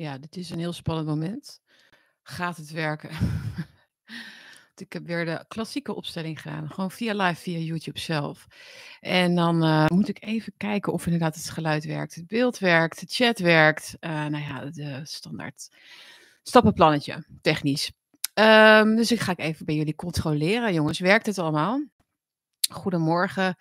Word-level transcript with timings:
Ja, 0.00 0.18
dit 0.18 0.36
is 0.36 0.50
een 0.50 0.58
heel 0.58 0.72
spannend 0.72 1.08
moment. 1.08 1.60
Gaat 2.22 2.56
het 2.56 2.70
werken? 2.70 3.10
ik 4.76 4.92
heb 4.92 5.06
weer 5.06 5.24
de 5.24 5.44
klassieke 5.48 5.94
opstelling 5.94 6.40
gedaan. 6.40 6.70
Gewoon 6.70 6.90
via 6.90 7.14
live, 7.14 7.40
via 7.40 7.58
YouTube 7.58 7.98
zelf. 7.98 8.46
En 9.00 9.34
dan 9.34 9.64
uh, 9.64 9.86
moet 9.86 10.08
ik 10.08 10.22
even 10.24 10.52
kijken 10.56 10.92
of 10.92 11.04
inderdaad 11.04 11.34
het 11.34 11.50
geluid 11.50 11.84
werkt, 11.84 12.14
het 12.14 12.26
beeld 12.26 12.58
werkt, 12.58 13.00
de 13.00 13.06
chat 13.08 13.38
werkt. 13.38 13.96
Uh, 14.00 14.10
nou 14.10 14.44
ja, 14.44 14.64
de 14.64 15.00
standaard 15.02 15.68
stappenplannetje, 16.42 17.24
technisch. 17.40 17.92
Um, 18.34 18.96
dus 18.96 19.12
ik 19.12 19.20
ga 19.20 19.36
even 19.36 19.66
bij 19.66 19.74
jullie 19.74 19.94
controleren. 19.94 20.74
Jongens, 20.74 20.98
werkt 20.98 21.26
het 21.26 21.38
allemaal? 21.38 21.84
Goedemorgen. 22.70 23.56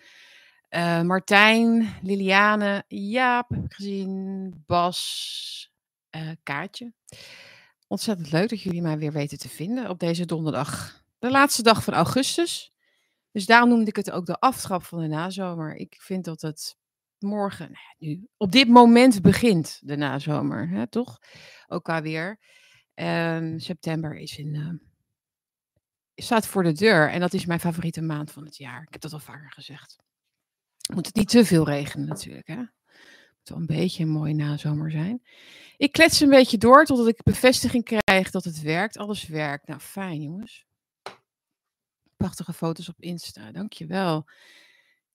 Uh, 0.70 1.02
Martijn, 1.02 1.96
Liliane, 2.02 2.84
Jaap, 2.88 3.52
gezien, 3.68 4.64
Bas, 4.66 5.69
Kaartje. 6.44 6.94
Ontzettend 7.88 8.32
leuk 8.32 8.50
dat 8.50 8.62
jullie 8.62 8.82
mij 8.82 8.98
weer 8.98 9.12
weten 9.12 9.38
te 9.38 9.50
vinden 9.50 9.90
op 9.90 10.00
deze 10.00 10.26
donderdag. 10.26 11.04
De 11.20 11.32
laatste 11.32 11.64
dag 11.64 11.84
van 11.84 11.94
augustus. 11.94 12.74
Dus 13.32 13.46
daarom 13.46 13.70
noemde 13.70 13.90
ik 13.90 13.96
het 13.96 14.12
ook 14.12 14.26
de 14.26 14.40
aftrap 14.40 14.84
van 14.84 15.00
de 15.00 15.08
nazomer. 15.08 15.76
Ik 15.76 15.96
vind 16.02 16.26
dat 16.26 16.42
het 16.42 16.78
morgen, 17.20 17.72
nou 17.72 17.96
nu, 17.98 18.28
op 18.38 18.52
dit 18.52 18.68
moment 18.68 19.22
begint 19.22 19.80
de 19.84 19.96
nazomer, 19.96 20.70
hè, 20.70 20.88
toch? 20.88 21.20
Ook 21.68 21.90
alweer. 21.90 22.40
Um, 22.96 23.60
september 23.60 24.16
is 24.16 24.38
in, 24.38 24.54
uh, 24.56 24.74
staat 26.16 26.48
voor 26.48 26.64
de 26.64 26.72
deur 26.72 27.10
en 27.10 27.20
dat 27.20 27.34
is 27.34 27.46
mijn 27.46 27.60
favoriete 27.60 28.02
maand 28.02 28.32
van 28.32 28.46
het 28.46 28.58
jaar. 28.58 28.82
Ik 28.82 28.94
heb 28.94 29.02
dat 29.02 29.14
al 29.14 29.20
vaker 29.20 29.52
gezegd. 29.52 29.96
Moet 30.94 31.06
het 31.06 31.16
niet 31.16 31.30
te 31.30 31.46
veel 31.46 31.66
regenen 31.66 32.08
natuurlijk, 32.08 32.48
hè? 32.48 32.64
Moet 33.40 33.50
wel 33.50 33.58
een 33.58 33.66
beetje 33.66 34.04
een 34.04 34.10
mooie 34.10 34.34
nazomer 34.34 34.92
zijn. 34.92 35.22
Ik 35.78 35.92
klets 35.92 36.20
een 36.20 36.30
beetje 36.30 36.58
door 36.58 36.86
totdat 36.86 37.08
ik 37.08 37.24
bevestiging 37.24 37.84
krijg 37.84 38.32
dat 38.32 38.44
het 38.44 38.62
werkt. 38.62 38.98
Alles 38.98 39.28
werkt. 39.28 39.68
Nou, 39.68 39.80
fijn 39.80 40.22
jongens. 40.22 40.66
Prachtige 42.18 42.54
foto's 42.54 42.90
op 42.90 43.02
Insta, 43.02 43.52
dankjewel. 43.52 44.26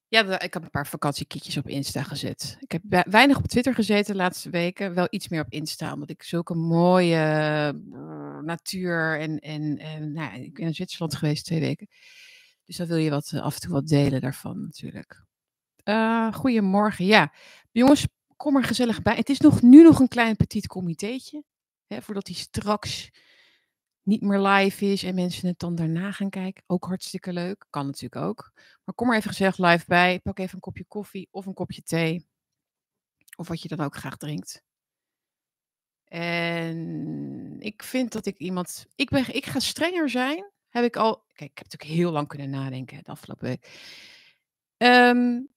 Ja, 0.08 0.40
ik 0.40 0.54
heb 0.54 0.62
een 0.62 0.70
paar 0.70 0.86
vakantiekietjes 0.86 1.56
op 1.56 1.68
Insta 1.68 2.02
gezet. 2.02 2.56
Ik 2.60 2.72
heb 2.72 3.06
weinig 3.10 3.36
op 3.36 3.46
Twitter 3.46 3.74
gezeten 3.74 4.12
de 4.12 4.20
laatste 4.20 4.50
weken. 4.50 4.94
Wel 4.94 5.06
iets 5.10 5.28
meer 5.28 5.40
op 5.40 5.52
Insta, 5.52 5.92
omdat 5.92 6.10
ik 6.10 6.22
zulke 6.22 6.54
mooie 6.54 7.72
natuur 8.42 9.20
en, 9.20 9.38
en, 9.38 9.78
en 9.78 10.12
nou, 10.12 10.42
ik 10.42 10.54
ben 10.54 10.66
in 10.66 10.74
Zwitserland 10.74 11.14
geweest 11.14 11.44
twee 11.44 11.60
weken. 11.60 11.88
Dus 12.64 12.76
dan 12.76 12.86
wil 12.86 12.96
je 12.96 13.10
wat, 13.10 13.32
af 13.34 13.54
en 13.54 13.60
toe 13.60 13.72
wat 13.72 13.86
delen 13.86 14.20
daarvan 14.20 14.62
natuurlijk. 14.62 15.24
Uh, 15.84 16.32
goedemorgen. 16.34 17.04
Ja, 17.04 17.32
jongens, 17.72 18.06
kom 18.44 18.56
er 18.56 18.64
gezellig 18.64 19.02
bij. 19.02 19.14
Het 19.14 19.28
is 19.28 19.40
nog, 19.40 19.62
nu 19.62 19.82
nog 19.82 19.98
een 19.98 20.08
klein 20.08 20.36
petit 20.36 20.66
comitéetje. 20.66 21.44
Hè, 21.86 22.02
voordat 22.02 22.26
hij 22.26 22.36
straks 22.36 23.10
niet 24.02 24.20
meer 24.20 24.40
live 24.40 24.84
is 24.84 25.02
en 25.02 25.14
mensen 25.14 25.48
het 25.48 25.58
dan 25.58 25.74
daarna 25.74 26.12
gaan 26.12 26.30
kijken. 26.30 26.62
Ook 26.66 26.84
hartstikke 26.84 27.32
leuk. 27.32 27.66
Kan 27.70 27.86
natuurlijk 27.86 28.22
ook. 28.24 28.52
Maar 28.84 28.94
kom 28.94 29.10
er 29.10 29.16
even 29.16 29.30
gezellig 29.30 29.58
live 29.58 29.84
bij. 29.86 30.20
Pak 30.20 30.38
even 30.38 30.54
een 30.54 30.60
kopje 30.60 30.84
koffie 30.84 31.28
of 31.30 31.46
een 31.46 31.54
kopje 31.54 31.82
thee. 31.82 32.26
Of 33.36 33.48
wat 33.48 33.62
je 33.62 33.68
dan 33.68 33.80
ook 33.80 33.96
graag 33.96 34.16
drinkt. 34.16 34.62
En 36.04 37.56
ik 37.58 37.82
vind 37.82 38.12
dat 38.12 38.26
ik 38.26 38.38
iemand. 38.38 38.86
Ik, 38.94 39.10
ben, 39.10 39.34
ik 39.34 39.46
ga 39.46 39.58
strenger 39.58 40.10
zijn. 40.10 40.50
Heb 40.68 40.84
ik 40.84 40.96
al. 40.96 41.24
Kijk, 41.32 41.50
ik 41.50 41.58
heb 41.58 41.70
natuurlijk 41.70 42.00
heel 42.00 42.10
lang 42.10 42.28
kunnen 42.28 42.50
nadenken 42.50 43.04
de 43.04 43.10
afgelopen 43.10 43.44
week. 43.44 43.92
Um, 44.76 45.53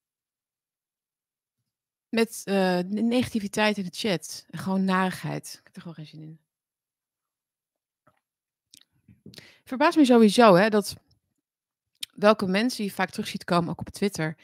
met 2.09 2.41
uh, 2.45 2.79
negativiteit 2.87 3.77
in 3.77 3.83
de 3.83 3.89
chat. 3.93 4.45
Gewoon 4.49 4.83
narigheid. 4.83 5.55
Ik 5.59 5.61
heb 5.63 5.75
er 5.75 5.81
gewoon 5.81 5.95
geen 5.95 6.05
zin 6.05 6.21
in. 6.21 6.39
Verbaas 9.63 9.95
me 9.95 10.05
sowieso 10.05 10.55
hè, 10.55 10.69
dat 10.69 10.95
welke 12.13 12.47
mensen 12.47 12.83
je 12.83 12.91
vaak 12.91 13.09
terug 13.09 13.27
ziet 13.27 13.43
komen, 13.43 13.69
ook 13.69 13.79
op 13.79 13.89
Twitter, 13.89 14.37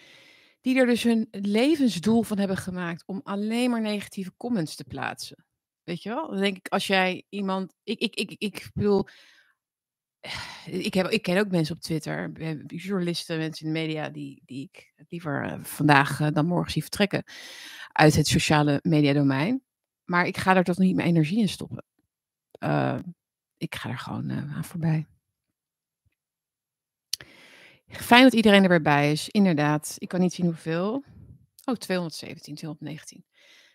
die 0.61 0.77
er 0.77 0.85
dus 0.85 1.03
hun 1.03 1.27
levensdoel 1.31 2.23
van 2.23 2.37
hebben 2.37 2.57
gemaakt 2.57 3.03
om 3.05 3.21
alleen 3.23 3.69
maar 3.69 3.81
negatieve 3.81 4.31
comments 4.37 4.75
te 4.75 4.83
plaatsen. 4.83 5.45
Weet 5.83 6.03
je 6.03 6.09
wel? 6.09 6.27
Dan 6.29 6.39
denk 6.39 6.57
ik, 6.57 6.67
als 6.67 6.87
jij 6.87 7.25
iemand. 7.29 7.73
Ik, 7.83 7.99
ik, 7.99 8.15
ik, 8.15 8.35
ik 8.37 8.69
bedoel. 8.73 9.07
Ik, 10.65 10.93
heb, 10.93 11.07
ik 11.07 11.21
ken 11.21 11.37
ook 11.37 11.51
mensen 11.51 11.75
op 11.75 11.81
Twitter, 11.81 12.31
journalisten, 12.67 13.37
mensen 13.37 13.67
in 13.67 13.73
de 13.73 13.79
media, 13.79 14.09
die, 14.09 14.41
die 14.45 14.69
ik 14.71 14.93
liever 15.09 15.43
eh, 15.43 15.63
vandaag 15.63 16.19
eh, 16.19 16.27
dan 16.33 16.45
morgen 16.45 16.71
zie 16.71 16.81
vertrekken 16.81 17.23
uit 17.91 18.15
het 18.15 18.27
sociale 18.27 18.79
mediadomein. 18.83 19.63
Maar 20.03 20.25
ik 20.25 20.37
ga 20.37 20.55
er 20.55 20.63
toch 20.63 20.77
niet 20.77 20.95
mijn 20.95 21.07
energie 21.07 21.39
in 21.39 21.49
stoppen. 21.49 21.85
Uh, 22.59 22.99
ik 23.57 23.75
ga 23.75 23.89
er 23.89 23.97
gewoon 23.97 24.31
uh, 24.31 24.55
aan 24.55 24.63
voorbij. 24.63 25.07
Fijn 27.87 28.23
dat 28.23 28.33
iedereen 28.33 28.63
er 28.63 28.69
weer 28.69 28.81
bij 28.81 29.11
is. 29.11 29.29
Inderdaad, 29.29 29.95
ik 29.97 30.07
kan 30.07 30.19
niet 30.19 30.33
zien 30.33 30.45
hoeveel. 30.45 31.03
Oh, 31.65 31.75
217, 31.75 32.55
219. 32.55 33.25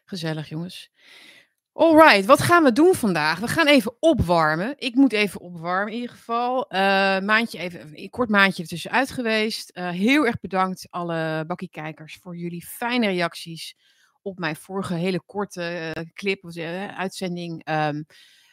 Gezellig, 0.04 0.48
jongens. 0.48 0.90
Alright, 1.78 2.26
wat 2.26 2.40
gaan 2.40 2.62
we 2.62 2.72
doen 2.72 2.94
vandaag? 2.94 3.38
We 3.38 3.48
gaan 3.48 3.66
even 3.66 3.96
opwarmen. 4.00 4.74
Ik 4.78 4.94
moet 4.94 5.12
even 5.12 5.40
opwarmen 5.40 5.92
in 5.92 6.00
ieder 6.00 6.16
geval. 6.16 6.74
Uh, 6.74 6.78
maandje 7.18 7.58
even, 7.58 7.90
een 7.94 8.10
kort 8.10 8.28
maandje 8.28 8.62
ertussenuit 8.62 9.10
geweest. 9.10 9.76
Uh, 9.76 9.88
heel 9.88 10.26
erg 10.26 10.40
bedankt 10.40 10.86
alle 10.90 11.44
bakkiekijkers 11.46 12.18
voor 12.22 12.36
jullie 12.36 12.66
fijne 12.66 13.06
reacties 13.06 13.76
op 14.22 14.38
mijn 14.38 14.56
vorige 14.56 14.94
hele 14.94 15.22
korte 15.26 15.92
uh, 15.96 16.04
clip 16.12 16.44
of 16.44 16.56
uitzending. 16.56 17.68
Um, 17.70 18.06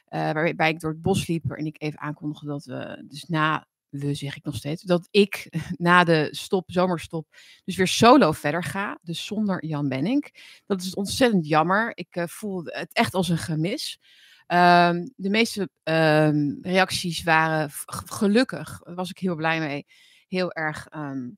waarbij 0.09 0.69
ik 0.69 0.80
door 0.80 0.92
het 0.92 1.02
bos 1.02 1.28
liep 1.28 1.52
en 1.52 1.66
ik 1.66 1.81
even 1.81 2.00
aankondigde 2.00 2.47
dat 2.47 2.66
we 2.66 3.06
dus 3.07 3.24
na 3.24 3.68
we 4.00 4.13
zeg 4.13 4.35
ik 4.35 4.44
nog 4.44 4.56
steeds, 4.56 4.81
dat 4.81 5.07
ik 5.11 5.50
na 5.78 6.03
de 6.03 6.28
stop, 6.31 6.72
zomerstop, 6.72 7.28
dus 7.63 7.75
weer 7.75 7.88
solo 7.88 8.31
verder 8.31 8.63
ga. 8.63 9.00
Dus 9.01 9.25
zonder 9.25 9.66
Jan 9.66 9.89
Benning. 9.89 10.35
Dat 10.66 10.81
is 10.81 10.94
ontzettend 10.94 11.47
jammer. 11.47 11.91
Ik 11.94 12.16
uh, 12.16 12.23
voel 12.28 12.63
het 12.63 12.94
echt 12.94 13.13
als 13.13 13.29
een 13.29 13.38
gemis. 13.38 14.00
Um, 14.47 15.13
de 15.16 15.29
meeste 15.29 15.69
um, 15.83 16.57
reacties 16.61 17.23
waren 17.23 17.69
gelukkig, 17.85 18.81
was 18.83 19.09
ik 19.09 19.17
heel 19.17 19.35
blij 19.35 19.59
mee, 19.59 19.85
heel 20.27 20.51
erg 20.51 20.88
um, 20.95 21.38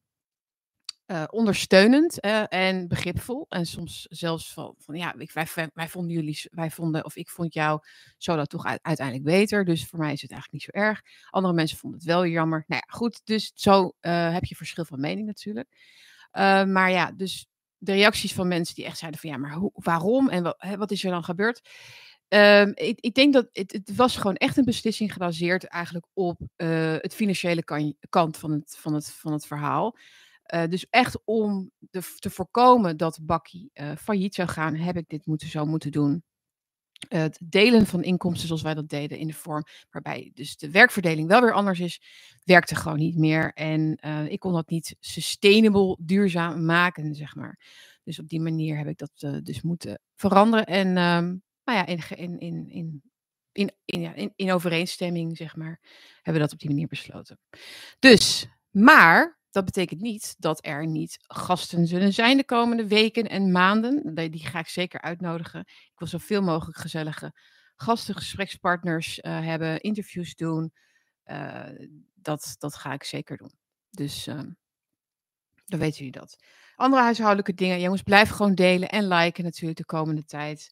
uh, 1.07 1.23
ondersteunend 1.29 2.19
en 2.49 2.87
begripvol. 2.87 3.45
En 3.49 3.65
soms 3.65 4.05
zelfs 4.09 4.53
van, 4.53 4.75
van 4.77 4.95
ja, 4.95 5.13
wij, 5.33 5.47
wij, 5.73 5.89
vonden 5.89 6.15
jullie, 6.15 6.41
wij 6.51 6.71
vonden, 6.71 7.05
of 7.05 7.15
ik 7.15 7.29
vond 7.29 7.53
jou 7.53 7.79
zo 8.17 8.35
dat 8.35 8.49
toch 8.49 8.65
uiteindelijk 8.65 9.23
beter. 9.23 9.65
Dus 9.65 9.85
voor 9.85 9.99
mij 9.99 10.13
is 10.13 10.21
het 10.21 10.31
eigenlijk 10.31 10.63
niet 10.63 10.75
zo 10.75 10.81
erg. 10.81 11.01
Andere 11.29 11.53
mensen 11.53 11.77
vonden 11.77 11.99
het 11.99 12.07
wel 12.07 12.25
jammer. 12.25 12.63
Nou 12.67 12.81
ja, 12.85 12.93
goed, 12.93 13.21
dus 13.23 13.51
zo 13.55 13.93
uh, 14.01 14.33
heb 14.33 14.43
je 14.43 14.55
verschil 14.55 14.85
van 14.85 14.99
mening 14.99 15.27
natuurlijk. 15.27 15.67
maar 16.67 16.91
ja, 16.91 17.11
dus 17.11 17.47
de 17.77 17.91
reacties 17.91 18.33
van 18.33 18.47
mensen 18.47 18.75
die 18.75 18.85
echt 18.85 18.97
zeiden 18.97 19.19
van 19.19 19.29
ja, 19.29 19.37
maar 19.37 19.69
waarom 19.73 20.29
en 20.29 20.43
wat, 20.43 20.65
wat 20.77 20.91
is 20.91 21.03
er 21.03 21.11
dan 21.11 21.23
gebeurd? 21.23 21.69
Um, 22.29 22.71
ik, 22.75 22.99
ik, 22.99 23.13
denk 23.13 23.33
dat 23.33 23.49
het, 23.51 23.71
het, 23.71 23.95
was 23.95 24.17
gewoon 24.17 24.35
echt 24.35 24.57
een 24.57 24.65
beslissing 24.65 25.13
gebaseerd 25.13 25.63
eigenlijk 25.63 26.05
op 26.13 26.39
het 26.55 27.15
financiële 27.15 27.63
kan, 27.63 27.95
kant 28.09 28.37
van 28.37 28.51
het, 28.51 28.77
van, 28.77 28.93
het, 28.93 29.11
van 29.11 29.31
het 29.31 29.45
verhaal. 29.45 29.95
Uh, 30.53 30.65
dus 30.65 30.89
echt 30.89 31.19
om 31.25 31.71
te 32.19 32.29
voorkomen 32.29 32.97
dat 32.97 33.19
Bakkie 33.21 33.69
uh, 33.73 33.91
failliet 33.95 34.35
zou 34.35 34.47
gaan, 34.47 34.75
heb 34.75 34.97
ik 34.97 35.07
dit 35.07 35.25
moeten, 35.25 35.47
zo 35.47 35.65
moeten 35.65 35.91
doen. 35.91 36.23
Het 37.07 37.39
delen 37.43 37.85
van 37.85 38.03
inkomsten 38.03 38.47
zoals 38.47 38.61
wij 38.61 38.73
dat 38.73 38.89
deden 38.89 39.17
in 39.17 39.27
de 39.27 39.33
vorm 39.33 39.63
waarbij 39.89 40.31
dus 40.33 40.57
de 40.57 40.71
werkverdeling 40.71 41.27
wel 41.27 41.41
weer 41.41 41.53
anders 41.53 41.79
is, 41.79 42.01
werkte 42.43 42.75
gewoon 42.75 42.97
niet 42.97 43.17
meer. 43.17 43.53
En 43.53 43.97
ik 44.29 44.39
kon 44.39 44.53
dat 44.53 44.69
niet 44.69 44.95
sustainable, 44.99 45.97
duurzaam 45.99 46.65
maken, 46.65 47.15
zeg 47.15 47.35
maar. 47.35 47.59
Dus 48.03 48.19
op 48.19 48.27
die 48.27 48.41
manier 48.41 48.77
heb 48.77 48.87
ik 48.87 48.97
dat 48.97 49.43
dus 49.45 49.61
moeten 49.61 50.01
veranderen. 50.15 50.65
En 50.65 50.87
um, 50.87 51.43
nou 51.63 51.77
ja, 51.77 51.85
in, 51.85 51.99
in, 52.09 52.39
in, 52.39 52.69
in 52.69 53.01
in, 53.57 53.71
in, 53.85 54.01
ja, 54.01 54.13
in, 54.13 54.33
in, 54.35 54.51
overeenstemming, 54.51 55.37
zeg 55.37 55.55
maar, 55.55 55.79
hebben 56.15 56.33
we 56.33 56.39
dat 56.39 56.51
op 56.53 56.59
die 56.59 56.69
manier 56.69 56.87
besloten. 56.87 57.39
Dus, 57.99 58.47
maar 58.69 59.36
dat 59.51 59.65
betekent 59.65 60.01
niet 60.01 60.35
dat 60.37 60.65
er 60.65 60.87
niet 60.87 61.17
gasten 61.21 61.87
zullen 61.87 62.13
zijn 62.13 62.37
de 62.37 62.45
komende 62.45 62.87
weken 62.87 63.29
en 63.29 63.51
maanden. 63.51 64.15
Die 64.15 64.47
ga 64.47 64.59
ik 64.59 64.67
zeker 64.67 65.01
uitnodigen. 65.01 65.59
Ik 65.67 65.93
wil 65.95 66.07
zoveel 66.07 66.41
mogelijk 66.41 66.77
gezellige 66.77 67.33
gasten, 67.75 68.15
gesprekspartners 68.15 69.19
uh, 69.19 69.45
hebben, 69.45 69.79
interviews 69.79 70.35
doen. 70.35 70.73
Uh, 71.25 71.65
dat, 72.13 72.55
dat 72.57 72.75
ga 72.75 72.93
ik 72.93 73.03
zeker 73.03 73.37
doen. 73.37 73.51
Dus 73.89 74.27
uh, 74.27 74.41
dan 75.65 75.79
weten 75.79 75.97
jullie 75.97 76.11
dat. 76.11 76.37
Andere 76.75 77.01
huishoudelijke 77.01 77.53
dingen. 77.53 77.79
Jongens, 77.79 78.01
blijf 78.01 78.29
gewoon 78.29 78.55
delen 78.55 78.89
en 78.89 79.07
liken 79.07 79.43
natuurlijk 79.43 79.77
de 79.77 79.85
komende 79.85 80.25
tijd. 80.25 80.69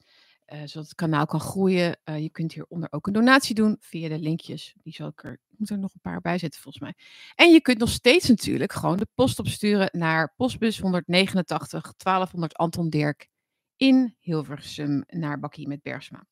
Uh, 0.54 0.60
zodat 0.60 0.84
het 0.84 0.96
kanaal 0.96 1.26
kan 1.26 1.40
groeien. 1.40 1.98
Uh, 2.06 2.20
je 2.20 2.30
kunt 2.30 2.54
hieronder 2.54 2.92
ook 2.92 3.08
een 3.08 3.14
donatie 3.14 3.56
doen 3.56 3.78
via 3.80 4.10
de 4.10 4.20
linkjes. 4.20 4.76
Die 4.84 4.94
zal 4.94 5.08
ik 5.08 5.24
er, 5.24 5.40
moet 5.50 5.70
er 5.70 5.78
nog 5.80 5.94
een 5.94 6.02
paar 6.02 6.22
bij 6.22 6.38
zetten 6.38 6.62
volgens 6.62 6.84
mij. 6.84 6.94
En 7.36 7.52
je 7.52 7.62
kunt 7.62 7.78
nog 7.78 7.90
steeds 7.90 8.28
natuurlijk 8.28 8.74
gewoon 8.74 8.98
de 8.98 9.08
post 9.16 9.40
opsturen 9.40 9.90
naar 9.92 10.34
postbus 10.36 10.80
189 10.80 11.94
1200 11.98 12.56
Anton 12.56 12.90
Dirk 12.90 13.28
in 13.76 14.16
Hilversum 14.20 15.04
naar 15.08 15.40
Bakkie 15.40 15.68
met 15.68 15.82
Bergsma. 15.82 16.26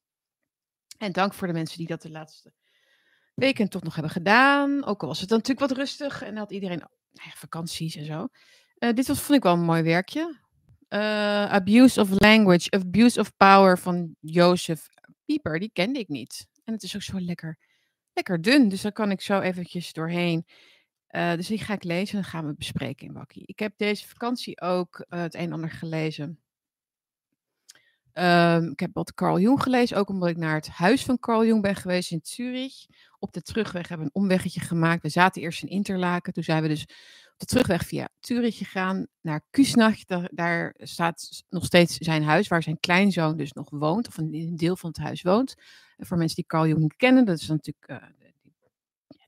En 0.97 1.11
dank 1.11 1.33
voor 1.33 1.47
de 1.47 1.53
mensen 1.53 1.77
die 1.77 1.87
dat 1.87 2.01
de 2.01 2.11
laatste 2.11 2.53
weken 3.33 3.69
toch 3.69 3.83
nog 3.83 3.93
hebben 3.93 4.11
gedaan. 4.11 4.85
Ook 4.85 5.01
al 5.01 5.07
was 5.07 5.19
het 5.19 5.29
dan 5.29 5.37
natuurlijk 5.37 5.67
wat 5.67 5.77
rustig 5.77 6.21
en 6.21 6.37
had 6.37 6.51
iedereen 6.51 6.77
nou 6.77 6.91
vakanties 7.35 7.95
en 7.95 8.05
zo. 8.05 8.27
Uh, 8.79 8.93
dit 8.93 9.07
was, 9.07 9.19
vond 9.19 9.37
ik 9.37 9.43
wel 9.43 9.53
een 9.53 9.63
mooi 9.63 9.81
werkje. 9.81 10.41
Uh, 10.93 11.51
Abuse 11.51 12.01
of 12.01 12.09
Language, 12.09 12.71
Abuse 12.71 13.19
of 13.19 13.35
Power 13.37 13.79
van 13.79 14.15
Jozef 14.19 14.87
Pieper. 15.25 15.59
Die 15.59 15.69
kende 15.73 15.99
ik 15.99 16.07
niet. 16.07 16.47
En 16.63 16.73
het 16.73 16.83
is 16.83 16.95
ook 16.95 17.01
zo 17.01 17.19
lekker, 17.19 17.57
lekker 18.13 18.41
dun. 18.41 18.69
Dus 18.69 18.81
daar 18.81 18.91
kan 18.91 19.11
ik 19.11 19.21
zo 19.21 19.39
eventjes 19.39 19.93
doorheen. 19.93 20.45
Uh, 21.09 21.33
dus 21.33 21.47
die 21.47 21.57
ga 21.57 21.73
ik 21.73 21.83
lezen 21.83 22.17
en 22.17 22.21
dan 22.21 22.31
gaan 22.31 22.47
we 22.47 22.55
bespreken 22.55 23.07
in 23.07 23.13
Wakkie. 23.13 23.43
Ik 23.45 23.59
heb 23.59 23.73
deze 23.77 24.07
vakantie 24.07 24.61
ook 24.61 25.05
het 25.09 25.33
een 25.33 25.41
en 25.41 25.51
ander 25.51 25.71
gelezen 25.71 26.43
Um, 28.13 28.71
ik 28.71 28.79
heb 28.79 28.89
wat 28.93 29.13
Carl 29.13 29.39
Jung 29.39 29.61
gelezen, 29.61 29.97
ook 29.97 30.09
omdat 30.09 30.29
ik 30.29 30.37
naar 30.37 30.55
het 30.55 30.67
huis 30.67 31.03
van 31.03 31.19
Carl 31.19 31.45
Jung 31.45 31.61
ben 31.61 31.75
geweest 31.75 32.11
in 32.11 32.19
Zurich. 32.23 32.85
Op 33.19 33.33
de 33.33 33.41
terugweg 33.41 33.87
hebben 33.87 34.07
we 34.07 34.11
een 34.13 34.21
omweggetje 34.21 34.59
gemaakt. 34.59 35.01
We 35.01 35.09
zaten 35.09 35.41
eerst 35.41 35.63
in 35.63 35.69
Interlaken. 35.69 36.33
Toen 36.33 36.43
zijn 36.43 36.61
we 36.61 36.67
dus 36.67 36.85
terugweg 37.45 37.85
via 37.85 38.09
Zurich 38.19 38.57
gegaan 38.57 39.07
naar 39.21 39.45
Kusnacht. 39.49 40.15
Daar, 40.31 40.73
staat 40.77 41.43
nog 41.49 41.65
steeds 41.65 41.97
zijn 41.97 42.23
huis, 42.23 42.47
waar 42.47 42.63
zijn 42.63 42.79
kleinzoon 42.79 43.37
dus 43.37 43.51
nog 43.51 43.69
woont, 43.69 44.07
of 44.07 44.17
een, 44.17 44.55
deel 44.55 44.75
van 44.75 44.89
het 44.89 44.99
huis 44.99 45.21
woont. 45.21 45.55
En 45.97 46.05
voor 46.05 46.17
mensen 46.17 46.35
die 46.35 46.45
Carl 46.45 46.67
Jung 46.67 46.93
kennen, 46.97 47.25
dat 47.25 47.39
is 47.39 47.47
natuurlijk 47.47 47.89
uh, 47.89 47.97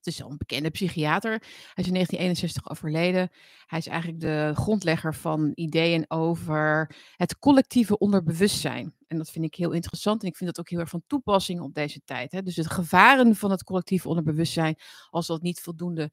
het 0.05 0.13
is 0.13 0.23
al 0.23 0.31
een 0.31 0.37
bekende 0.37 0.69
psychiater. 0.69 1.31
Hij 1.31 1.83
is 1.83 1.87
in 1.87 1.93
1961 1.93 2.69
overleden. 2.69 3.29
Hij 3.65 3.79
is 3.79 3.87
eigenlijk 3.87 4.19
de 4.19 4.51
grondlegger 4.55 5.15
van 5.15 5.51
ideeën 5.53 6.05
over 6.07 6.95
het 7.15 7.39
collectieve 7.39 7.97
onderbewustzijn. 7.97 8.93
En 9.07 9.17
dat 9.17 9.31
vind 9.31 9.45
ik 9.45 9.55
heel 9.55 9.71
interessant 9.71 10.21
en 10.21 10.27
ik 10.27 10.35
vind 10.35 10.49
dat 10.49 10.59
ook 10.59 10.69
heel 10.69 10.79
erg 10.79 10.89
van 10.89 11.03
toepassing 11.07 11.61
op 11.61 11.73
deze 11.73 12.01
tijd. 12.03 12.31
Hè. 12.31 12.41
Dus 12.41 12.55
de 12.55 12.69
gevaren 12.69 13.35
van 13.35 13.51
het 13.51 13.63
collectieve 13.63 14.07
onderbewustzijn, 14.07 14.75
als 15.09 15.27
dat 15.27 15.41
niet 15.41 15.61
voldoende 15.61 16.11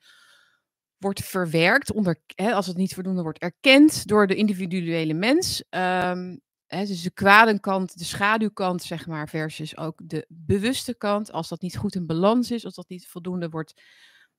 wordt 1.03 1.25
verwerkt, 1.25 1.93
onder, 1.93 2.21
hè, 2.35 2.53
als 2.53 2.67
het 2.67 2.77
niet 2.77 2.95
voldoende 2.95 3.23
wordt 3.23 3.39
erkend 3.39 4.07
door 4.07 4.27
de 4.27 4.35
individuele 4.35 5.15
mens, 5.15 5.65
um, 5.71 6.41
Hè, 6.73 6.87
dus 6.87 7.03
de 7.03 7.11
kwade 7.11 7.61
kant, 7.61 7.99
de 7.99 8.05
schaduwkant, 8.05 8.83
zeg 8.83 9.07
maar, 9.07 9.29
versus 9.29 9.77
ook 9.77 10.01
de 10.03 10.27
bewuste 10.29 10.95
kant. 10.95 11.33
Als 11.33 11.49
dat 11.49 11.61
niet 11.61 11.77
goed 11.77 11.95
in 11.95 12.07
balans 12.07 12.51
is, 12.51 12.65
als 12.65 12.75
dat 12.75 12.89
niet 12.89 13.09
voldoende 13.09 13.49
wordt. 13.49 13.83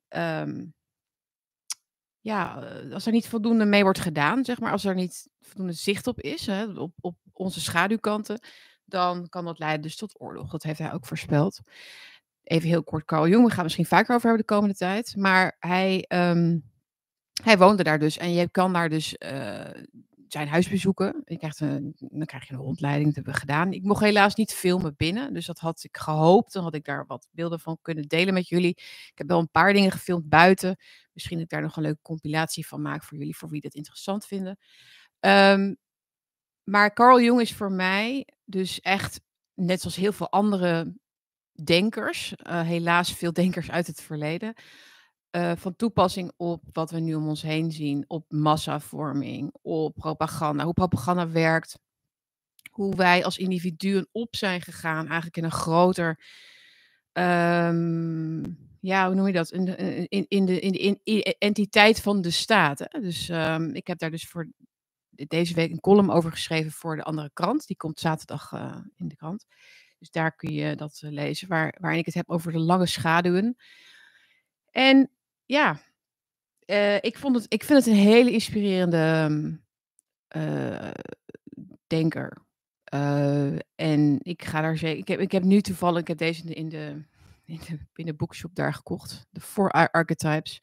Um, 0.10 0.74
ja, 2.20 2.64
eh, 2.64 2.94
als 2.94 3.06
er 3.06 3.12
niet 3.12 3.28
voldoende 3.28 3.66
mee 3.66 3.84
wordt 3.84 4.00
gedaan, 4.00 4.46
zeg 4.46 4.60
maar, 4.60 4.72
als 4.72 4.86
er 4.86 4.96
niet 4.96 5.30
voldoende 5.42 5.74
zicht 5.74 6.08
op 6.08 6.22
is, 6.22 6.46
hè, 6.46 6.66
op, 6.66 6.94
op 7.00 7.16
onze 7.34 7.62
schaduwkanten, 7.62 8.40
dan 8.86 9.30
kan 9.30 9.46
dat 9.46 9.60
leiden 9.60 9.82
dus 9.82 9.96
tot 9.96 10.22
oorlog. 10.22 10.52
Dat 10.52 10.64
heeft 10.64 10.80
hij 10.80 10.94
ook 10.94 11.06
voorspeld. 11.06 11.60
Even 12.44 12.70
heel 12.70 12.84
kort, 12.84 13.06
Carl 13.06 13.28
Jung, 13.28 13.46
we 13.46 13.52
gaan 13.52 13.64
misschien 13.64 13.86
vaker 13.86 14.16
over 14.16 14.28
hebben 14.28 14.46
de 14.48 14.54
komende 14.54 14.76
tijd. 14.76 15.16
Maar 15.16 15.56
hij, 15.60 16.06
um, 16.08 16.72
hij 17.44 17.58
woonde 17.58 17.84
daar 17.84 18.00
dus 18.00 18.18
en 18.18 18.34
je 18.34 18.50
kan 18.50 18.74
daar 18.74 18.90
dus 18.90 19.16
uh, 19.20 19.70
zijn 20.28 20.48
huis 20.48 20.70
bezoeken. 20.70 21.22
Je 21.26 21.38
krijgt 21.38 21.60
een, 21.60 21.96
dan 21.98 22.26
krijg 22.26 22.48
je 22.48 22.54
een 22.54 22.60
rondleiding, 22.60 23.06
dat 23.06 23.16
hebben 23.16 23.34
we 23.34 23.40
gedaan. 23.40 23.74
Ik 23.74 23.84
mocht 23.84 24.02
helaas 24.02 24.36
niet 24.36 24.54
filmen 24.54 24.94
binnen, 24.98 25.34
dus 25.34 25.46
dat 25.46 25.60
had 25.60 25.84
ik 25.84 25.98
gehoopt. 25.98 26.54
Dan 26.54 26.64
had 26.64 26.76
ik 26.76 26.86
daar 26.86 27.06
wat 27.06 27.28
beelden 27.32 27.60
van 27.60 27.78
kunnen 27.82 28.08
delen 28.08 28.34
met 28.34 28.48
jullie. 28.48 28.76
Ik 28.76 29.12
heb 29.16 29.28
wel 29.28 29.40
een 29.40 29.52
paar 29.52 29.74
dingen 29.74 29.92
gefilmd 29.92 30.30
buiten. 30.30 30.78
Misschien 31.14 31.40
ik 31.40 31.50
daar 31.50 31.62
nog 31.62 31.76
een 31.76 31.84
leuke 31.84 32.02
compilatie 32.02 32.68
van 32.68 32.82
maak 32.82 33.04
voor 33.04 33.18
jullie, 33.18 33.36
voor 33.36 33.50
wie 33.50 33.62
dat 33.62 33.74
interessant 33.74 34.26
vinden. 34.26 34.58
Um, 35.20 35.78
maar 36.64 36.94
Carl 36.94 37.22
Jung 37.22 37.42
is 37.42 37.54
voor 37.54 37.72
mij 37.72 38.28
dus 38.46 38.82
echt, 38.82 39.22
net 39.54 39.82
zoals 39.82 39.96
heel 39.96 40.14
veel 40.14 40.30
andere 40.32 40.94
denkers, 41.64 42.34
uh, 42.48 42.62
helaas 42.62 43.14
veel 43.14 43.34
denkers 43.44 43.72
uit 43.72 43.88
het 43.88 44.02
verleden, 44.02 44.54
uh, 45.36 45.52
van 45.56 45.76
toepassing 45.76 46.32
op 46.38 46.64
wat 46.72 46.92
we 46.92 47.00
nu 47.00 47.16
om 47.16 47.28
ons 47.28 47.42
heen 47.42 47.72
zien, 47.72 48.06
op 48.08 48.26
massavorming, 48.32 49.54
op 49.62 49.96
propaganda, 49.96 50.64
hoe 50.64 50.74
propaganda 50.74 51.30
werkt, 51.30 51.80
hoe 52.72 52.96
wij 52.96 53.24
als 53.24 53.38
individuen 53.38 54.08
op 54.12 54.36
zijn 54.36 54.62
gegaan, 54.62 55.06
eigenlijk 55.06 55.38
in 55.38 55.44
een 55.44 55.52
groter, 55.52 56.20
um, 57.14 58.58
ja, 58.80 59.06
hoe 59.06 59.16
noem 59.16 59.28
je 59.28 59.34
dat, 59.34 59.52
in 59.52 59.66
de, 59.66 59.76
in, 60.08 60.26
in 60.28 60.46
de, 60.46 60.60
in 60.60 60.72
de 60.72 60.80
in, 61.04 61.22
entiteit 61.38 62.02
van 62.02 62.22
de 62.22 62.32
staat. 62.32 62.80
Hè? 62.80 63.00
Dus 63.00 63.30
um, 63.30 63.76
ik 63.76 63.88
heb 63.88 63.98
daar 64.00 64.12
dus 64.12 64.28
voor 64.28 64.52
deze 65.10 65.54
week 65.54 65.72
een 65.72 65.80
column 65.80 66.12
over 66.12 66.32
geschreven 66.32 66.72
voor 66.72 66.96
de 66.96 67.04
andere 67.04 67.30
krant, 67.34 67.68
die 67.68 67.78
komt 67.78 68.00
zaterdag 68.00 68.52
uh, 68.52 68.78
in 68.98 69.08
de 69.08 69.16
krant. 69.16 69.46
Dus 70.04 70.12
daar 70.12 70.36
kun 70.36 70.54
je 70.54 70.76
dat 70.76 71.02
uh, 71.04 71.12
lezen, 71.12 71.48
waar, 71.48 71.76
waarin 71.80 72.00
ik 72.00 72.06
het 72.06 72.14
heb 72.14 72.30
over 72.30 72.52
de 72.52 72.60
lange 72.60 72.86
schaduwen. 72.86 73.56
En 74.72 75.10
ja, 75.46 75.80
uh, 76.66 76.96
ik, 76.96 77.18
vond 77.18 77.36
het, 77.36 77.46
ik 77.48 77.64
vind 77.64 77.86
het 77.86 77.94
een 77.94 78.00
hele 78.00 78.32
inspirerende 78.32 79.30
uh, 80.38 80.92
denker. 81.88 82.46
Uh, 82.94 83.56
en 83.76 84.20
ik 84.22 84.44
ga 84.44 84.62
daar 84.62 84.78
zeker. 84.78 84.98
Ik 84.98 85.08
heb, 85.08 85.20
ik 85.20 85.32
heb 85.32 85.44
nu 85.44 85.62
toevallig, 85.62 86.02
ik 86.02 86.08
heb 86.08 86.18
deze 86.18 86.44
in 86.44 86.70
de, 86.70 87.06
in 87.94 88.06
de, 88.06 88.14
boekshop 88.14 88.56
daar 88.56 88.74
gekocht. 88.74 89.28
De 89.30 89.42
Four 89.42 89.72
Archetypes. 89.72 90.62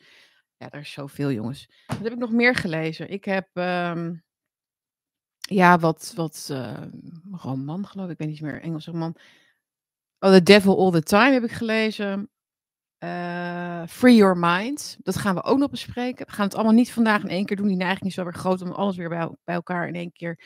Ja, 0.56 0.68
daar 0.68 0.80
is 0.80 0.92
zoveel, 0.92 1.32
jongens. 1.32 1.68
Wat 1.86 2.02
heb 2.02 2.12
ik 2.12 2.18
nog 2.18 2.32
meer 2.32 2.54
gelezen? 2.54 3.10
Ik 3.10 3.24
heb. 3.24 3.48
Um, 3.52 4.22
ja, 5.54 5.78
wat, 5.78 6.12
wat 6.16 6.48
uh, 6.52 6.82
roman, 7.32 7.86
geloof 7.86 8.06
ik. 8.06 8.12
Ik 8.12 8.18
weet 8.18 8.28
niet 8.28 8.40
meer 8.40 8.60
Engels 8.60 8.86
roman. 8.86 9.16
Oh, 10.18 10.32
The 10.32 10.42
Devil 10.42 10.78
All 10.78 10.90
the 10.90 11.02
Time 11.02 11.32
heb 11.32 11.44
ik 11.44 11.50
gelezen. 11.50 12.30
Uh, 12.98 13.86
free 13.86 14.14
Your 14.14 14.36
Mind. 14.36 14.96
Dat 15.02 15.16
gaan 15.16 15.34
we 15.34 15.42
ook 15.42 15.58
nog 15.58 15.70
bespreken. 15.70 16.26
We 16.26 16.32
gaan 16.32 16.44
het 16.44 16.54
allemaal 16.54 16.72
niet 16.72 16.92
vandaag 16.92 17.22
in 17.22 17.28
één 17.28 17.44
keer 17.44 17.56
doen. 17.56 17.66
Die 17.66 17.76
neiging 17.76 18.08
is 18.08 18.16
wel 18.16 18.24
weer 18.24 18.34
groot 18.34 18.62
om 18.62 18.70
alles 18.70 18.96
weer 18.96 19.08
bij, 19.08 19.30
bij 19.44 19.54
elkaar 19.54 19.88
in 19.88 19.94
één 19.94 20.12
keer 20.12 20.40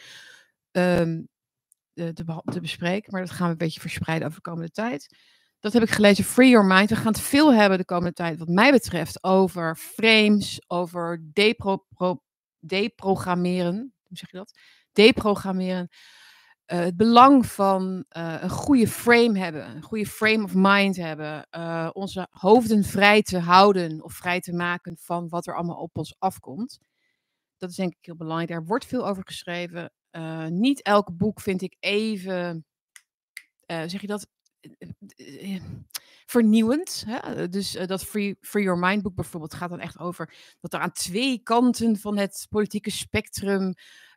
te, 0.71 1.25
te, 1.95 2.61
bespreken. 2.61 3.13
Maar 3.13 3.21
dat 3.21 3.31
gaan 3.31 3.47
we 3.47 3.53
een 3.53 3.59
beetje 3.59 3.81
verspreiden 3.81 4.29
over 4.29 4.43
de 4.43 4.51
komende 4.51 4.71
tijd. 4.71 5.17
Dat 5.61 5.73
heb 5.73 5.83
ik 5.83 5.91
gelezen, 5.91 6.25
Free 6.25 6.49
Your 6.49 6.67
Mind. 6.67 6.89
We 6.89 6.97
gaan 6.97 7.13
het 7.13 7.21
veel 7.21 7.55
hebben 7.55 7.79
de 7.79 7.85
komende 7.85 8.13
tijd, 8.13 8.39
wat 8.39 8.49
mij 8.49 8.71
betreft, 8.71 9.25
over 9.25 9.77
frames, 9.77 10.65
over 10.67 11.25
depro, 11.33 11.85
pro, 11.95 12.23
deprogrammeren. 12.59 13.93
Hoe 14.03 14.17
zeg 14.17 14.31
je 14.31 14.37
dat? 14.37 14.59
Deprogrammeren. 14.95 15.89
Uh, 16.73 16.79
het 16.79 16.97
belang 16.97 17.47
van 17.47 18.05
uh, 18.17 18.37
een 18.41 18.51
goede 18.51 18.89
frame 18.89 19.39
hebben, 19.39 19.77
een 19.77 19.83
goede 19.83 20.07
frame 20.07 20.45
of 20.45 20.55
mind 20.55 20.97
hebben, 20.97 21.47
uh, 21.57 21.91
onze 21.93 22.27
hoofden 22.31 22.85
vrij 22.85 23.23
te 23.23 23.39
houden 23.39 24.03
of 24.03 24.13
vrij 24.13 24.41
te 24.41 24.53
maken 24.53 24.97
van 24.99 25.29
wat 25.29 25.47
er 25.47 25.57
allemaal 25.57 25.77
op 25.77 25.99
ons 25.99 26.15
afkomt. 26.19 26.79
Dat 27.59 27.71
is 27.71 27.77
denk 27.77 27.93
ik 27.93 28.05
heel 28.05 28.17
belangrijk. 28.17 28.51
Daar 28.51 28.65
wordt 28.65 28.87
veel 28.87 29.07
over 29.07 29.23
geschreven. 29.27 29.93
niet 30.49 30.83
elk 30.83 31.17
boek 31.17 31.41
vind 31.41 31.63
ik 31.63 31.77
even, 31.81 32.67
zeg 33.67 34.01
je 34.01 34.07
dat, 34.07 34.27
vernieuwend. 36.27 37.05
Hè? 37.07 37.49
Dus 37.49 37.73
dat 37.73 38.05
Free, 38.05 38.37
Free 38.41 38.65
Your 38.65 38.79
Mind 38.79 39.03
boek 39.03 39.15
bijvoorbeeld 39.15 39.55
gaat 39.55 39.71
dan 39.71 39.81
echt 39.81 39.99
over 39.99 40.35
dat 40.61 40.75
er 40.75 40.81
aan 40.81 40.93
twee 40.93 41.41
kanten 41.43 41.97
van 41.97 42.17
het 42.17 42.47
politieke 42.51 42.91
spectrum 42.91 43.75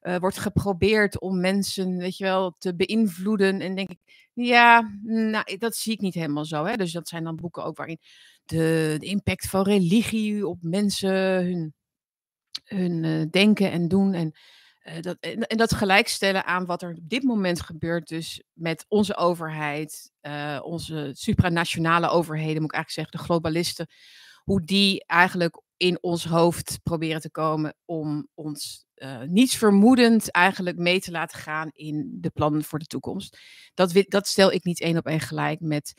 uh, 0.08 0.16
wordt 0.16 0.38
geprobeerd 0.38 1.20
om 1.20 1.40
mensen, 1.40 1.98
weet 1.98 2.18
je 2.18 2.24
wel, 2.24 2.56
te 2.58 2.76
beïnvloeden. 2.76 3.62
En 3.62 3.76
denk 3.76 3.90
ik, 3.90 4.00
ja, 4.34 4.92
nou, 5.04 5.58
dat 5.58 5.76
zie 5.76 5.94
ik 5.94 6.02
niet 6.02 6.14
helemaal 6.14 6.46
zo. 6.46 6.66
Hè? 6.66 6.76
Dus 6.76 6.92
dat 6.92 7.08
zijn 7.08 7.24
dan 7.24 7.36
boeken 7.36 7.64
ook 7.64 7.78
waarin 7.78 8.00
de, 8.46 8.98
impact 9.00 9.50
van 9.50 9.64
religie 9.64 10.48
op 10.48 10.58
mensen, 10.62 11.46
hun, 11.46 11.74
hun 12.64 13.04
uh, 13.04 13.26
denken 13.30 13.72
en 13.72 13.88
doen. 13.88 14.14
En, 14.14 14.36
uh, 14.84 15.02
dat, 15.02 15.18
en, 15.20 15.48
en, 15.48 15.58
dat 15.58 15.74
gelijkstellen 15.74 16.46
aan 16.46 16.66
wat 16.66 16.82
er 16.82 16.90
op 16.90 17.10
dit 17.10 17.24
moment 17.24 17.62
gebeurt, 17.62 18.08
dus 18.08 18.44
met 18.54 18.86
onze 18.88 19.16
overheid, 19.16 20.12
onze 20.62 21.10
supranationale 21.14 22.10
overheden, 22.10 22.62
moet 22.62 22.72
ik 22.72 22.76
eigenlijk 22.76 22.92
zeggen, 22.92 23.18
de 23.18 23.24
globalisten. 23.24 23.88
Hoe 24.44 24.64
die 24.64 25.06
eigenlijk 25.06 25.62
in 25.78 26.04
ons 26.04 26.26
hoofd 26.26 26.80
proberen 26.84 27.22
te 27.22 27.32
komen 27.32 27.76
om 27.86 28.28
ons 28.34 28.86
uh, 28.96 29.22
niets 29.22 29.56
vermoedend 29.56 30.32
eigenlijk 30.32 30.78
mee 30.78 31.00
te 31.00 31.12
laten 31.12 31.40
gaan 31.40 31.70
in 31.74 32.18
de 32.22 32.30
plannen 32.30 32.64
voor 32.64 32.80
de 32.80 32.86
toekomst. 32.86 33.38
Dat, 33.74 34.06
dat 34.08 34.28
stel 34.28 34.52
ik 34.52 34.64
niet 34.64 34.82
één 34.82 34.98
op 34.98 35.06
één 35.06 35.20
gelijk 35.20 35.60
met 35.60 35.94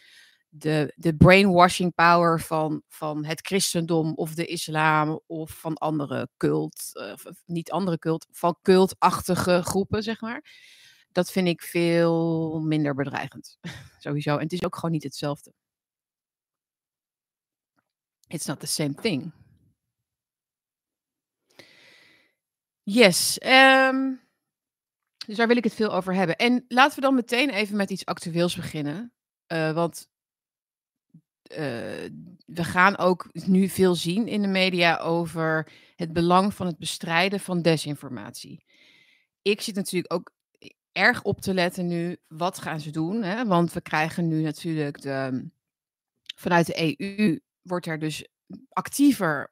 de, 0.48 0.92
de 0.96 1.16
brainwashing 1.16 1.94
power 1.94 2.40
van, 2.40 2.82
van 2.88 3.24
het 3.24 3.46
christendom 3.46 4.14
of 4.14 4.34
de 4.34 4.46
islam 4.46 5.20
of 5.26 5.50
van 5.50 5.74
andere 5.74 6.28
cult, 6.36 6.90
uh, 6.92 7.32
niet 7.44 7.70
andere 7.70 7.98
cult, 7.98 8.26
van 8.30 8.58
cultachtige 8.62 9.62
groepen, 9.62 10.02
zeg 10.02 10.20
maar. 10.20 10.44
Dat 11.12 11.30
vind 11.30 11.48
ik 11.48 11.62
veel 11.62 12.60
minder 12.60 12.94
bedreigend, 12.94 13.58
sowieso. 13.98 14.36
En 14.36 14.42
het 14.42 14.52
is 14.52 14.64
ook 14.64 14.74
gewoon 14.74 14.90
niet 14.90 15.02
hetzelfde. 15.02 15.52
It's 18.26 18.46
not 18.46 18.60
the 18.60 18.66
same 18.66 18.94
thing. 18.94 19.32
Yes. 22.90 23.40
Um, 23.46 24.20
dus 25.26 25.36
daar 25.36 25.46
wil 25.46 25.56
ik 25.56 25.64
het 25.64 25.74
veel 25.74 25.92
over 25.92 26.14
hebben. 26.14 26.36
En 26.36 26.64
laten 26.68 26.94
we 26.94 27.00
dan 27.00 27.14
meteen 27.14 27.50
even 27.50 27.76
met 27.76 27.90
iets 27.90 28.04
actueels 28.04 28.56
beginnen. 28.56 29.12
Uh, 29.52 29.72
want 29.72 30.08
uh, 31.50 31.56
we 32.46 32.64
gaan 32.64 32.98
ook 32.98 33.28
nu 33.32 33.68
veel 33.68 33.94
zien 33.94 34.26
in 34.26 34.42
de 34.42 34.48
media 34.48 34.96
over 34.96 35.72
het 35.96 36.12
belang 36.12 36.54
van 36.54 36.66
het 36.66 36.78
bestrijden 36.78 37.40
van 37.40 37.62
desinformatie. 37.62 38.64
Ik 39.42 39.60
zit 39.60 39.74
natuurlijk 39.74 40.12
ook 40.12 40.32
erg 40.92 41.22
op 41.22 41.40
te 41.40 41.54
letten 41.54 41.86
nu, 41.86 42.16
wat 42.26 42.58
gaan 42.58 42.80
ze 42.80 42.90
doen? 42.90 43.22
Hè? 43.22 43.46
Want 43.46 43.72
we 43.72 43.80
krijgen 43.80 44.28
nu 44.28 44.42
natuurlijk 44.42 45.00
de, 45.00 45.48
vanuit 46.36 46.66
de 46.66 47.00
EU 47.00 47.38
wordt 47.62 47.86
er 47.86 47.98
dus 47.98 48.28
actiever 48.68 49.50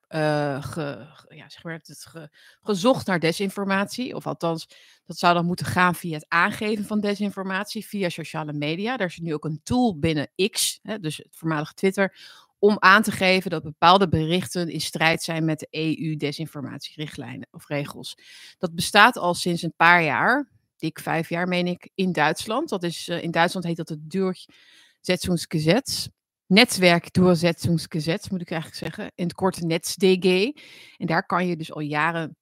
ge, 0.60 1.06
ja, 1.28 1.48
zeg 1.48 1.62
maar, 1.62 1.72
het 1.72 2.06
ge, 2.08 2.30
gezocht 2.60 3.06
naar 3.06 3.20
desinformatie. 3.20 4.14
Of 4.14 4.26
althans, 4.26 4.68
dat 5.04 5.18
zou 5.18 5.34
dan 5.34 5.46
moeten 5.46 5.66
gaan 5.66 5.94
via 5.94 6.14
het 6.14 6.26
aangeven 6.28 6.84
van 6.84 7.00
desinformatie 7.00 7.86
via 7.86 8.08
sociale 8.08 8.52
media. 8.52 8.96
Daar 8.96 9.06
is 9.06 9.18
nu 9.18 9.34
ook 9.34 9.44
een 9.44 9.60
tool 9.62 9.98
binnen 9.98 10.30
X, 10.50 10.78
hè, 10.82 10.98
dus 10.98 11.16
het 11.16 11.36
voormalige 11.36 11.74
Twitter, 11.74 12.14
om 12.58 12.76
aan 12.78 13.02
te 13.02 13.12
geven 13.12 13.50
dat 13.50 13.62
bepaalde 13.62 14.08
berichten 14.08 14.68
in 14.68 14.80
strijd 14.80 15.22
zijn 15.22 15.44
met 15.44 15.58
de 15.58 15.68
EU-desinformatierichtlijnen 15.70 17.48
of 17.50 17.68
regels. 17.68 18.18
Dat 18.58 18.74
bestaat 18.74 19.16
al 19.16 19.34
sinds 19.34 19.62
een 19.62 19.74
paar 19.76 20.02
jaar, 20.02 20.48
dik 20.76 20.98
vijf 20.98 21.28
jaar 21.28 21.48
meen 21.48 21.66
ik, 21.66 21.90
in 21.94 22.12
Duitsland. 22.12 22.68
Dat 22.68 22.82
is, 22.82 23.08
uh, 23.08 23.22
in 23.22 23.30
Duitsland 23.30 23.66
heet 23.66 23.76
dat 23.76 23.88
het 23.88 24.10
Durchsetzungsgesetz. 24.10 26.08
Netwerkdoorzettingsgesetz, 26.46 28.28
moet 28.28 28.40
ik 28.40 28.50
eigenlijk 28.50 28.80
zeggen. 28.80 29.12
In 29.14 29.24
het 29.24 29.34
korte 29.34 29.66
NetzDG. 29.66 30.52
En 30.96 31.06
daar 31.06 31.26
kan 31.26 31.46
je 31.46 31.56
dus 31.56 31.72
al 31.72 31.80
jaren 31.80 32.36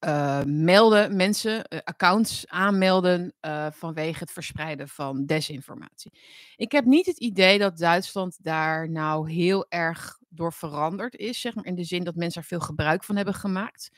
uh, 0.00 0.42
melden, 0.44 1.16
mensen, 1.16 1.66
uh, 1.68 1.78
accounts 1.84 2.48
aanmelden 2.48 3.34
uh, 3.40 3.66
vanwege 3.70 4.18
het 4.18 4.30
verspreiden 4.30 4.88
van 4.88 5.26
desinformatie. 5.26 6.12
Ik 6.56 6.72
heb 6.72 6.84
niet 6.84 7.06
het 7.06 7.18
idee 7.18 7.58
dat 7.58 7.78
Duitsland 7.78 8.38
daar 8.42 8.90
nou 8.90 9.30
heel 9.30 9.66
erg 9.68 10.18
door 10.28 10.52
veranderd 10.52 11.16
is, 11.16 11.40
zeg 11.40 11.54
maar, 11.54 11.64
in 11.64 11.74
de 11.74 11.84
zin 11.84 12.04
dat 12.04 12.14
mensen 12.14 12.40
er 12.40 12.46
veel 12.46 12.60
gebruik 12.60 13.04
van 13.04 13.16
hebben 13.16 13.34
gemaakt. 13.34 13.90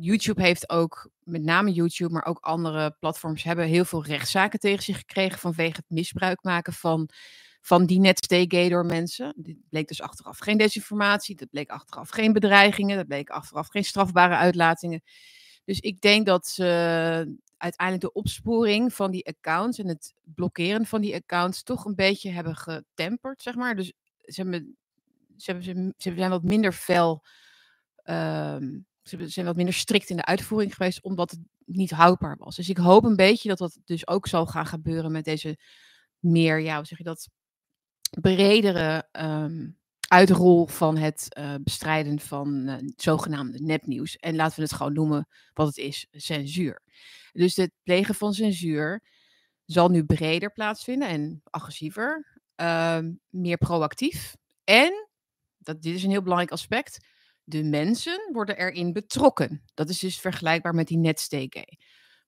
YouTube 0.00 0.42
heeft 0.42 0.70
ook, 0.70 1.10
met 1.22 1.42
name 1.42 1.72
YouTube, 1.72 2.12
maar 2.12 2.26
ook 2.26 2.38
andere 2.38 2.96
platforms, 3.00 3.42
hebben 3.42 3.66
heel 3.66 3.84
veel 3.84 4.04
rechtszaken 4.04 4.58
tegen 4.58 4.82
zich 4.82 4.96
gekregen 4.96 5.38
vanwege 5.38 5.76
het 5.76 5.90
misbruik 5.90 6.42
maken 6.42 6.72
van 6.72 7.10
van 7.60 7.86
die 7.86 8.00
netstay 8.00 8.68
door 8.68 8.86
mensen. 8.86 9.34
Dit 9.36 9.56
bleek 9.68 9.88
dus 9.88 10.02
achteraf 10.02 10.38
geen 10.38 10.58
desinformatie, 10.58 11.36
dat 11.36 11.50
bleek 11.50 11.70
achteraf 11.70 12.08
geen 12.08 12.32
bedreigingen, 12.32 12.96
dat 12.96 13.06
bleek 13.06 13.30
achteraf 13.30 13.68
geen 13.68 13.84
strafbare 13.84 14.36
uitlatingen. 14.36 15.02
Dus 15.64 15.80
ik 15.80 16.00
denk 16.00 16.26
dat 16.26 16.48
ze 16.48 16.64
uiteindelijk 17.56 18.14
de 18.14 18.20
opsporing 18.20 18.94
van 18.94 19.10
die 19.10 19.26
accounts 19.26 19.78
en 19.78 19.88
het 19.88 20.14
blokkeren 20.22 20.86
van 20.86 21.00
die 21.00 21.14
accounts 21.14 21.62
toch 21.62 21.84
een 21.84 21.94
beetje 21.94 22.30
hebben 22.30 22.56
getemperd, 22.56 23.42
zeg 23.42 23.54
maar. 23.54 23.76
Dus 23.76 23.92
ze, 24.24 24.40
hebben, 24.40 24.76
ze, 25.36 25.92
zijn 25.96 26.30
wat 26.30 26.42
minder 26.42 26.72
fel, 26.72 27.24
um, 28.04 28.86
ze 29.08 29.28
zijn 29.28 29.46
wat 29.46 29.56
minder 29.56 29.74
strikt 29.74 30.10
in 30.10 30.16
de 30.16 30.24
uitvoering 30.24 30.74
geweest, 30.74 31.02
omdat 31.02 31.30
het 31.30 31.40
niet 31.64 31.90
houdbaar 31.90 32.36
was. 32.38 32.56
Dus 32.56 32.68
ik 32.68 32.76
hoop 32.76 33.04
een 33.04 33.16
beetje 33.16 33.48
dat 33.48 33.58
dat 33.58 33.78
dus 33.84 34.06
ook 34.06 34.26
zal 34.26 34.46
gaan 34.46 34.66
gebeuren 34.66 35.12
met 35.12 35.24
deze 35.24 35.58
meer, 36.18 36.60
ja, 36.60 36.76
hoe 36.76 36.86
zeg 36.86 36.98
je 36.98 37.04
dat, 37.04 37.28
bredere 38.20 39.08
um, 39.12 39.78
uitrol 40.08 40.66
van 40.66 40.96
het 40.96 41.26
uh, 41.38 41.54
bestrijden 41.60 42.20
van 42.20 42.68
uh, 42.68 42.74
zogenaamde 42.96 43.60
nepnieuws. 43.60 44.16
En 44.16 44.36
laten 44.36 44.56
we 44.56 44.62
het 44.62 44.72
gewoon 44.72 44.92
noemen 44.92 45.28
wat 45.52 45.66
het 45.66 45.76
is: 45.76 46.06
censuur. 46.10 46.82
Dus 47.32 47.56
het 47.56 47.72
plegen 47.82 48.14
van 48.14 48.34
censuur 48.34 49.02
zal 49.64 49.88
nu 49.88 50.04
breder 50.04 50.52
plaatsvinden 50.52 51.08
en 51.08 51.40
agressiever, 51.44 52.40
uh, 52.56 52.98
meer 53.28 53.58
proactief. 53.58 54.36
En, 54.64 55.08
dat, 55.58 55.82
dit 55.82 55.94
is 55.94 56.02
een 56.02 56.10
heel 56.10 56.22
belangrijk 56.22 56.52
aspect, 56.52 57.06
de 57.48 57.64
mensen 57.64 58.28
worden 58.32 58.56
erin 58.56 58.92
betrokken. 58.92 59.62
Dat 59.74 59.88
is 59.88 59.98
dus 59.98 60.20
vergelijkbaar 60.20 60.74
met 60.74 60.86
die 60.86 60.98
netsteken. 60.98 61.78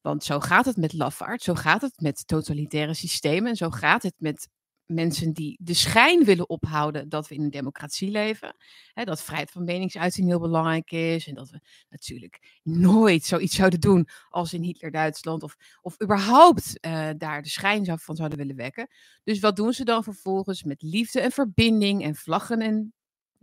Want 0.01 0.25
zo 0.25 0.41
gaat 0.41 0.65
het 0.65 0.77
met 0.77 0.93
lafaard, 0.93 1.43
zo 1.43 1.55
gaat 1.55 1.83
het 1.83 2.01
met 2.01 2.27
totalitaire 2.27 2.95
systemen, 2.95 3.51
en 3.51 3.57
zo 3.57 3.71
gaat 3.71 4.03
het 4.03 4.15
met 4.17 4.49
mensen 4.91 5.33
die 5.33 5.59
de 5.61 5.75
schijn 5.75 6.25
willen 6.25 6.49
ophouden 6.49 7.09
dat 7.09 7.29
we 7.29 7.35
in 7.35 7.43
een 7.43 7.51
democratie 7.51 8.11
leven. 8.11 8.57
Hè, 8.93 9.05
dat 9.05 9.23
vrijheid 9.23 9.51
van 9.51 9.65
meningsuiting 9.65 10.27
heel 10.27 10.41
belangrijk 10.41 10.91
is. 10.91 11.27
En 11.27 11.35
dat 11.35 11.51
we 11.51 11.61
natuurlijk 11.89 12.61
nooit 12.63 13.25
zoiets 13.25 13.55
zouden 13.55 13.81
doen 13.81 14.09
als 14.29 14.53
in 14.53 14.63
Hitler-Duitsland. 14.63 15.43
Of, 15.43 15.57
of 15.81 16.03
überhaupt 16.03 16.79
uh, 16.81 17.09
daar 17.17 17.43
de 17.43 17.49
schijn 17.49 17.99
van 17.99 18.17
zouden 18.17 18.39
willen 18.39 18.57
wekken. 18.57 18.89
Dus 19.25 19.41
wat 19.41 19.57
doen 19.57 19.73
ze 19.73 19.85
dan 19.85 20.05
vervolgens 20.05 20.63
met 20.63 20.83
liefde 20.83 21.21
en 21.21 21.31
verbinding 21.31 22.03
en 22.05 22.15
vlaggen 22.15 22.61
en, 22.61 22.93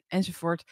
enzovoort? 0.07 0.63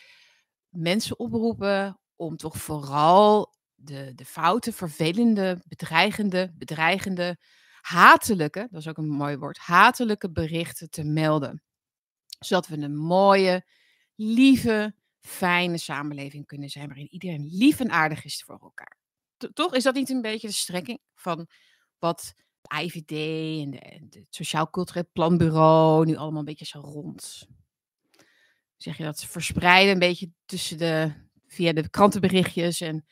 Mensen 0.75 1.19
oproepen 1.19 1.99
om 2.15 2.37
toch 2.37 2.57
vooral 2.57 3.55
de, 3.75 4.11
de 4.15 4.25
foute, 4.25 4.73
vervelende, 4.73 5.61
bedreigende, 5.67 6.53
bedreigende 6.57 7.37
hatelijke, 7.81 8.67
dat 8.71 8.81
is 8.81 8.87
ook 8.87 8.97
een 8.97 9.09
mooi 9.09 9.37
woord, 9.37 9.57
hatelijke 9.57 10.31
berichten 10.31 10.89
te 10.89 11.03
melden. 11.03 11.63
Zodat 12.39 12.67
we 12.67 12.77
een 12.77 12.97
mooie, 12.97 13.65
lieve, 14.15 14.95
fijne 15.19 15.77
samenleving 15.77 16.45
kunnen 16.45 16.69
zijn 16.69 16.87
waarin 16.87 17.13
iedereen 17.13 17.47
lief 17.51 17.79
en 17.79 17.91
aardig 17.91 18.23
is 18.23 18.43
voor 18.43 18.59
elkaar. 18.61 18.97
Toch 19.53 19.73
is 19.73 19.83
dat 19.83 19.95
niet 19.95 20.09
een 20.09 20.21
beetje 20.21 20.47
de 20.47 20.53
strekking 20.53 20.99
van 21.13 21.47
wat 21.99 22.33
de 22.61 22.81
IVD 22.81 23.11
en 23.63 23.71
de, 23.71 24.17
het 24.19 24.27
Sociaal 24.29 24.69
Cultureel 24.69 25.09
Planbureau 25.13 26.05
nu 26.05 26.15
allemaal 26.15 26.39
een 26.39 26.45
beetje 26.45 26.65
zo 26.65 26.79
rond. 26.79 27.47
Zeg 28.77 28.97
je 28.97 29.03
dat 29.03 29.19
ze 29.19 29.27
verspreiden 29.27 29.93
een 29.93 29.99
beetje 29.99 30.29
tussen 30.45 30.77
de, 30.77 31.11
via 31.47 31.73
de 31.73 31.89
krantenberichtjes 31.89 32.81
en 32.81 33.05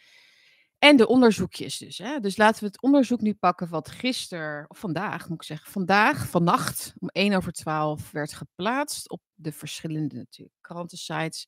en 0.84 0.98
de 0.98 1.08
onderzoekjes 1.08 1.78
dus. 1.78 1.98
Hè? 1.98 2.20
Dus 2.20 2.38
laten 2.38 2.60
we 2.60 2.66
het 2.66 2.82
onderzoek 2.82 3.22
nu 3.22 3.34
pakken 3.34 3.70
wat 3.70 3.90
gisteren, 3.90 4.70
of 4.70 4.78
vandaag 4.78 5.30
moet 5.30 5.42
ik 5.42 5.48
zeggen, 5.48 5.72
vandaag, 5.72 6.28
vannacht 6.28 6.94
om 7.00 7.08
1 7.08 7.34
over 7.34 7.52
12 7.52 8.12
werd 8.12 8.34
geplaatst 8.34 9.10
op 9.10 9.22
de 9.34 9.52
verschillende 9.52 10.16
natuurlijk 10.16 10.58
krantensites, 10.62 11.48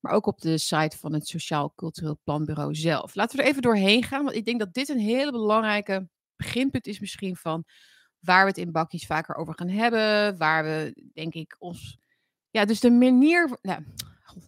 maar 0.00 0.12
ook 0.12 0.26
op 0.26 0.40
de 0.40 0.58
site 0.58 0.98
van 0.98 1.12
het 1.12 1.28
Sociaal 1.28 1.72
Cultureel 1.74 2.18
Planbureau 2.24 2.74
zelf. 2.74 3.14
Laten 3.14 3.36
we 3.36 3.42
er 3.42 3.48
even 3.48 3.62
doorheen 3.62 4.02
gaan, 4.02 4.24
want 4.24 4.36
ik 4.36 4.44
denk 4.44 4.58
dat 4.58 4.74
dit 4.74 4.88
een 4.88 4.98
hele 4.98 5.30
belangrijke 5.30 6.08
beginpunt 6.36 6.86
is 6.86 7.00
misschien 7.00 7.36
van 7.36 7.64
waar 8.18 8.42
we 8.42 8.48
het 8.48 8.58
in 8.58 8.72
bakjes 8.72 9.06
vaker 9.06 9.34
over 9.34 9.54
gaan 9.56 9.68
hebben, 9.68 10.36
waar 10.38 10.64
we 10.64 11.10
denk 11.12 11.34
ik 11.34 11.56
ons, 11.58 11.98
ja, 12.50 12.64
dus 12.64 12.80
de 12.80 12.90
manier, 12.90 13.58
nou, 13.62 13.84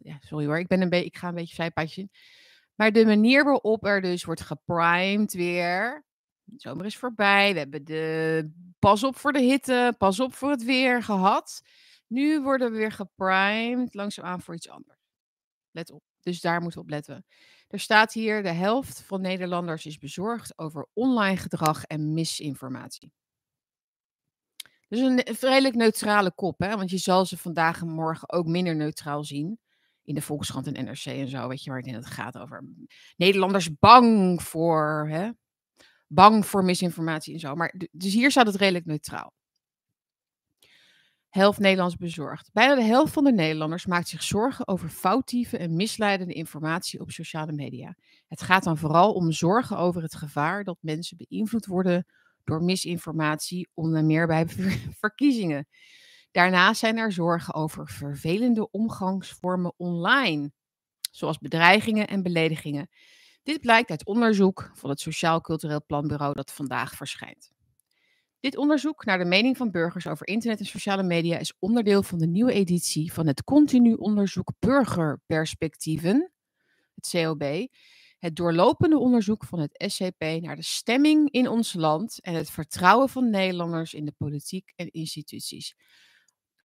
ja, 0.02 0.18
sorry 0.20 0.46
hoor, 0.46 0.58
ik 0.58 0.66
ben 0.66 0.80
een 0.80 0.88
beetje, 0.88 1.06
ik 1.06 1.16
ga 1.16 1.28
een 1.28 1.34
beetje 1.34 1.54
zijpaadjes 1.54 1.96
in 1.96 2.10
maar 2.74 2.92
de 2.92 3.06
manier 3.06 3.44
waarop 3.44 3.84
er 3.84 4.00
dus 4.00 4.24
wordt 4.24 4.40
geprimed 4.40 5.32
weer. 5.32 6.04
De 6.44 6.60
zomer 6.60 6.86
is 6.86 6.96
voorbij. 6.96 7.52
We 7.52 7.58
hebben 7.58 7.84
de 7.84 8.50
pas 8.78 9.04
op 9.04 9.16
voor 9.16 9.32
de 9.32 9.40
hitte, 9.40 9.94
pas 9.98 10.20
op 10.20 10.34
voor 10.34 10.50
het 10.50 10.64
weer 10.64 11.02
gehad. 11.02 11.62
Nu 12.06 12.42
worden 12.42 12.70
we 12.70 12.76
weer 12.76 12.92
geprimed 12.92 13.94
langzaamaan 13.94 14.40
voor 14.40 14.54
iets 14.54 14.68
anders. 14.68 14.98
Let 15.70 15.90
op. 15.90 16.02
Dus 16.20 16.40
daar 16.40 16.60
moeten 16.60 16.78
we 16.78 16.84
op 16.84 16.90
letten. 16.90 17.26
Er 17.68 17.80
staat 17.80 18.12
hier: 18.12 18.42
de 18.42 18.52
helft 18.52 19.02
van 19.02 19.20
Nederlanders 19.20 19.86
is 19.86 19.98
bezorgd 19.98 20.58
over 20.58 20.88
online 20.92 21.36
gedrag 21.36 21.84
en 21.84 22.12
misinformatie. 22.12 23.12
Dus 24.92 25.00
een 25.00 25.22
redelijk 25.40 25.74
neutrale 25.74 26.32
kop, 26.32 26.60
hè? 26.60 26.76
want 26.76 26.90
je 26.90 26.98
zal 26.98 27.26
ze 27.26 27.38
vandaag 27.38 27.80
en 27.80 27.88
morgen 27.88 28.32
ook 28.32 28.46
minder 28.46 28.76
neutraal 28.76 29.24
zien 29.24 29.58
in 30.04 30.14
de 30.14 30.20
Volkskrant 30.20 30.66
en 30.66 30.84
NRC 30.84 31.04
en 31.04 31.28
zo, 31.28 31.48
weet 31.48 31.62
je, 31.62 31.70
waarin 31.70 31.94
het 31.94 32.06
gaat 32.06 32.38
over 32.38 32.64
Nederlanders 33.16 33.78
bang 33.78 34.42
voor, 34.42 35.06
hè, 35.10 35.30
bang 36.06 36.46
voor 36.46 36.64
misinformatie 36.64 37.34
en 37.34 37.40
zo. 37.40 37.54
Maar 37.54 37.74
dus 37.92 38.12
hier 38.12 38.30
staat 38.30 38.46
het 38.46 38.54
redelijk 38.54 38.84
neutraal. 38.84 39.32
Helft 41.28 41.58
Nederlands 41.58 41.96
bezorgd. 41.96 42.50
Bijna 42.52 42.74
de 42.74 42.82
helft 42.82 43.12
van 43.12 43.24
de 43.24 43.32
Nederlanders 43.32 43.86
maakt 43.86 44.08
zich 44.08 44.22
zorgen 44.22 44.68
over 44.68 44.88
foutieve 44.88 45.56
en 45.56 45.76
misleidende 45.76 46.34
informatie 46.34 47.00
op 47.00 47.10
sociale 47.10 47.52
media. 47.52 47.96
Het 48.26 48.42
gaat 48.42 48.64
dan 48.64 48.78
vooral 48.78 49.12
om 49.12 49.32
zorgen 49.32 49.76
over 49.76 50.02
het 50.02 50.14
gevaar 50.14 50.64
dat 50.64 50.76
mensen 50.80 51.16
beïnvloed 51.16 51.66
worden 51.66 52.06
door 52.44 52.62
misinformatie, 52.62 53.68
onder 53.74 54.04
meer 54.04 54.26
bij 54.26 54.46
verkiezingen. 55.00 55.68
Daarnaast 56.30 56.80
zijn 56.80 56.96
er 56.96 57.12
zorgen 57.12 57.54
over 57.54 57.88
vervelende 57.88 58.70
omgangsvormen 58.70 59.74
online, 59.76 60.52
zoals 61.10 61.38
bedreigingen 61.38 62.06
en 62.06 62.22
beledigingen. 62.22 62.88
Dit 63.42 63.60
blijkt 63.60 63.90
uit 63.90 64.06
onderzoek 64.06 64.70
van 64.74 64.90
het 64.90 65.00
Sociaal 65.00 65.40
Cultureel 65.40 65.84
Planbureau 65.86 66.34
dat 66.34 66.52
vandaag 66.52 66.94
verschijnt. 66.94 67.52
Dit 68.40 68.56
onderzoek 68.56 69.04
naar 69.04 69.18
de 69.18 69.24
mening 69.24 69.56
van 69.56 69.70
burgers 69.70 70.06
over 70.06 70.26
internet 70.26 70.58
en 70.58 70.66
sociale 70.66 71.02
media 71.02 71.38
is 71.38 71.56
onderdeel 71.58 72.02
van 72.02 72.18
de 72.18 72.26
nieuwe 72.26 72.52
editie 72.52 73.12
van 73.12 73.26
het 73.26 73.44
continu 73.44 73.94
onderzoek 73.94 74.52
Burgerperspectieven, 74.58 76.32
het 76.94 77.08
COB. 77.10 77.68
Het 78.22 78.36
doorlopende 78.36 78.98
onderzoek 78.98 79.44
van 79.44 79.58
het 79.58 79.84
SCP 79.86 80.24
naar 80.40 80.56
de 80.56 80.62
stemming 80.62 81.30
in 81.30 81.48
ons 81.48 81.72
land 81.72 82.20
en 82.20 82.34
het 82.34 82.50
vertrouwen 82.50 83.08
van 83.08 83.30
Nederlanders 83.30 83.94
in 83.94 84.04
de 84.04 84.14
politiek 84.16 84.72
en 84.76 84.90
instituties. 84.90 85.74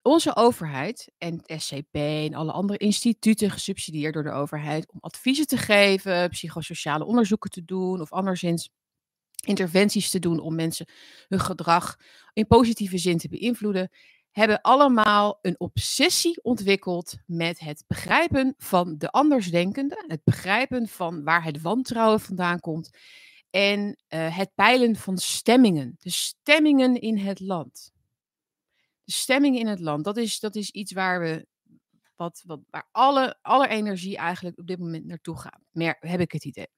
Onze 0.02 0.36
overheid 0.36 1.12
en 1.18 1.42
het 1.42 1.62
SCP 1.62 1.94
en 1.94 2.34
alle 2.34 2.52
andere 2.52 2.78
instituten 2.78 3.50
gesubsidieerd 3.50 4.14
door 4.14 4.22
de 4.22 4.30
overheid 4.30 4.92
om 4.92 4.98
adviezen 5.00 5.46
te 5.46 5.56
geven, 5.56 6.28
psychosociale 6.28 7.04
onderzoeken 7.04 7.50
te 7.50 7.64
doen 7.64 8.00
of 8.00 8.12
anderszins 8.12 8.70
interventies 9.46 10.10
te 10.10 10.18
doen 10.18 10.40
om 10.40 10.54
mensen 10.54 10.88
hun 11.28 11.40
gedrag 11.40 11.96
in 12.32 12.46
positieve 12.46 12.98
zin 12.98 13.18
te 13.18 13.28
beïnvloeden, 13.28 13.90
hebben 14.30 14.60
allemaal 14.60 15.38
een 15.42 15.60
obsessie 15.60 16.42
ontwikkeld 16.42 17.14
met 17.26 17.58
het 17.58 17.84
begrijpen 17.86 18.54
van 18.58 18.98
de 18.98 19.10
andersdenkende, 19.10 20.04
het 20.06 20.24
begrijpen 20.24 20.88
van 20.88 21.24
waar 21.24 21.44
het 21.44 21.60
wantrouwen 21.60 22.20
vandaan 22.20 22.60
komt 22.60 22.90
en 23.50 23.96
uh, 24.08 24.36
het 24.36 24.50
peilen 24.54 24.96
van 24.96 25.18
stemmingen, 25.18 25.96
de 25.98 26.10
stemmingen 26.10 27.00
in 27.00 27.18
het 27.18 27.40
land. 27.40 27.92
De 29.04 29.12
stemmingen 29.12 29.60
in 29.60 29.66
het 29.66 29.80
land, 29.80 30.04
dat 30.04 30.16
is, 30.16 30.40
dat 30.40 30.56
is 30.56 30.70
iets 30.70 30.92
waar 30.92 31.20
we, 31.20 31.46
wat, 32.16 32.42
wat, 32.46 32.60
waar 32.70 32.88
alle, 32.90 33.38
alle 33.42 33.68
energie 33.68 34.16
eigenlijk 34.16 34.58
op 34.58 34.66
dit 34.66 34.78
moment 34.78 35.04
naartoe 35.04 35.38
gaat. 35.38 35.60
Meer 35.70 35.96
heb 36.00 36.20
ik 36.20 36.32
het 36.32 36.44
idee. 36.44 36.68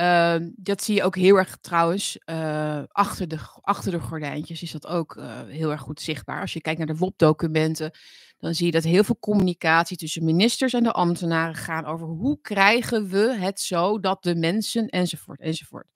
Ehm, 0.00 0.50
dat 0.56 0.82
zie 0.82 0.94
je 0.94 1.02
ook 1.02 1.16
heel 1.16 1.36
erg 1.36 1.56
trouwens. 1.60 2.18
Uh, 2.26 2.82
achter, 2.88 3.28
de, 3.28 3.38
achter 3.60 3.92
de 3.92 4.00
gordijntjes 4.00 4.62
is 4.62 4.72
dat 4.72 4.86
ook 4.86 5.16
uh, 5.16 5.42
heel 5.46 5.70
erg 5.70 5.80
goed 5.80 6.00
zichtbaar. 6.00 6.40
Als 6.40 6.52
je 6.52 6.60
kijkt 6.60 6.78
naar 6.78 6.86
de 6.86 6.96
WOP-documenten, 6.96 7.90
dan 8.38 8.54
zie 8.54 8.66
je 8.66 8.72
dat 8.72 8.84
heel 8.84 9.04
veel 9.04 9.18
communicatie 9.18 9.96
tussen 9.96 10.24
ministers 10.24 10.72
en 10.72 10.82
de 10.82 10.92
ambtenaren 10.92 11.54
gaan 11.54 11.84
over 11.84 12.06
hoe 12.06 12.40
krijgen 12.40 13.08
we 13.08 13.36
het 13.38 13.60
zo 13.60 14.00
dat 14.00 14.22
de 14.22 14.34
mensen 14.34 14.88
enzovoort 14.88 15.40
enzovoort. 15.40 15.86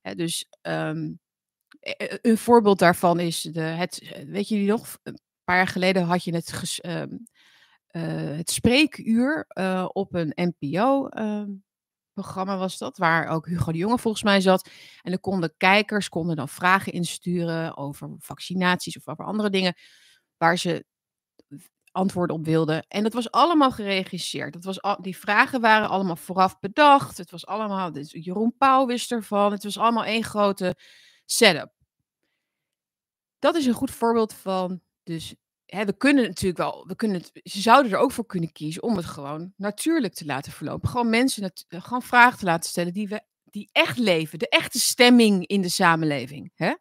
Hè, 0.00 0.14
dus 0.14 0.46
um, 0.62 1.18
een 2.22 2.38
voorbeeld 2.38 2.78
daarvan 2.78 3.20
is 3.20 3.40
de, 3.40 3.60
het, 3.60 4.22
weet 4.26 4.48
je 4.48 4.56
nog, 4.56 4.98
een 5.02 5.18
paar 5.44 5.56
jaar 5.56 5.68
geleden 5.68 6.02
had 6.02 6.24
je 6.24 6.34
het, 6.34 6.52
ges, 6.52 6.84
um, 6.84 7.26
uh, 7.90 8.36
het 8.36 8.50
spreekuur 8.50 9.46
op 9.92 10.14
een 10.14 10.32
NPO 10.34 11.08
programma 12.14 12.56
was 12.56 12.78
dat, 12.78 12.96
waar 12.96 13.28
ook 13.28 13.46
Hugo 13.46 13.72
de 13.72 13.78
Jonge 13.78 13.98
volgens 13.98 14.22
mij 14.22 14.40
zat. 14.40 14.68
En 15.02 15.10
dan 15.10 15.20
konden 15.20 15.54
kijkers 15.56 16.08
konden 16.08 16.36
dan 16.36 16.48
vragen 16.48 16.92
insturen 16.92 17.76
over 17.76 18.14
vaccinaties 18.18 18.96
of 18.96 19.08
over 19.08 19.24
andere 19.24 19.50
dingen 19.50 19.74
waar 20.36 20.58
ze 20.58 20.84
antwoorden 21.94 22.36
op 22.36 22.44
wilden. 22.44 22.86
En 22.88 23.02
dat 23.02 23.12
was 23.12 23.30
allemaal 23.30 23.70
geregisseerd. 23.70 24.52
Dat 24.52 24.64
was 24.64 24.82
al, 24.82 25.02
die 25.02 25.16
vragen 25.16 25.60
waren 25.60 25.88
allemaal 25.88 26.16
vooraf 26.16 26.58
bedacht. 26.58 27.18
Het 27.18 27.30
was 27.30 27.46
allemaal, 27.46 27.92
dus 27.92 28.10
Jeroen 28.12 28.54
Pauw 28.58 28.86
wist 28.86 29.12
ervan. 29.12 29.52
Het 29.52 29.64
was 29.64 29.78
allemaal 29.78 30.04
één 30.04 30.24
grote 30.24 30.76
setup. 31.24 31.72
Dat 33.38 33.54
is 33.54 33.66
een 33.66 33.72
goed 33.72 33.90
voorbeeld 33.90 34.32
van 34.34 34.80
dus 35.02 35.34
we 35.66 35.94
kunnen 35.96 36.24
natuurlijk 36.24 36.58
wel, 36.58 36.86
we 36.86 36.96
kunnen 36.96 37.16
het, 37.16 37.30
ze 37.52 37.60
zouden 37.60 37.92
er 37.92 37.98
ook 37.98 38.12
voor 38.12 38.26
kunnen 38.26 38.52
kiezen 38.52 38.82
om 38.82 38.96
het 38.96 39.04
gewoon 39.04 39.52
natuurlijk 39.56 40.14
te 40.14 40.24
laten 40.24 40.52
verlopen. 40.52 40.88
Gewoon 40.88 41.10
mensen, 41.10 41.52
gewoon 41.68 42.02
vragen 42.02 42.38
te 42.38 42.44
laten 42.44 42.70
stellen 42.70 42.92
die, 42.92 43.08
we, 43.08 43.22
die 43.44 43.68
echt 43.72 43.98
leven, 43.98 44.38
de 44.38 44.48
echte 44.48 44.78
stemming 44.78 45.46
in 45.46 45.62
de 45.62 45.68
samenleving. 45.68 46.52
Hè? 46.54 46.74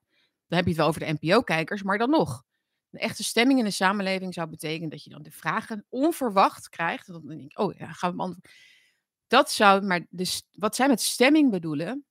Dan 0.48 0.58
heb 0.58 0.64
je 0.64 0.70
het 0.70 0.78
wel 0.78 0.88
over 0.88 1.00
de 1.00 1.18
NPO-kijkers, 1.20 1.84
maar 1.84 1.98
dan 1.98 2.10
nog. 2.10 2.44
Een 2.92 3.00
echte 3.00 3.24
stemming 3.24 3.60
in 3.60 3.66
de 3.66 3.72
samenleving 3.72 4.34
zou 4.34 4.50
betekenen 4.50 4.90
dat 4.90 5.04
je 5.04 5.10
dan 5.10 5.24
de 5.24 5.32
vragen 5.32 5.86
onverwacht 5.90 6.70
krijgt. 6.70 7.28
Denk 7.28 7.60
oh 7.60 7.74
ja, 7.78 7.92
gaan 7.92 8.10
we 8.10 8.16
beantwoorden. 8.16 8.52
Dat 9.28 9.52
zou, 9.52 9.82
maar 9.82 10.06
wat 10.52 10.76
zij 10.76 10.88
met 10.88 11.02
stemming 11.02 11.52
bedoelen, 11.52 12.06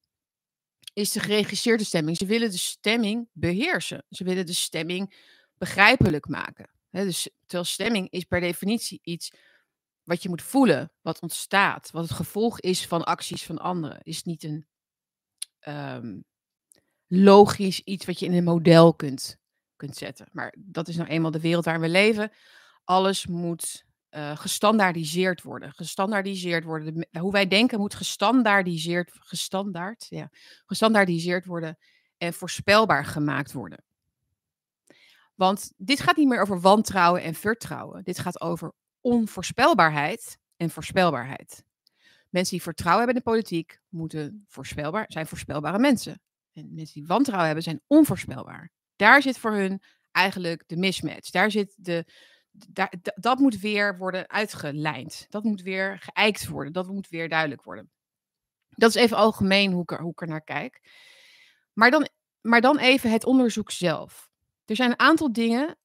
is 0.93 1.11
de 1.11 1.21
geregisseerde 1.21 1.85
stemming. 1.85 2.17
Ze 2.17 2.27
willen 2.27 2.51
de 2.51 2.59
stemming 2.59 3.29
beheersen. 3.33 4.05
Ze 4.09 4.25
willen 4.25 4.47
de 4.47 4.53
stemming 4.53 5.15
begrijpelijk 5.63 6.29
maken. 6.29 6.71
dus 6.91 7.31
terwijl 7.41 7.65
stemming 7.65 8.11
is 8.11 8.25
per 8.25 8.41
definitie 8.41 9.01
iets 9.03 9.33
wat 10.03 10.23
je 10.23 10.29
moet 10.29 10.43
voelen, 10.43 10.93
wat 11.01 11.21
ontstaat, 11.21 11.91
wat 11.91 12.03
het 12.03 12.13
gevolg 12.13 12.61
is 12.61 12.87
van 12.87 13.05
acties 13.05 13.45
van 13.45 13.59
anderen. 13.59 13.99
Is 14.03 14.23
niet 14.23 14.43
een 14.43 14.67
um, 15.69 16.25
logisch 17.07 17.81
iets 17.81 18.05
wat 18.05 18.19
je 18.19 18.27
in 18.27 18.33
een 18.33 18.45
model 18.45 18.95
kunt, 18.95 19.39
kunt 19.77 19.97
zetten. 19.97 20.29
Maar 20.33 20.55
dat 20.59 20.89
is 20.89 20.97
nou 20.97 21.09
eenmaal 21.09 21.31
de 21.31 21.41
wereld 21.41 21.65
waarin 21.65 21.83
we 21.83 21.89
leven. 21.89 22.33
Alles 22.85 23.27
moet 23.27 23.85
uh, 24.11 24.37
gestandaardiseerd 24.37 25.43
worden. 25.43 25.73
Gestandaardiseerd 25.73 26.65
worden. 26.65 26.95
De, 26.95 27.19
hoe 27.19 27.33
wij 27.33 27.47
denken 27.47 27.81
moet 27.81 27.95
gestandaardiseerd, 27.95 29.11
gestandaard, 29.13 30.07
ja, 30.09 30.29
gestandaardiseerd 30.65 31.47
worden 31.47 31.79
en 32.17 32.33
voorspelbaar 32.33 33.05
gemaakt 33.05 33.53
worden. 33.53 33.85
Want 35.35 35.73
dit 35.77 36.01
gaat 36.01 36.17
niet 36.17 36.29
meer 36.29 36.41
over 36.41 36.61
wantrouwen 36.61 37.23
en 37.23 37.35
vertrouwen. 37.35 38.03
Dit 38.03 38.19
gaat 38.19 38.41
over 38.41 38.73
onvoorspelbaarheid 39.01 40.39
en 40.57 40.71
voorspelbaarheid. 40.71 41.65
Mensen 42.29 42.53
die 42.53 42.63
vertrouwen 42.63 43.05
hebben 43.05 43.23
in 43.23 43.23
de 43.25 43.31
politiek 43.31 43.81
moeten 43.89 44.45
voorspelbaar, 44.49 45.05
zijn 45.09 45.27
voorspelbare 45.27 45.79
mensen. 45.79 46.21
En 46.53 46.75
mensen 46.75 46.95
die 46.95 47.07
wantrouwen 47.07 47.47
hebben 47.47 47.65
zijn 47.65 47.81
onvoorspelbaar. 47.87 48.71
Daar 48.97 49.23
zit 49.23 49.39
voor 49.39 49.53
hun 49.53 49.83
eigenlijk 50.11 50.63
de 50.67 50.77
mismatch. 50.77 51.31
Daar 51.31 51.51
zit 51.51 51.75
de, 51.77 52.05
daar, 52.51 52.95
dat 53.15 53.39
moet 53.39 53.59
weer 53.59 53.99
worden 53.99 54.29
uitgelijnd. 54.29 55.27
Dat 55.29 55.45
moet 55.45 55.63
weer 55.63 55.99
geëikt 55.99 56.49
worden. 56.49 56.73
Dat 56.73 56.87
moet 56.87 57.09
weer 57.09 57.29
duidelijk 57.29 57.63
worden. 57.63 57.91
Dat 58.69 58.95
is 58.95 59.03
even 59.03 59.17
algemeen 59.17 59.73
hoe 59.73 59.83
ik 59.83 59.91
er, 59.91 60.01
hoe 60.01 60.13
ik 60.17 60.29
naar 60.29 60.45
kijk. 60.45 60.81
Maar 61.73 61.91
dan, 61.91 62.09
maar 62.41 62.61
dan 62.61 62.79
even 62.79 63.11
het 63.11 63.25
onderzoek 63.25 63.71
zelf. 63.71 64.31
Er 64.65 64.77
zijn 64.77 64.91
een 64.91 64.99
aantal 64.99 65.33
dingen 65.33 65.77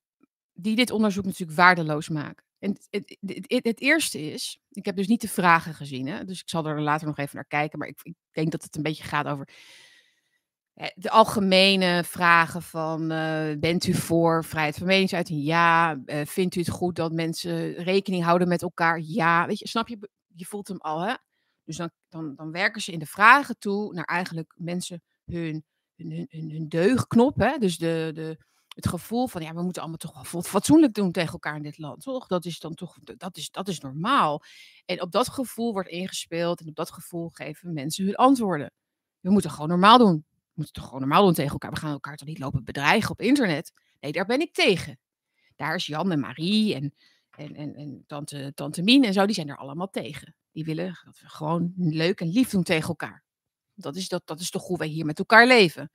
die 0.54 0.76
dit 0.76 0.92
onderzoek 0.92 1.26
natuurlijk 1.26 1.58
waardeloos 1.58 2.10
maken. 2.10 2.46
En 2.60 2.78
het, 2.90 3.18
het, 3.20 3.64
het, 3.64 3.82
eerste 3.82 4.22
is, 4.22 4.60
ik 4.70 4.86
heb 4.86 4.96
dus 4.96 5.08
niet 5.08 5.22
de 5.22 5.28
vragen 5.28 5.74
gezien, 5.74 6.08
hè, 6.08 6.26
dus 6.26 6.42
ik 6.42 6.50
zal 6.50 6.66
er 6.68 6.82
later 6.82 7.08
nog 7.08 7.18
even 7.18 7.36
naar 7.36 7.46
kijken, 7.46 7.80
maar 7.80 7.88
ik, 7.88 8.00
ik 8.04 8.16
denk 8.32 8.52
dat 8.52 8.64
het 8.64 8.76
een 8.76 8.84
beetje 8.84 9.04
gaat 9.04 9.26
over 9.26 9.50
de 10.96 11.10
algemene 11.10 12.04
vragen 12.04 12.62
van, 12.62 13.12
uh, 13.12 13.58
bent 13.60 13.88
u 13.88 13.94
voor 13.94 14.46
vrijheid 14.46 14.78
van 14.78 14.88
meningsuiting? 14.88 15.44
Ja. 15.44 16.00
Uh, 16.06 16.26
vindt 16.26 16.56
u 16.56 16.60
het 16.60 16.70
goed 16.70 16.96
dat 16.96 17.12
mensen 17.12 17.74
rekening 17.74 18.24
houden 18.24 18.48
met 18.48 18.62
elkaar? 18.62 19.00
Ja. 19.04 19.48
Weet 19.48 19.60
je, 19.60 19.68
snap 19.68 19.88
je? 19.88 20.10
Je 20.36 20.46
voelt 20.46 20.68
hem 20.68 20.78
al, 20.78 21.02
hè? 21.02 21.14
Dus 21.64 21.78
dan, 21.78 21.92
dan, 22.10 22.36
dan 22.36 22.52
werken 22.52 22.82
ze 22.82 22.92
in 22.92 23.00
de 23.00 23.06
vragen 23.06 23.58
toe 23.60 23.94
naar 23.94 24.06
eigenlijk 24.06 24.54
mensen 24.56 25.02
hun, 25.26 25.66
hun, 25.96 26.28
hun, 26.30 26.52
hun 26.52 26.68
deugknop, 26.68 27.38
hè? 27.38 27.58
Dus 27.58 27.78
de, 27.78 28.12
de, 28.14 28.38
het 28.78 28.88
gevoel 28.88 29.28
van, 29.28 29.42
ja, 29.42 29.54
we 29.54 29.62
moeten 29.62 29.82
allemaal 29.82 29.98
toch 29.98 30.32
wel 30.32 30.42
fatsoenlijk 30.42 30.94
doen 30.94 31.12
tegen 31.12 31.32
elkaar 31.32 31.56
in 31.56 31.62
dit 31.62 31.78
land, 31.78 32.02
toch? 32.02 32.28
Dat 32.28 32.46
is 32.46 32.60
dan 32.60 32.74
toch, 32.74 32.98
dat 33.02 33.38
is, 33.38 33.50
dat 33.50 33.68
is 33.68 33.80
normaal. 33.80 34.44
En 34.86 35.02
op 35.02 35.12
dat 35.12 35.30
gevoel 35.30 35.74
wordt 35.74 35.90
ingespeeld 35.90 36.60
en 36.60 36.68
op 36.68 36.76
dat 36.76 36.92
gevoel 36.92 37.30
geven 37.30 37.74
mensen 37.74 38.06
hun 38.06 38.16
antwoorden. 38.16 38.72
We 39.20 39.30
moeten 39.30 39.52
gewoon 39.52 39.68
normaal 39.68 39.98
doen. 39.98 40.26
We 40.30 40.54
moeten 40.54 40.74
toch 40.74 40.84
gewoon 40.84 41.00
normaal 41.00 41.24
doen 41.24 41.34
tegen 41.34 41.52
elkaar. 41.52 41.72
We 41.72 41.78
gaan 41.78 41.92
elkaar 41.92 42.16
toch 42.16 42.28
niet 42.28 42.40
lopen 42.40 42.64
bedreigen 42.64 43.12
op 43.12 43.22
internet? 43.22 43.72
Nee, 44.00 44.12
daar 44.12 44.26
ben 44.26 44.42
ik 44.42 44.54
tegen. 44.54 45.00
Daar 45.56 45.76
is 45.76 45.86
Jan 45.86 46.12
en 46.12 46.20
Marie 46.20 46.76
en, 46.76 46.94
en, 47.38 47.76
en, 47.76 48.04
tante, 48.08 48.52
tante 48.56 48.82
Mien 48.82 49.04
en 49.04 49.14
zo, 49.14 49.26
die 49.26 49.36
zijn 49.36 49.50
er 49.50 49.58
allemaal 49.58 49.90
tegen. 49.90 50.36
Die 50.52 50.66
willen 50.66 51.00
dat 51.06 51.20
we 51.20 51.30
gewoon 51.30 51.74
leuk 51.78 52.22
en 52.22 52.30
lief 52.30 52.50
doen 52.50 52.64
tegen 52.64 52.88
elkaar. 52.88 53.24
Dat 53.74 53.96
is, 53.96 54.10
dat, 54.10 54.22
dat 54.26 54.40
is 54.40 54.50
toch 54.50 54.68
hoe 54.68 54.78
wij 54.78 54.88
hier 54.88 55.06
met 55.06 55.20
elkaar 55.20 55.48
leven. 55.48 55.92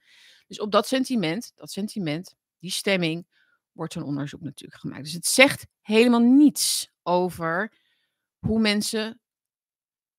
Dus 0.46 0.60
op 0.60 0.72
dat 0.72 0.86
sentiment, 0.86 1.52
dat 1.54 1.70
sentiment 1.70 2.34
die 2.62 2.70
stemming, 2.70 3.26
wordt 3.72 3.92
zo'n 3.92 4.02
onderzoek 4.02 4.40
natuurlijk 4.40 4.80
gemaakt. 4.80 5.04
Dus 5.04 5.12
het 5.12 5.26
zegt 5.26 5.66
helemaal 5.80 6.20
niets 6.20 6.90
over 7.02 7.72
hoe 8.38 8.60
mensen 8.60 9.20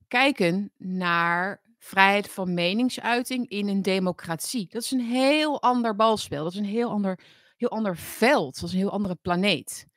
kijken 0.07 0.71
naar 0.77 1.61
vrijheid 1.77 2.29
van 2.29 2.53
meningsuiting 2.53 3.49
in 3.49 3.67
een 3.67 3.81
democratie. 3.81 4.67
Dat 4.69 4.81
is 4.81 4.91
een 4.91 4.99
heel 4.99 5.61
ander 5.61 5.95
balspel. 5.95 6.43
Dat 6.43 6.53
is 6.53 6.59
een 6.59 6.65
heel 6.65 6.89
ander, 6.89 7.19
heel 7.57 7.69
ander 7.69 7.97
veld. 7.97 8.55
Dat 8.55 8.63
is 8.63 8.71
een 8.71 8.81
heel 8.81 8.91
andere 8.91 9.15
planeet. 9.15 9.87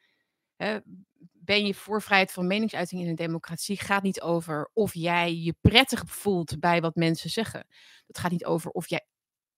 ben 1.33 1.67
je 1.67 1.75
voor 1.75 2.03
vrijheid 2.03 2.33
van 2.33 2.47
meningsuiting 2.47 3.03
in 3.03 3.09
een 3.09 3.15
democratie? 3.15 3.79
Gaat 3.79 4.03
niet 4.03 4.21
over 4.21 4.71
of 4.73 4.95
jij 4.95 5.35
je 5.35 5.55
prettig 5.61 6.03
voelt 6.07 6.61
bij 6.61 6.81
wat 6.81 6.95
mensen 6.95 7.31
zeggen. 7.31 7.67
Het 8.07 8.19
gaat 8.19 8.31
niet 8.31 8.45
over 8.45 8.71
of 8.71 8.89
jij 8.89 9.07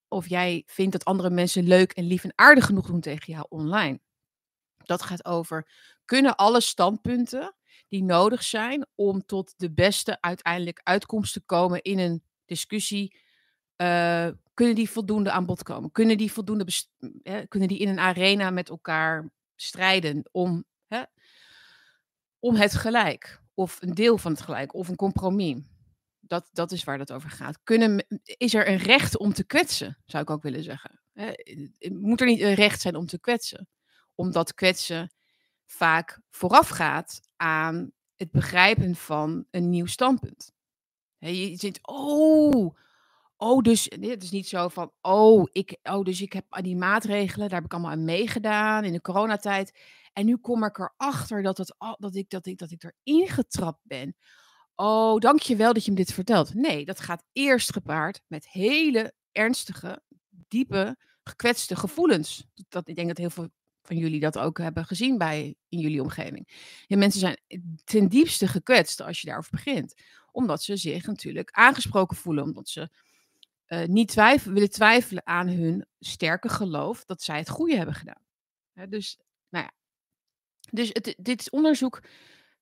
of 0.09 0.27
jij 0.27 0.63
vindt 0.65 0.91
dat 0.91 1.05
andere 1.05 1.29
mensen 1.29 1.67
leuk 1.67 1.91
en 1.91 2.03
lief 2.03 2.23
en 2.23 2.33
aardig 2.35 2.65
genoeg 2.65 2.87
doen 2.87 2.99
tegen 2.99 3.33
jou 3.33 3.45
online. 3.49 3.99
Dat 4.77 5.01
gaat 5.01 5.25
over, 5.25 5.69
kunnen 6.05 6.35
alle 6.35 6.61
standpunten 6.61 7.55
die 7.87 8.03
nodig 8.03 8.43
zijn 8.43 8.87
om 8.95 9.25
tot 9.25 9.53
de 9.57 9.71
beste 9.71 10.21
uiteindelijk 10.21 10.81
uitkomst 10.83 11.33
te 11.33 11.41
komen 11.41 11.81
in 11.81 11.99
een 11.99 12.23
discussie, 12.45 13.19
uh, 13.81 14.27
kunnen 14.53 14.75
die 14.75 14.89
voldoende 14.89 15.31
aan 15.31 15.45
bod 15.45 15.63
komen? 15.63 15.91
Kunnen 15.91 16.17
die 16.17 16.31
voldoende, 16.31 16.65
kunnen 17.47 17.67
die 17.67 17.79
in 17.79 17.87
een 17.87 17.99
arena 17.99 18.49
met 18.49 18.69
elkaar 18.69 19.31
strijden 19.55 20.29
om, 20.31 20.65
hè, 20.87 21.01
om 22.39 22.55
het 22.55 22.75
gelijk? 22.75 23.41
of 23.59 23.77
een 23.81 23.93
deel 23.93 24.17
van 24.17 24.31
het 24.31 24.41
gelijk, 24.41 24.73
of 24.73 24.87
een 24.87 24.95
compromis. 24.95 25.57
Dat, 26.29 26.49
dat 26.51 26.71
is 26.71 26.83
waar 26.83 26.97
dat 26.97 27.11
over 27.11 27.29
gaat. 27.29 27.59
Kunnen, 27.63 28.05
is 28.23 28.53
er 28.53 28.67
een 28.67 28.77
recht 28.77 29.17
om 29.17 29.33
te 29.33 29.43
kwetsen, 29.43 29.97
zou 30.05 30.23
ik 30.23 30.29
ook 30.29 30.43
willen 30.43 30.63
zeggen. 30.63 31.01
Moet 31.91 32.21
er 32.21 32.27
niet 32.27 32.41
een 32.41 32.53
recht 32.53 32.81
zijn 32.81 32.95
om 32.95 33.05
te 33.05 33.19
kwetsen? 33.19 33.67
Omdat 34.15 34.53
kwetsen 34.53 35.13
vaak 35.65 36.19
voorafgaat 36.29 37.21
aan 37.35 37.91
het 38.15 38.31
begrijpen 38.31 38.95
van 38.95 39.45
een 39.51 39.69
nieuw 39.69 39.85
standpunt. 39.85 40.51
Je 41.17 41.55
zit, 41.55 41.79
oh, 41.81 42.75
oh, 43.37 43.61
dus 43.61 43.83
het 43.99 44.23
is 44.23 44.31
niet 44.31 44.47
zo 44.47 44.67
van, 44.67 44.91
oh, 45.01 45.47
ik, 45.51 45.77
oh, 45.83 46.03
dus 46.03 46.21
ik 46.21 46.33
heb 46.33 46.45
die 46.61 46.75
maatregelen, 46.75 47.49
daar 47.49 47.57
heb 47.57 47.65
ik 47.65 47.73
allemaal 47.73 47.91
aan 47.91 48.05
meegedaan 48.05 48.83
in 48.83 48.91
de 48.91 49.01
coronatijd. 49.01 49.79
En 50.13 50.25
nu 50.25 50.37
kom 50.37 50.63
ik 50.63 50.77
erachter 50.77 51.43
dat, 51.43 51.75
dat, 51.97 52.15
ik, 52.15 52.29
dat, 52.29 52.45
ik, 52.45 52.57
dat 52.57 52.71
ik 52.71 52.83
erin 52.83 53.27
getrapt 53.27 53.81
ben. 53.83 54.15
Oh, 54.81 55.19
dankjewel 55.19 55.73
dat 55.73 55.85
je 55.85 55.91
me 55.91 55.97
dit 55.97 56.13
vertelt. 56.13 56.53
Nee, 56.53 56.85
dat 56.85 56.99
gaat 56.99 57.23
eerst 57.31 57.73
gepaard 57.73 58.21
met 58.27 58.49
hele 58.49 59.13
ernstige, 59.31 60.01
diepe, 60.29 60.97
gekwetste 61.23 61.75
gevoelens. 61.75 62.47
Dat, 62.69 62.87
ik 62.87 62.95
denk 62.95 63.07
dat 63.07 63.17
heel 63.17 63.29
veel 63.29 63.49
van 63.81 63.97
jullie 63.97 64.19
dat 64.19 64.37
ook 64.37 64.57
hebben 64.57 64.85
gezien 64.85 65.17
bij, 65.17 65.55
in 65.69 65.79
jullie 65.79 66.01
omgeving. 66.01 66.49
Mensen 66.87 67.19
zijn 67.19 67.37
ten 67.83 68.07
diepste 68.07 68.47
gekwetst 68.47 69.01
als 69.01 69.21
je 69.21 69.27
daarover 69.27 69.51
begint. 69.51 69.93
Omdat 70.31 70.63
ze 70.63 70.77
zich 70.77 71.05
natuurlijk 71.05 71.51
aangesproken 71.51 72.17
voelen. 72.17 72.43
Omdat 72.43 72.69
ze 72.69 72.89
uh, 73.67 73.85
niet 73.85 74.07
twijfelen, 74.07 74.53
willen 74.53 74.69
twijfelen 74.69 75.25
aan 75.25 75.47
hun 75.47 75.85
sterke 75.99 76.49
geloof 76.49 77.05
dat 77.05 77.21
zij 77.21 77.37
het 77.37 77.49
goede 77.49 77.75
hebben 77.75 77.95
gedaan. 77.95 78.23
dus, 78.89 79.19
nou 79.49 79.65
ja. 79.65 79.71
Dus 80.71 80.91
dit 81.17 81.51
onderzoek 81.51 82.01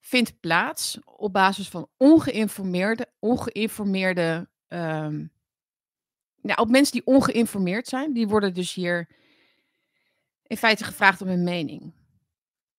vindt 0.07 0.39
plaats 0.39 0.99
op 1.05 1.33
basis 1.33 1.69
van 1.69 1.89
ongeïnformeerde, 1.97 3.07
ongeïnformeerde, 3.19 4.49
nou, 6.41 6.59
op 6.59 6.69
mensen 6.69 6.91
die 6.91 7.05
ongeïnformeerd 7.05 7.87
zijn, 7.87 8.13
die 8.13 8.27
worden 8.27 8.53
dus 8.53 8.73
hier 8.73 9.09
in 10.43 10.57
feite 10.57 10.83
gevraagd 10.83 11.21
om 11.21 11.27
hun 11.27 11.43
mening. 11.43 11.93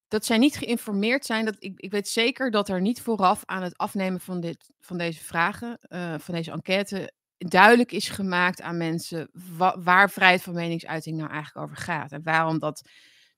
Dat 0.08 0.24
zij 0.24 0.38
niet 0.38 0.56
geïnformeerd 0.56 1.24
zijn, 1.24 1.44
dat, 1.44 1.56
ik, 1.58 1.80
ik 1.80 1.90
weet 1.90 2.08
zeker 2.08 2.50
dat 2.50 2.68
er 2.68 2.80
niet 2.80 3.00
vooraf 3.00 3.42
aan 3.44 3.62
het 3.62 3.76
afnemen 3.76 4.20
van, 4.20 4.40
dit, 4.40 4.70
van 4.80 4.98
deze 4.98 5.24
vragen, 5.24 5.78
uh, 5.88 6.14
van 6.18 6.34
deze 6.34 6.50
enquête, 6.50 7.12
duidelijk 7.38 7.92
is 7.92 8.08
gemaakt 8.08 8.60
aan 8.60 8.76
mensen 8.76 9.30
waar 9.78 10.10
vrijheid 10.10 10.42
van 10.42 10.54
meningsuiting 10.54 11.16
nou 11.16 11.30
eigenlijk 11.30 11.66
over 11.66 11.82
gaat. 11.82 12.12
En 12.12 12.22
waarom 12.22 12.58
dat 12.58 12.88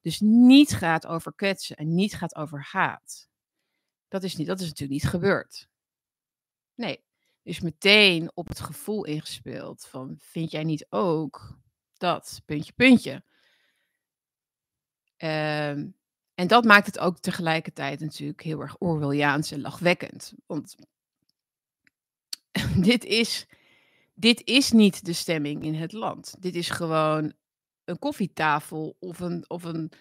dus 0.00 0.20
niet 0.20 0.72
gaat 0.72 1.06
over 1.06 1.34
kwetsen 1.34 1.76
en 1.76 1.94
niet 1.94 2.14
gaat 2.14 2.36
over 2.36 2.68
haat. 2.70 3.29
Dat 4.10 4.22
is, 4.22 4.36
niet, 4.36 4.46
dat 4.46 4.60
is 4.60 4.66
natuurlijk 4.66 5.02
niet 5.02 5.10
gebeurd. 5.10 5.68
Nee, 6.74 7.04
is 7.42 7.60
meteen 7.60 8.30
op 8.34 8.48
het 8.48 8.60
gevoel 8.60 9.04
ingespeeld 9.04 9.86
van 9.86 10.16
vind 10.18 10.50
jij 10.50 10.64
niet 10.64 10.86
ook 10.88 11.58
dat, 11.92 12.42
puntje, 12.44 12.72
puntje. 12.72 13.12
Um, 15.16 15.98
en 16.34 16.46
dat 16.46 16.64
maakt 16.64 16.86
het 16.86 16.98
ook 16.98 17.18
tegelijkertijd 17.18 18.00
natuurlijk 18.00 18.42
heel 18.42 18.60
erg 18.60 18.76
Orwelliaans 18.78 19.50
en 19.50 19.60
lachwekkend. 19.60 20.32
Want 20.46 20.74
dit 22.90 23.04
is 23.04 23.46
dit 24.20 24.44
is 24.44 24.70
niet 24.70 25.04
de 25.04 25.12
stemming 25.12 25.62
in 25.62 25.74
het 25.74 25.92
land. 25.92 26.34
Dit 26.38 26.54
is 26.54 26.70
gewoon 26.70 27.32
een 27.84 27.98
koffietafel 27.98 28.96
of 28.98 29.20
een, 29.20 29.44
of 29.48 29.64
een 29.64 29.92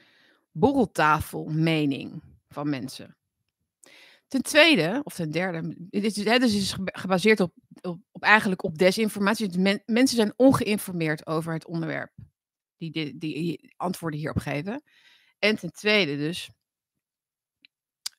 borreltafel 0.51 1.45
mening 1.45 2.23
van 2.49 2.69
mensen. 2.69 3.17
Ten 4.29 4.41
tweede, 4.41 5.01
of 5.03 5.13
ten 5.13 5.31
derde, 5.31 5.75
dit 5.77 6.03
is, 6.03 6.23
hè, 6.23 6.39
dus 6.39 6.55
is 6.55 6.75
gebaseerd 6.85 7.39
op, 7.39 7.53
op, 8.11 8.23
eigenlijk 8.23 8.63
op 8.63 8.77
desinformatie. 8.77 9.47
Dus 9.47 9.79
mensen 9.85 10.15
zijn 10.15 10.33
ongeïnformeerd 10.35 11.27
over 11.27 11.53
het 11.53 11.65
onderwerp 11.65 12.11
die, 12.77 13.17
die, 13.17 13.73
antwoorden 13.77 14.19
hierop 14.19 14.37
geven. 14.37 14.83
En 15.39 15.55
ten 15.55 15.71
tweede 15.71 16.17
dus 16.17 16.49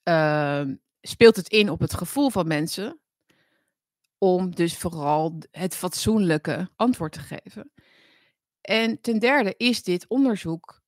uh, 0.04 0.64
speelt 1.00 1.36
het 1.36 1.48
in 1.48 1.70
op 1.70 1.80
het 1.80 1.94
gevoel 1.94 2.30
van 2.30 2.46
mensen 2.46 3.00
om 4.18 4.54
dus 4.54 4.76
vooral 4.76 5.38
het 5.50 5.74
fatsoenlijke 5.74 6.70
antwoord 6.76 7.12
te 7.12 7.20
geven. 7.20 7.72
En 8.60 9.00
ten 9.00 9.18
derde 9.18 9.54
is 9.56 9.82
dit 9.82 10.08
onderzoek 10.08 10.79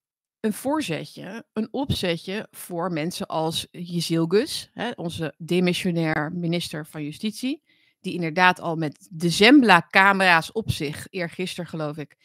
een 0.43 0.53
voorzetje, 0.53 1.45
een 1.53 1.69
opzetje 1.71 2.47
voor 2.51 2.93
mensen 2.93 3.27
als 3.27 3.67
Jezilgus, 3.71 4.71
onze 4.95 5.35
demissionair 5.39 6.33
minister 6.35 6.87
van 6.87 7.05
Justitie, 7.05 7.63
die 8.01 8.15
inderdaad 8.15 8.61
al 8.61 8.77
met 8.77 9.09
de 9.11 9.31
Zembla-camera's 9.31 10.53
op 10.53 10.71
zich, 10.71 11.07
eergisteren 11.11 11.71
geloof 11.71 11.97
ik, 11.97 12.17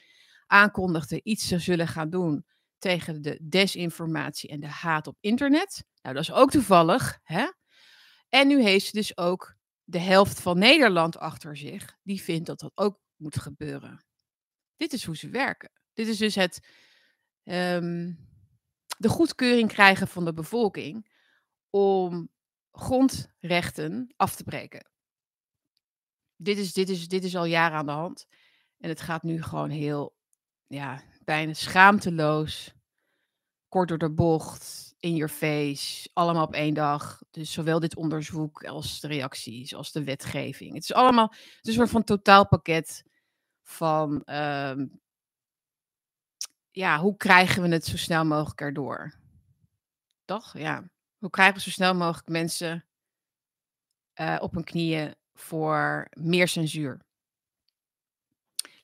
aankondigde 0.45 1.19
iets 1.23 1.47
te 1.47 1.59
zullen 1.59 1.87
gaan 1.87 2.09
doen 2.09 2.45
tegen 2.77 3.21
de 3.21 3.39
desinformatie 3.41 4.49
en 4.49 4.59
de 4.59 4.67
haat 4.67 5.07
op 5.07 5.17
internet. 5.19 5.83
Nou, 6.01 6.15
dat 6.15 6.23
is 6.23 6.31
ook 6.31 6.51
toevallig. 6.51 7.19
Hè? 7.23 7.45
En 8.29 8.47
nu 8.47 8.61
heeft 8.61 8.85
ze 8.85 8.91
dus 8.91 9.17
ook 9.17 9.55
de 9.83 9.99
helft 9.99 10.41
van 10.41 10.57
Nederland 10.57 11.17
achter 11.17 11.57
zich, 11.57 11.97
die 12.03 12.21
vindt 12.21 12.45
dat 12.45 12.59
dat 12.59 12.71
ook 12.75 12.99
moet 13.15 13.39
gebeuren. 13.39 14.05
Dit 14.75 14.93
is 14.93 15.03
hoe 15.03 15.17
ze 15.17 15.29
werken. 15.29 15.71
Dit 15.93 16.07
is 16.07 16.17
dus 16.17 16.35
het 16.35 16.67
um, 17.47 18.27
de 18.97 19.09
goedkeuring 19.09 19.69
krijgen 19.69 20.07
van 20.07 20.25
de 20.25 20.33
bevolking 20.33 21.11
om 21.69 22.29
grondrechten 22.71 24.13
af 24.15 24.35
te 24.35 24.43
breken. 24.43 24.89
Dit 26.35 26.57
is, 26.57 26.73
dit, 26.73 26.89
is, 26.89 27.07
dit 27.07 27.23
is 27.23 27.35
al 27.35 27.45
jaren 27.45 27.77
aan 27.77 27.85
de 27.85 27.91
hand. 27.91 28.27
En 28.77 28.89
het 28.89 29.01
gaat 29.01 29.23
nu 29.23 29.43
gewoon 29.43 29.69
heel, 29.69 30.15
ja, 30.67 31.01
bijna 31.23 31.53
schaamteloos, 31.53 32.73
kort 33.67 33.89
door 33.89 33.97
de 33.97 34.11
bocht, 34.11 34.95
in 34.99 35.15
your 35.15 35.33
face, 35.33 36.09
allemaal 36.13 36.45
op 36.45 36.53
één 36.53 36.73
dag. 36.73 37.21
Dus 37.31 37.51
zowel 37.51 37.79
dit 37.79 37.95
onderzoek 37.95 38.63
als 38.63 38.99
de 38.99 39.07
reacties, 39.07 39.75
als 39.75 39.91
de 39.91 40.03
wetgeving. 40.03 40.73
Het 40.73 40.83
is 40.83 40.93
allemaal 40.93 41.27
het 41.27 41.59
is 41.61 41.67
een 41.67 41.73
soort 41.73 41.89
van 41.89 42.03
totaalpakket 42.03 43.03
van, 43.63 44.21
um, 44.25 45.01
ja, 46.77 46.99
hoe 46.99 47.17
krijgen 47.17 47.61
we 47.61 47.67
het 47.67 47.85
zo 47.85 47.97
snel 47.97 48.25
mogelijk 48.25 48.61
erdoor? 48.61 49.13
Toch? 50.25 50.57
Ja. 50.57 50.89
Hoe 51.17 51.29
krijgen 51.29 51.55
we 51.55 51.61
zo 51.61 51.69
snel 51.69 51.95
mogelijk 51.95 52.27
mensen 52.27 52.85
uh, 54.21 54.37
op 54.39 54.53
hun 54.53 54.63
knieën 54.63 55.15
voor 55.33 56.07
meer 56.09 56.47
censuur? 56.47 56.99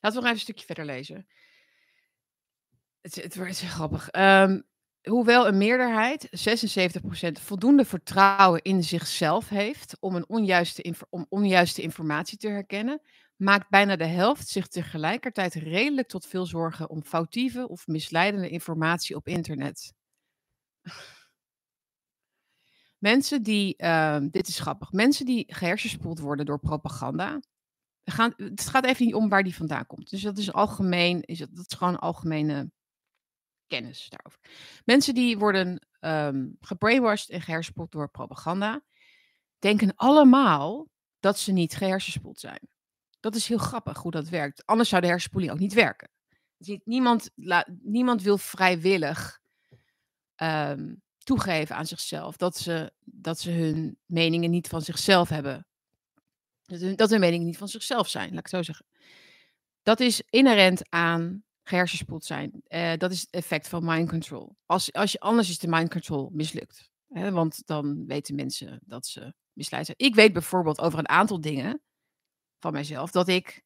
we 0.00 0.14
nog 0.14 0.24
even 0.24 0.30
een 0.30 0.38
stukje 0.38 0.66
verder 0.66 0.84
lezen. 0.84 1.26
Het, 3.00 3.14
het 3.14 3.36
wordt 3.36 3.60
grappig. 3.60 4.08
Um, 4.12 4.64
hoewel 5.02 5.46
een 5.46 5.58
meerderheid, 5.58 6.28
76%, 7.38 7.42
voldoende 7.42 7.84
vertrouwen 7.84 8.62
in 8.62 8.82
zichzelf 8.82 9.48
heeft 9.48 9.96
om, 10.00 10.14
een 10.14 10.28
onjuiste, 10.28 10.94
om 11.10 11.26
onjuiste 11.28 11.82
informatie 11.82 12.38
te 12.38 12.48
herkennen, 12.48 13.00
maakt 13.36 13.68
bijna 13.70 13.96
de 13.96 14.06
helft 14.06 14.48
zich 14.48 14.68
tegelijkertijd 14.68 15.54
redelijk 15.54 16.08
tot 16.08 16.26
veel 16.26 16.46
zorgen 16.46 16.90
om 16.90 17.02
foutieve 17.02 17.68
of 17.68 17.86
misleidende 17.86 18.48
informatie 18.48 19.16
op 19.16 19.28
internet. 19.28 19.92
Mensen 22.98 23.42
die, 23.42 23.74
uh, 23.82 24.20
dit 24.30 24.48
is 24.48 24.58
grappig, 24.58 24.92
mensen 24.92 25.26
die 25.26 25.54
gehersenspoeld 25.54 26.18
worden 26.18 26.46
door 26.46 26.58
propaganda, 26.58 27.40
gaan, 28.04 28.32
het 28.36 28.68
gaat 28.68 28.84
even 28.84 29.04
niet 29.04 29.14
om 29.14 29.28
waar 29.28 29.42
die 29.42 29.54
vandaan 29.54 29.86
komt. 29.86 30.10
Dus 30.10 30.22
dat 30.22 30.38
is 30.38 30.52
algemeen, 30.52 31.22
is 31.22 31.38
dat, 31.38 31.48
dat 31.56 31.70
is 31.70 31.76
gewoon 31.76 31.98
algemene 31.98 32.70
kennis 33.66 34.08
daarover. 34.08 34.40
Mensen 34.84 35.14
die 35.14 35.38
worden 35.38 35.86
um, 36.00 36.56
gebrainwashed 36.60 37.30
en 37.30 37.40
gehersenspoeld 37.40 37.92
door 37.92 38.10
propaganda, 38.10 38.84
denken 39.58 39.96
allemaal 39.96 40.88
dat 41.20 41.38
ze 41.38 41.52
niet 41.52 41.74
gehersenspoeld 41.74 42.40
zijn. 42.40 42.68
Dat 43.24 43.34
is 43.34 43.48
heel 43.48 43.58
grappig 43.58 43.98
hoe 43.98 44.10
dat 44.10 44.28
werkt. 44.28 44.66
Anders 44.66 44.88
zou 44.88 45.00
de 45.00 45.06
hersenspoeling 45.06 45.52
ook 45.52 45.58
niet 45.58 45.72
werken. 45.72 46.08
Dus 46.58 46.78
niemand, 46.84 47.30
niemand 47.82 48.22
wil 48.22 48.38
vrijwillig 48.38 49.40
um, 50.36 51.02
toegeven 51.18 51.76
aan 51.76 51.86
zichzelf 51.86 52.36
dat 52.36 52.56
ze, 52.56 52.92
dat 53.04 53.40
ze 53.40 53.50
hun 53.50 53.98
meningen 54.06 54.50
niet 54.50 54.68
van 54.68 54.82
zichzelf 54.82 55.28
hebben. 55.28 55.66
Dat 56.62 56.80
hun, 56.80 56.96
dat 56.96 57.10
hun 57.10 57.20
meningen 57.20 57.46
niet 57.46 57.56
van 57.56 57.68
zichzelf 57.68 58.08
zijn, 58.08 58.28
laat 58.28 58.38
ik 58.38 58.52
het 58.52 58.54
zo 58.54 58.62
zeggen. 58.62 58.86
Dat 59.82 60.00
is 60.00 60.22
inherent 60.30 60.90
aan 60.90 61.44
gehersenspoeld 61.62 62.24
zijn. 62.24 62.62
Uh, 62.68 62.92
dat 62.96 63.10
is 63.10 63.20
het 63.20 63.30
effect 63.30 63.68
van 63.68 63.84
mind 63.84 64.08
control. 64.08 64.56
Als, 64.66 64.92
als 64.92 65.12
je, 65.12 65.20
anders 65.20 65.48
is 65.48 65.58
de 65.58 65.68
mind 65.68 65.90
control 65.90 66.30
mislukt. 66.32 66.90
Hè? 67.08 67.30
Want 67.30 67.62
dan 67.66 68.06
weten 68.06 68.34
mensen 68.34 68.80
dat 68.84 69.06
ze 69.06 69.34
misleid 69.52 69.86
zijn. 69.86 69.98
Ik 69.98 70.14
weet 70.14 70.32
bijvoorbeeld 70.32 70.80
over 70.80 70.98
een 70.98 71.08
aantal 71.08 71.40
dingen 71.40 71.82
van 72.64 72.72
mijzelf 72.72 73.10
dat 73.10 73.28
ik 73.28 73.62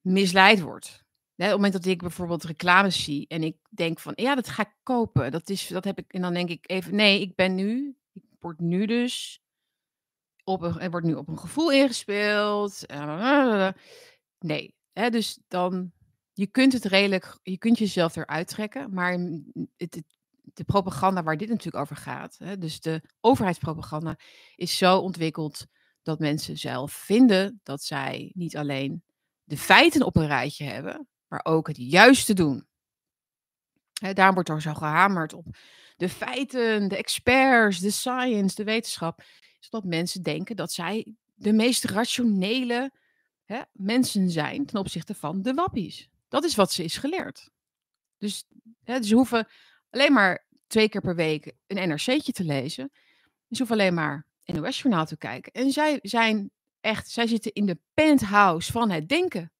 misleid 0.00 0.60
word. 0.60 1.04
Op 1.36 1.44
het 1.44 1.50
moment 1.50 1.72
dat 1.72 1.84
ik 1.84 1.98
bijvoorbeeld 2.00 2.44
reclames 2.44 3.04
zie 3.04 3.26
en 3.28 3.42
ik 3.42 3.56
denk 3.70 3.98
van 3.98 4.12
ja, 4.16 4.34
dat 4.34 4.48
ga 4.48 4.62
ik 4.62 4.74
kopen. 4.82 5.30
Dat, 5.30 5.48
is, 5.50 5.66
dat 5.66 5.84
heb 5.84 5.98
ik. 5.98 6.12
En 6.12 6.20
dan 6.20 6.34
denk 6.34 6.48
ik 6.48 6.70
even, 6.70 6.94
nee, 6.94 7.20
ik 7.20 7.34
ben 7.34 7.54
nu, 7.54 7.96
ik 8.12 8.22
word 8.38 8.58
nu 8.60 8.86
dus 8.86 9.40
op 10.44 10.62
een, 10.62 10.90
wordt 10.90 11.06
nu 11.06 11.14
op 11.14 11.28
een 11.28 11.38
gevoel 11.38 11.72
ingespeeld. 11.72 12.86
eh, 12.86 13.68
Nee, 14.38 14.74
hè, 14.92 15.10
dus 15.10 15.38
dan, 15.48 15.92
je 16.32 16.46
kunt 16.46 16.72
het 16.72 16.84
redelijk, 16.84 17.38
je 17.42 17.58
kunt 17.58 17.78
jezelf 17.78 18.16
eruit 18.16 18.48
trekken, 18.48 18.94
maar 18.94 19.12
het, 19.76 19.94
het- 19.94 20.16
de 20.54 20.64
propaganda 20.64 21.22
waar 21.22 21.36
dit 21.36 21.48
natuurlijk 21.48 21.76
over 21.84 21.96
gaat, 21.96 22.38
hè, 22.38 22.58
dus 22.58 22.80
de 22.80 23.02
overheidspropaganda, 23.20 24.18
is 24.56 24.76
zo 24.78 24.98
ontwikkeld 24.98 25.66
dat 26.08 26.18
mensen 26.18 26.58
zelf 26.58 26.92
vinden 26.92 27.60
dat 27.62 27.82
zij 27.82 28.30
niet 28.34 28.56
alleen 28.56 29.02
de 29.44 29.56
feiten 29.56 30.02
op 30.02 30.16
een 30.16 30.26
rijtje 30.26 30.64
hebben, 30.64 31.08
maar 31.28 31.40
ook 31.42 31.66
het 31.66 31.76
juiste 31.76 32.34
doen. 32.34 32.66
Hè, 34.00 34.12
daarom 34.12 34.34
wordt 34.34 34.48
er 34.48 34.62
zo 34.62 34.74
gehamerd 34.74 35.32
op 35.32 35.46
de 35.96 36.08
feiten, 36.08 36.88
de 36.88 36.96
experts, 36.96 37.78
de 37.78 37.90
science, 37.90 38.54
de 38.54 38.64
wetenschap. 38.64 39.22
Zodat 39.60 39.84
mensen 39.84 40.22
denken 40.22 40.56
dat 40.56 40.72
zij 40.72 41.14
de 41.34 41.52
meest 41.52 41.84
rationele 41.84 42.92
mensen 43.72 44.30
zijn 44.30 44.66
ten 44.66 44.78
opzichte 44.80 45.14
van 45.14 45.42
de 45.42 45.54
wappies. 45.54 46.08
Dat 46.28 46.44
is 46.44 46.54
wat 46.54 46.72
ze 46.72 46.84
is 46.84 46.96
geleerd. 46.96 47.50
Dus 48.18 48.44
ze 48.84 49.14
hoeven 49.14 49.48
alleen 49.90 50.12
maar 50.12 50.46
twee 50.66 50.88
keer 50.88 51.00
per 51.00 51.14
week 51.14 51.52
een 51.66 51.88
NRC'tje 51.88 52.32
te 52.32 52.44
lezen. 52.44 52.90
Ze 53.50 53.56
hoeven 53.56 53.76
alleen 53.76 53.94
maar 53.94 54.26
NOS-journaal 54.52 55.06
te 55.06 55.16
kijken. 55.16 55.52
En 55.52 55.70
zij 55.70 55.98
zijn 56.02 56.50
echt, 56.80 57.10
zij 57.10 57.26
zitten 57.26 57.52
in 57.52 57.66
de 57.66 57.78
penthouse 57.94 58.72
van 58.72 58.90
het 58.90 59.08
denken. 59.08 59.52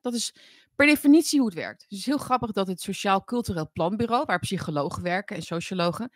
Dat 0.00 0.14
is 0.14 0.34
per 0.74 0.86
definitie 0.86 1.38
hoe 1.38 1.48
het 1.48 1.58
werkt. 1.58 1.82
Het 1.82 1.90
is 1.90 2.06
heel 2.06 2.18
grappig 2.18 2.52
dat 2.52 2.66
het 2.66 2.80
Sociaal 2.80 3.24
Cultureel 3.24 3.70
Planbureau, 3.72 4.24
waar 4.24 4.38
psychologen 4.38 5.02
werken 5.02 5.36
en 5.36 5.42
sociologen, 5.42 6.10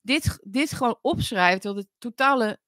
dit, 0.00 0.38
dit 0.42 0.72
gewoon 0.72 0.98
opschrijft 1.02 1.62
dat 1.62 1.76
het 1.76 1.88
totale 1.98 2.58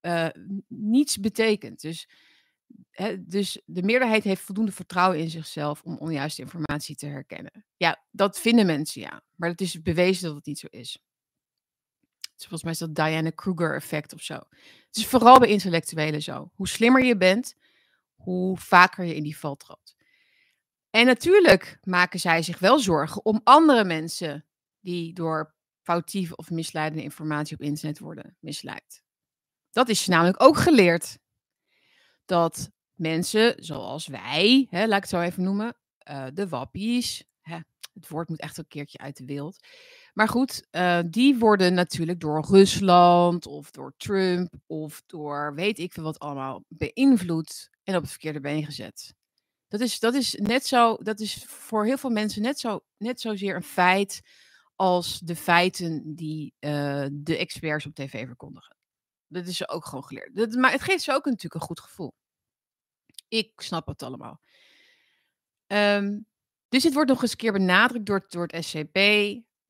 eh, 0.00 0.28
niets 0.68 1.18
betekent. 1.18 1.80
Dus, 1.80 2.08
hè, 2.90 3.24
dus 3.26 3.62
de 3.64 3.82
meerderheid 3.82 4.24
heeft 4.24 4.42
voldoende 4.42 4.72
vertrouwen 4.72 5.18
in 5.18 5.30
zichzelf 5.30 5.82
om 5.82 5.96
onjuiste 5.98 6.42
informatie 6.42 6.96
te 6.96 7.06
herkennen. 7.06 7.64
Ja, 7.76 8.04
dat 8.10 8.40
vinden 8.40 8.66
mensen 8.66 9.00
ja. 9.00 9.22
Maar 9.34 9.48
het 9.48 9.60
is 9.60 9.82
bewezen 9.82 10.26
dat 10.26 10.36
het 10.36 10.46
niet 10.46 10.58
zo 10.58 10.66
is. 10.70 10.98
Dus 12.34 12.46
volgens 12.46 12.62
mij 12.62 12.72
is 12.72 12.78
dat 12.78 12.94
Diana 12.94 13.30
Kruger 13.30 13.74
effect 13.74 14.12
of 14.12 14.22
zo. 14.22 14.34
Het 14.34 14.96
is 14.96 15.06
vooral 15.06 15.38
bij 15.38 15.48
intellectuelen 15.48 16.22
zo. 16.22 16.50
Hoe 16.54 16.68
slimmer 16.68 17.04
je 17.04 17.16
bent, 17.16 17.54
hoe 18.14 18.56
vaker 18.56 19.04
je 19.04 19.14
in 19.14 19.22
die 19.22 19.38
val 19.38 19.56
trapt. 19.56 19.96
En 20.90 21.06
natuurlijk 21.06 21.78
maken 21.82 22.20
zij 22.20 22.42
zich 22.42 22.58
wel 22.58 22.78
zorgen 22.78 23.24
om 23.24 23.40
andere 23.44 23.84
mensen 23.84 24.44
die 24.80 25.12
door 25.12 25.54
foutieve 25.82 26.36
of 26.36 26.50
misleidende 26.50 27.04
informatie 27.04 27.56
op 27.56 27.62
internet 27.62 27.98
worden 27.98 28.36
misleid. 28.40 29.02
Dat 29.70 29.88
is 29.88 30.06
namelijk 30.06 30.42
ook 30.42 30.56
geleerd. 30.56 31.18
Dat 32.24 32.70
mensen 32.94 33.64
zoals 33.64 34.06
wij, 34.06 34.66
hè, 34.70 34.86
laat 34.86 34.96
ik 34.96 35.02
het 35.02 35.08
zo 35.08 35.20
even 35.20 35.42
noemen, 35.42 35.76
eh, 35.98 36.26
de 36.34 36.48
wappies, 36.48 37.24
hè, 37.40 37.58
het 37.92 38.08
woord 38.08 38.28
moet 38.28 38.40
echt 38.40 38.58
een 38.58 38.66
keertje 38.66 38.98
uit 38.98 39.16
de 39.16 39.24
wereld. 39.24 39.66
Maar 40.14 40.28
goed, 40.28 40.66
eh, 40.70 41.00
die 41.06 41.38
worden 41.38 41.74
natuurlijk 41.74 42.20
door 42.20 42.46
Rusland 42.46 43.46
of 43.46 43.70
door 43.70 43.94
Trump 43.96 44.54
of 44.66 45.02
door 45.06 45.54
weet 45.54 45.78
ik 45.78 45.92
veel 45.92 46.02
wat 46.02 46.18
allemaal 46.18 46.64
beïnvloed 46.68 47.70
en 47.84 47.94
op 47.94 48.00
het 48.00 48.10
verkeerde 48.10 48.40
been 48.40 48.64
gezet. 48.64 49.14
Dat 49.68 49.80
is, 49.80 49.98
dat 49.98 50.14
is 50.14 50.34
net 50.34 50.66
zo, 50.66 50.96
dat 50.96 51.20
is 51.20 51.44
voor 51.46 51.84
heel 51.84 51.98
veel 51.98 52.10
mensen 52.10 52.42
net, 52.42 52.58
zo, 52.58 52.84
net 52.96 53.20
zozeer 53.20 53.56
een 53.56 53.62
feit 53.62 54.20
als 54.76 55.18
de 55.18 55.36
feiten 55.36 56.14
die 56.14 56.54
eh, 56.58 57.06
de 57.12 57.36
experts 57.36 57.86
op 57.86 57.94
tv 57.94 58.26
verkondigen. 58.26 58.76
Dat 59.26 59.46
is 59.46 59.56
ze 59.56 59.68
ook 59.68 59.84
gewoon 59.84 60.04
geleerd. 60.04 60.36
Dat, 60.36 60.52
maar 60.52 60.72
het 60.72 60.82
geeft 60.82 61.02
ze 61.02 61.12
ook 61.12 61.24
natuurlijk 61.24 61.54
een 61.54 61.60
goed 61.60 61.80
gevoel. 61.80 62.14
Ik 63.28 63.52
snap 63.56 63.86
het 63.86 64.02
allemaal. 64.02 64.40
Ehm, 65.66 66.18
dus 66.68 66.82
dit 66.82 66.94
wordt 66.94 67.10
nog 67.10 67.22
eens 67.22 67.30
een 67.30 67.36
keer 67.36 67.52
benadrukt 67.52 68.06
door, 68.06 68.24
door 68.28 68.46
het 68.46 68.64
SCP. 68.64 68.98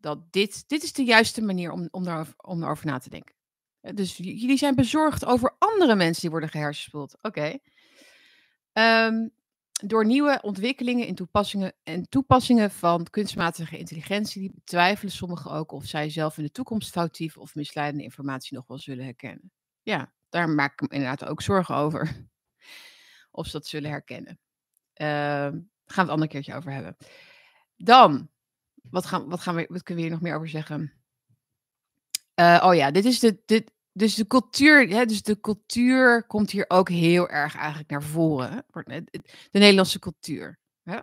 Dat 0.04 0.32
dit, 0.32 0.64
dit 0.68 0.82
is 0.82 0.92
de 0.92 1.04
juiste 1.04 1.42
manier 1.42 1.70
om, 1.70 1.88
om, 1.90 2.04
daarover, 2.04 2.34
om 2.36 2.58
na 2.58 2.98
te 2.98 3.10
denken. 3.10 3.34
Eh, 3.80 3.94
Dus 3.94 4.16
jullie 4.16 4.56
zijn 4.56 4.74
bezorgd 4.74 5.24
over 5.24 5.56
andere 5.58 5.94
mensen 5.94 6.20
die 6.20 6.30
worden 6.30 6.48
gehersenspoeld. 6.48 7.16
Oké. 7.22 7.58
Ehm, 8.72 9.28
door 9.70 10.06
nieuwe 10.06 10.38
ontwikkelingen 10.42 11.06
in 11.06 11.14
toepassingen 11.14 11.72
en 11.82 12.08
toepassingen 12.08 12.70
van 12.70 13.10
kunstmatige 13.10 13.78
intelligentie, 13.78 14.50
betwijfelen 14.54 15.12
sommigen 15.12 15.50
ook 15.50 15.72
of 15.72 15.84
zij 15.84 16.10
zelf 16.10 16.38
in 16.38 16.44
de 16.44 16.50
toekomst 16.50 16.90
foutieve 16.90 17.40
of 17.40 17.54
misleidende 17.54 18.04
informatie 18.04 18.56
nog 18.56 18.66
wel 18.66 18.78
zullen 18.78 19.04
herkennen. 19.04 19.52
Ja, 19.82 20.12
daar 20.28 20.48
maak 20.48 20.72
ik 20.72 20.80
me 20.80 20.96
inderdaad 20.96 21.24
ook 21.24 21.42
zorgen 21.42 21.74
over. 21.74 22.10
Of 23.30 23.46
ze 23.46 23.52
dat 23.52 23.66
zullen 23.66 23.90
herkennen. 23.90 24.38
Daar 24.92 25.50
gaan 25.50 25.52
we 25.52 25.84
het 25.84 25.98
een 25.98 26.08
ander 26.08 26.28
keertje 26.28 26.54
over 26.54 26.72
hebben. 26.72 26.96
Dan, 27.76 28.30
wat, 28.90 29.06
gaan, 29.06 29.28
wat, 29.28 29.40
gaan 29.40 29.54
we, 29.54 29.66
wat 29.68 29.82
kunnen 29.82 30.02
we 30.04 30.08
hier 30.08 30.18
nog 30.18 30.26
meer 30.28 30.36
over 30.36 30.48
zeggen? 30.48 30.92
Eh, 32.34 32.62
oh 32.64 32.74
ja, 32.74 32.90
dit 32.90 33.04
is 33.04 33.20
de, 33.20 33.42
dit, 33.46 33.72
dus 33.92 34.14
de 34.14 34.26
cultuur, 34.26 34.88
hè, 34.88 35.06
dus 35.06 35.22
de 35.22 35.40
cultuur 35.40 36.26
komt 36.26 36.50
hier 36.50 36.64
ook 36.68 36.88
heel 36.88 37.28
erg 37.28 37.56
eigenlijk 37.56 37.90
naar 37.90 38.02
voren. 38.02 38.64
De 38.70 39.58
Nederlandse 39.58 39.98
cultuur. 39.98 40.58
Hè? 40.82 40.98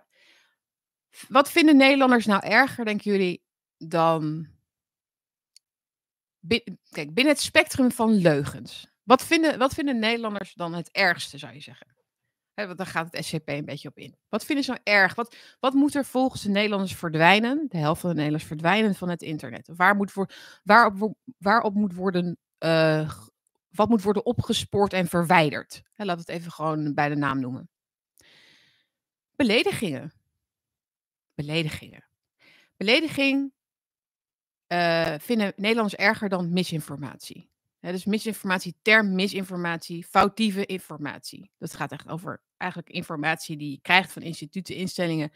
Wat 1.27 1.51
vinden 1.51 1.77
Nederlanders 1.77 2.25
nou 2.25 2.45
erger, 2.45 2.85
denken 2.85 3.11
jullie, 3.11 3.43
dan... 3.77 4.47
Kijk, 6.89 7.13
binnen 7.13 7.33
het 7.33 7.41
spectrum 7.41 7.91
van 7.91 8.13
leugens. 8.13 8.87
Wat 9.03 9.25
vinden, 9.25 9.57
wat 9.57 9.73
vinden 9.73 9.99
Nederlanders 9.99 10.53
dan 10.53 10.73
het 10.73 10.91
ergste, 10.91 11.37
zou 11.37 11.53
je 11.53 11.59
zeggen? 11.59 11.87
Want 12.65 12.77
daar 12.77 12.87
gaat 12.87 13.11
het 13.11 13.25
SCP 13.25 13.49
een 13.49 13.65
beetje 13.65 13.87
op 13.87 13.97
in. 13.97 14.15
Wat 14.29 14.45
vinden 14.45 14.65
ze 14.65 14.71
nou 14.71 14.81
erg? 14.83 15.15
Wat, 15.15 15.35
wat 15.59 15.73
moet 15.73 15.95
er 15.95 16.05
volgens 16.05 16.41
de 16.41 16.49
Nederlanders 16.49 16.95
verdwijnen? 16.95 17.65
De 17.69 17.77
helft 17.77 18.01
van 18.01 18.09
de 18.09 18.15
Nederlanders 18.15 18.49
verdwijnen 18.49 18.95
van 18.95 19.09
het 19.09 19.21
internet. 19.21 19.69
Waar 19.75 19.95
moet 19.95 20.11
voor, 20.11 20.31
waarop, 20.63 21.15
waarop 21.37 21.73
moet 21.73 21.93
worden, 21.93 22.37
eh, 22.57 23.11
wat 23.69 23.89
moet 23.89 24.01
worden 24.01 24.25
opgespoord 24.25 24.93
en 24.93 25.07
verwijderd? 25.07 25.81
We 25.95 26.11
het 26.11 26.29
even 26.29 26.51
gewoon 26.51 26.93
bij 26.93 27.09
de 27.09 27.15
naam 27.15 27.39
noemen. 27.39 27.69
Beledigingen. 29.35 30.13
Beledigingen. 31.33 32.05
Belediging 32.77 33.53
eh, 34.67 35.13
vinden 35.17 35.53
Nederlanders 35.55 35.95
erger 35.95 36.29
dan 36.29 36.53
misinformatie. 36.53 37.49
Dus 37.79 38.05
misinformatie, 38.05 38.75
term 38.81 39.15
misinformatie, 39.15 40.05
foutieve 40.05 40.65
informatie. 40.65 41.51
Dat 41.57 41.73
gaat 41.73 41.91
echt 41.91 42.07
over 42.07 42.41
eigenlijk 42.61 42.89
informatie 42.89 43.57
die 43.57 43.71
je 43.71 43.79
krijgt 43.81 44.11
van 44.11 44.21
instituten, 44.21 44.75
instellingen, 44.75 45.31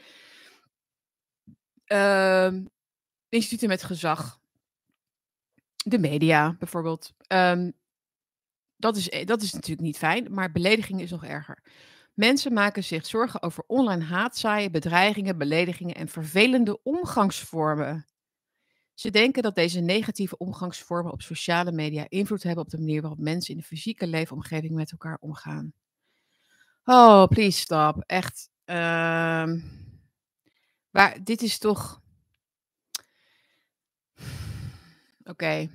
ehm, 1.85 2.65
instituten 3.29 3.67
met 3.67 3.83
gezag, 3.83 4.39
de 5.75 5.99
media 5.99 6.55
bijvoorbeeld. 6.59 7.13
Ehm, 7.27 7.71
dat, 8.75 8.97
is, 8.97 9.09
eh, 9.09 9.25
dat 9.25 9.41
is 9.41 9.53
natuurlijk 9.53 9.81
niet 9.81 9.97
fijn, 9.97 10.33
maar 10.33 10.51
belediging 10.51 11.01
is 11.01 11.11
nog 11.11 11.23
erger. 11.23 11.63
Mensen 12.13 12.53
maken 12.53 12.83
zich 12.83 13.05
zorgen 13.05 13.41
over 13.41 13.63
online 13.67 14.03
haatzaaien, 14.03 14.71
bedreigingen, 14.71 15.37
beledigingen 15.37 15.95
en 15.95 16.07
vervelende 16.07 16.83
omgangsvormen. 16.83 18.05
Ze 18.93 19.09
denken 19.09 19.43
dat 19.43 19.55
deze 19.55 19.79
negatieve 19.79 20.37
omgangsvormen 20.37 21.11
op 21.11 21.21
sociale 21.21 21.71
media 21.71 22.05
invloed 22.09 22.43
hebben 22.43 22.63
op 22.63 22.69
de 22.69 22.77
manier 22.77 23.01
waarop 23.01 23.19
mensen 23.19 23.53
in 23.53 23.59
de 23.59 23.65
fysieke 23.65 24.07
leefomgeving 24.07 24.73
met 24.73 24.91
elkaar 24.91 25.17
omgaan. 25.19 25.73
Oh, 26.85 27.27
please 27.27 27.59
stop. 27.59 28.03
Echt. 28.05 28.49
ehm, 28.65 29.59
maar 30.89 31.23
dit 31.23 31.41
is 31.41 31.57
toch. 31.57 32.01
Oké. 35.23 35.69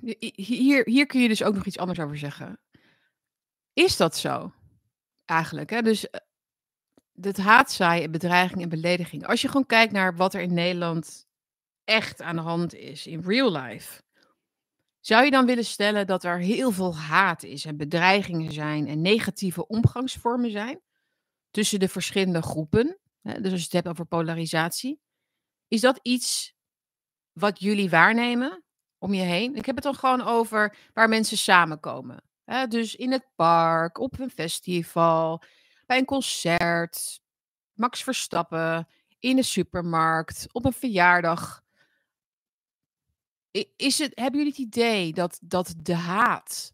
Hi- 0.00 0.32
Hier, 0.34 0.84
hier 0.88 1.06
kun 1.06 1.20
je 1.20 1.28
dus 1.28 1.42
ook 1.42 1.54
nog 1.54 1.66
iets 1.66 1.78
anders 1.78 2.00
over 2.00 2.18
zeggen. 2.18 2.60
Is 3.72 3.96
dat 3.96 4.16
zo? 4.16 4.52
Eigenlijk. 5.24 5.70
Hè? 5.70 5.82
Dus 5.82 6.10
eh, 6.10 6.20
het 7.20 7.36
haatzaaien, 7.36 8.10
bedreiging 8.10 8.62
en 8.62 8.68
belediging. 8.68 9.26
Als 9.26 9.40
je 9.42 9.46
gewoon 9.48 9.66
kijkt 9.66 9.92
naar 9.92 10.16
wat 10.16 10.34
er 10.34 10.40
in 10.40 10.54
Nederland 10.54 11.26
echt 11.84 12.22
aan 12.22 12.36
de 12.36 12.42
hand 12.42 12.74
is, 12.74 13.06
in 13.06 13.20
real 13.20 13.52
life. 13.52 14.02
Zou 15.04 15.24
je 15.24 15.30
dan 15.30 15.46
willen 15.46 15.64
stellen 15.64 16.06
dat 16.06 16.24
er 16.24 16.38
heel 16.38 16.70
veel 16.70 16.96
haat 16.96 17.42
is 17.42 17.64
en 17.64 17.76
bedreigingen 17.76 18.52
zijn 18.52 18.88
en 18.88 19.00
negatieve 19.00 19.66
omgangsvormen 19.66 20.50
zijn 20.50 20.80
tussen 21.50 21.80
de 21.80 21.88
verschillende 21.88 22.42
groepen? 22.42 22.98
Dus 23.22 23.50
als 23.50 23.60
je 23.60 23.64
het 23.64 23.72
hebt 23.72 23.88
over 23.88 24.06
polarisatie. 24.06 25.00
Is 25.68 25.80
dat 25.80 25.98
iets 26.02 26.54
wat 27.32 27.60
jullie 27.60 27.90
waarnemen 27.90 28.64
om 28.98 29.14
je 29.14 29.22
heen? 29.22 29.54
Ik 29.54 29.66
heb 29.66 29.74
het 29.74 29.84
dan 29.84 29.94
gewoon 29.94 30.20
over 30.20 30.76
waar 30.92 31.08
mensen 31.08 31.38
samenkomen. 31.38 32.22
Dus 32.68 32.94
in 32.94 33.12
het 33.12 33.26
park, 33.34 33.98
op 33.98 34.18
een 34.18 34.30
festival, 34.30 35.42
bij 35.86 35.98
een 35.98 36.04
concert, 36.04 37.20
Max 37.72 38.02
Verstappen, 38.02 38.88
in 39.18 39.36
de 39.36 39.42
supermarkt, 39.42 40.46
op 40.52 40.64
een 40.64 40.72
verjaardag. 40.72 41.63
Is 43.76 43.98
het, 43.98 44.12
hebben 44.14 44.38
jullie 44.40 44.54
het 44.56 44.74
idee 44.74 45.12
dat, 45.12 45.38
dat 45.42 45.74
de 45.76 45.94
haat 45.94 46.72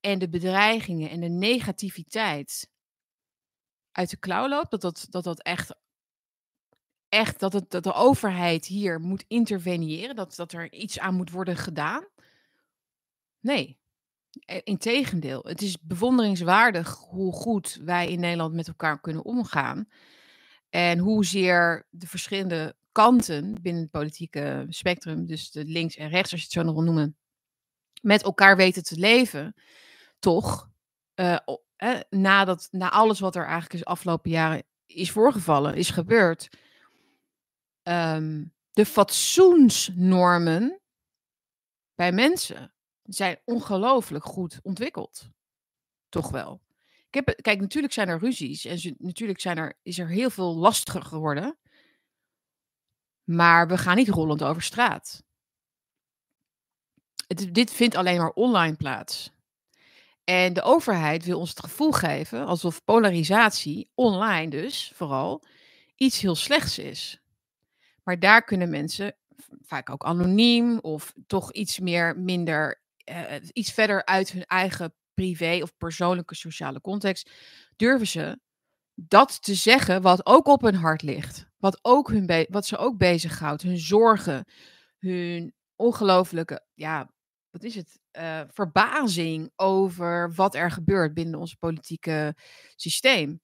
en 0.00 0.18
de 0.18 0.28
bedreigingen 0.28 1.10
en 1.10 1.20
de 1.20 1.28
negativiteit 1.28 2.70
uit 3.92 4.10
de 4.10 4.16
klauw 4.16 4.48
loopt? 4.48 4.70
Dat 4.70 4.80
dat, 4.80 5.06
dat, 5.10 5.24
dat 5.24 5.42
echt, 5.42 5.74
echt 7.08 7.40
dat, 7.40 7.52
het, 7.52 7.70
dat 7.70 7.82
de 7.82 7.92
overheid 7.92 8.66
hier 8.66 9.00
moet 9.00 9.24
interveneren? 9.28 10.16
Dat, 10.16 10.36
dat 10.36 10.52
er 10.52 10.72
iets 10.72 10.98
aan 10.98 11.14
moet 11.14 11.30
worden 11.30 11.56
gedaan? 11.56 12.06
Nee. 13.40 13.78
E, 14.44 14.60
integendeel, 14.64 15.42
het 15.42 15.62
is 15.62 15.80
bewonderingswaardig 15.80 16.96
hoe 16.96 17.32
goed 17.32 17.78
wij 17.84 18.10
in 18.10 18.20
Nederland 18.20 18.54
met 18.54 18.68
elkaar 18.68 19.00
kunnen 19.00 19.24
omgaan. 19.24 19.88
En 20.70 20.98
hoezeer 20.98 21.86
de 21.90 22.06
verschillende 22.06 22.76
kanten 22.94 23.62
binnen 23.62 23.82
het 23.82 23.90
politieke 23.90 24.66
spectrum, 24.68 25.26
dus 25.26 25.50
de 25.50 25.64
links 25.64 25.96
en 25.96 26.08
rechts, 26.08 26.32
als 26.32 26.40
je 26.40 26.46
het 26.46 26.56
zo 26.56 26.62
nog 26.62 26.74
wil 26.74 26.84
noemen, 26.84 27.16
met 28.02 28.22
elkaar 28.22 28.56
weten 28.56 28.82
te 28.82 28.98
leven, 28.98 29.54
toch, 30.18 30.70
eh, 31.14 31.38
nadat, 32.10 32.68
na 32.70 32.90
alles 32.90 33.20
wat 33.20 33.36
er 33.36 33.46
eigenlijk 33.46 33.84
de 33.84 33.90
afgelopen 33.90 34.30
jaren 34.30 34.64
is 34.86 35.10
voorgevallen, 35.10 35.74
is 35.74 35.90
gebeurd, 35.90 36.48
um, 37.82 38.54
de 38.70 38.86
fatsoensnormen 38.86 40.80
bij 41.94 42.12
mensen 42.12 42.74
zijn 43.02 43.40
ongelooflijk 43.44 44.24
goed 44.24 44.60
ontwikkeld. 44.62 45.28
Toch 46.08 46.30
wel. 46.30 46.62
Ik 47.10 47.14
heb, 47.14 47.42
kijk, 47.42 47.60
natuurlijk 47.60 47.92
zijn 47.92 48.08
er 48.08 48.18
ruzies 48.18 48.64
en 48.64 48.94
natuurlijk 48.98 49.40
zijn 49.40 49.56
er, 49.56 49.78
is 49.82 49.98
er 49.98 50.08
heel 50.08 50.30
veel 50.30 50.56
lastiger 50.56 51.02
geworden. 51.02 51.58
Maar 53.24 53.68
we 53.68 53.78
gaan 53.78 53.96
niet 53.96 54.08
rollend 54.08 54.42
over 54.42 54.62
straat. 54.62 55.22
Dit 57.52 57.72
vindt 57.72 57.94
alleen 57.94 58.18
maar 58.18 58.30
online 58.30 58.76
plaats. 58.76 59.32
En 60.24 60.52
de 60.52 60.62
overheid 60.62 61.24
wil 61.24 61.38
ons 61.38 61.50
het 61.50 61.60
gevoel 61.60 61.92
geven 61.92 62.46
alsof 62.46 62.84
polarisatie, 62.84 63.90
online 63.94 64.50
dus 64.50 64.92
vooral, 64.94 65.44
iets 65.96 66.20
heel 66.20 66.34
slechts 66.34 66.78
is. 66.78 67.20
Maar 68.02 68.18
daar 68.18 68.44
kunnen 68.44 68.70
mensen, 68.70 69.16
vaak 69.62 69.90
ook 69.90 70.04
anoniem 70.04 70.78
of 70.78 71.12
toch 71.26 71.52
iets 71.52 71.78
meer 71.78 72.18
minder, 72.18 72.82
uh, 73.10 73.24
iets 73.52 73.72
verder 73.72 74.04
uit 74.04 74.30
hun 74.30 74.44
eigen 74.44 74.94
privé 75.14 75.58
of 75.62 75.76
persoonlijke 75.76 76.34
sociale 76.34 76.80
context, 76.80 77.30
durven 77.76 78.06
ze 78.06 78.38
dat 78.94 79.42
te 79.42 79.54
zeggen 79.54 80.02
wat 80.02 80.26
ook 80.26 80.46
op 80.46 80.62
hun 80.62 80.74
hart 80.74 81.02
ligt. 81.02 81.46
Wat, 81.58 81.78
ook 81.82 82.08
hun 82.08 82.46
wat 82.50 82.66
ze 82.66 82.76
ook 82.76 82.98
bezighoudt. 82.98 83.62
Hun 83.62 83.78
zorgen, 83.78 84.44
hun 84.98 85.54
ongelooflijke, 85.76 86.66
ja, 86.74 87.10
wat 87.50 87.62
is 87.62 87.74
het? 87.74 87.98
Uh, 88.18 88.40
verbazing 88.48 89.52
over 89.56 90.34
wat 90.34 90.54
er 90.54 90.70
gebeurt 90.70 91.14
binnen 91.14 91.40
ons 91.40 91.54
politieke 91.54 92.36
systeem. 92.76 93.40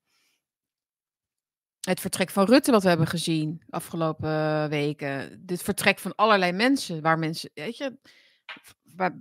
Het 1.80 2.00
vertrek 2.00 2.30
van 2.30 2.44
Rutte, 2.44 2.70
wat 2.70 2.82
we 2.82 2.88
hebben 2.88 3.06
gezien 3.06 3.62
afgelopen 3.68 4.68
weken. 4.68 5.42
Het 5.46 5.62
vertrek 5.62 5.98
van 5.98 6.14
allerlei 6.14 6.52
mensen, 6.52 7.02
waar 7.02 7.18
mensen, 7.18 7.50
weet 7.54 7.76
je, 7.76 7.98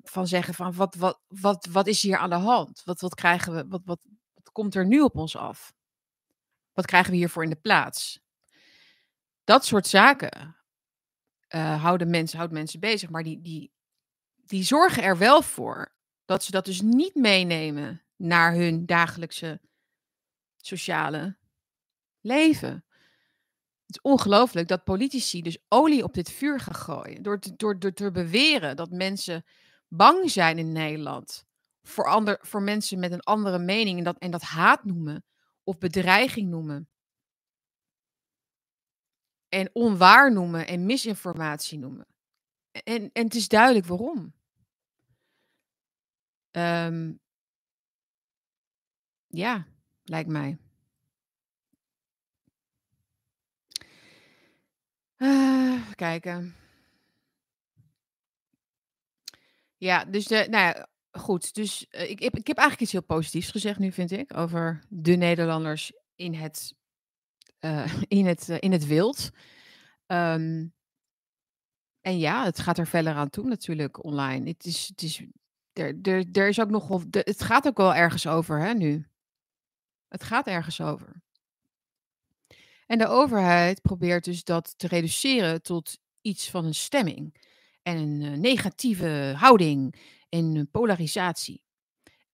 van 0.04 0.28
zeggen 0.28 0.54
van 0.54 0.74
wat, 0.74 0.96
wat, 0.96 1.22
wat, 1.28 1.68
wat 1.72 1.88
is 1.88 2.02
hier 2.02 2.18
aan 2.18 2.30
de 2.30 2.36
hand? 2.36 2.82
Wat, 2.86 3.02
wat 3.02 3.16
krijgen 3.16 3.56
we, 3.56 3.66
wat, 3.68 3.82
wat 3.86 4.00
komt 4.52 4.76
er 4.76 4.86
nu 4.86 5.02
op 5.02 5.16
ons 5.16 5.36
af? 5.38 5.74
Wat 6.80 6.88
krijgen 6.88 7.12
we 7.12 7.18
hiervoor 7.18 7.44
in 7.44 7.50
de 7.50 7.56
plaats? 7.56 8.20
Dat 9.44 9.66
soort 9.66 9.88
zaken 9.88 10.56
uh, 11.56 11.82
houden, 11.82 12.10
mensen, 12.10 12.38
houden 12.38 12.58
mensen 12.58 12.80
bezig, 12.80 13.10
maar 13.10 13.24
die, 13.24 13.42
die, 13.42 13.72
die 14.36 14.64
zorgen 14.64 15.04
er 15.04 15.18
wel 15.18 15.42
voor 15.42 15.96
dat 16.26 16.44
ze 16.44 16.52
dat 16.52 16.66
dus 16.66 16.82
niet 16.82 17.16
meenemen 17.16 18.04
naar 18.16 18.54
hun 18.54 18.86
dagelijkse 18.86 19.62
sociale 20.58 21.38
leven. 22.22 22.86
Het 23.86 23.96
is 23.96 24.02
ongelooflijk 24.02 24.68
dat 24.68 24.84
politici 24.84 25.42
dus 25.42 25.58
olie 25.68 26.04
op 26.04 26.14
dit 26.14 26.32
vuur 26.32 26.60
gaan 26.60 26.76
gooien. 26.76 27.24
Door 27.24 27.40
te, 27.40 27.56
door, 27.56 27.80
door 27.80 27.94
te 27.94 28.12
beweren 28.12 28.76
dat 28.76 28.92
mensen 28.92 29.46
bang 29.88 30.32
zijn 30.32 30.58
in 30.58 30.72
Nederland 30.72 31.46
voor, 31.82 32.08
ander, 32.08 32.38
voor 32.42 32.62
mensen 32.62 33.00
met 33.00 33.12
een 33.12 33.24
andere 33.24 33.60
mening 33.60 33.98
en 33.98 34.04
dat, 34.04 34.18
en 34.18 34.32
dat 34.32 34.42
haat 34.42 34.84
noemen 34.84 35.24
of 35.70 35.78
bedreiging 35.78 36.50
noemen. 36.50 36.90
En 39.50 39.70
onwaar 39.74 40.34
noemen 40.34 40.68
en 40.68 40.86
misinformatie 40.86 41.80
noemen. 41.80 42.08
En, 42.72 43.12
en 43.14 43.24
het 43.24 43.36
is 43.36 43.48
duidelijk 43.48 43.86
waarom. 43.86 44.34
Um, 46.52 47.20
ja, 49.28 49.68
lijkt 50.04 50.30
mij. 50.30 50.58
Uh, 55.18 55.74
even 55.74 55.96
kijken. 55.96 56.56
Ja, 59.78 60.06
dus 60.06 60.26
de, 60.26 60.48
nou 60.50 60.64
ja, 60.64 60.90
goed. 61.20 61.54
Dus 61.54 61.86
uh, 61.92 62.10
ik, 62.10 62.20
ik, 62.20 62.34
ik 62.34 62.48
heb 62.48 62.58
eigenlijk 62.58 62.82
iets 62.82 62.92
heel 62.92 63.18
positiefs 63.18 63.52
gezegd 63.52 63.80
nu, 63.80 63.92
vind 63.92 64.12
ik, 64.12 64.38
over 64.38 64.84
de 64.90 65.16
Nederlanders 65.16 65.92
in 66.16 66.34
het, 66.34 66.76
uh, 67.60 67.94
in 68.08 68.26
het, 68.26 68.50
uh, 68.50 68.58
in 68.60 68.72
het 68.72 68.86
wild. 68.86 69.30
Um, 70.08 70.74
en 72.02 72.20
ja, 72.20 72.44
het 72.44 72.60
gaat 72.60 72.78
er 72.78 72.88
verder 72.88 73.14
aan 73.14 73.30
toe 73.30 73.46
natuurlijk 73.46 74.04
online. 74.04 74.50
Het 74.50 74.66
is, 74.66 74.88
het 74.88 75.02
is, 75.02 75.24
er, 75.74 76.00
er, 76.02 76.26
er 76.32 76.48
is 76.48 76.60
ook 76.60 76.70
nog 76.70 77.04
het 77.10 77.44
gaat 77.44 77.68
ook 77.68 77.78
wel 77.78 77.96
ergens 77.96 78.28
over 78.28 78.60
hè, 78.60 78.74
nu. 78.74 79.06
Het 80.08 80.24
gaat 80.24 80.48
ergens 80.48 80.82
over. 80.82 81.22
En 82.86 82.98
de 82.98 83.08
overheid 83.08 83.82
probeert 83.82 84.24
dus 84.24 84.44
dat 84.44 84.74
te 84.78 84.88
reduceren 84.88 85.62
tot 85.62 86.00
iets 86.22 86.50
van 86.50 86.66
een 86.66 86.76
stemming 86.76 87.48
en 87.82 87.98
een 87.98 88.40
negatieve 88.40 89.34
houding 89.38 89.96
en 90.30 90.70
polarisatie. 90.72 91.64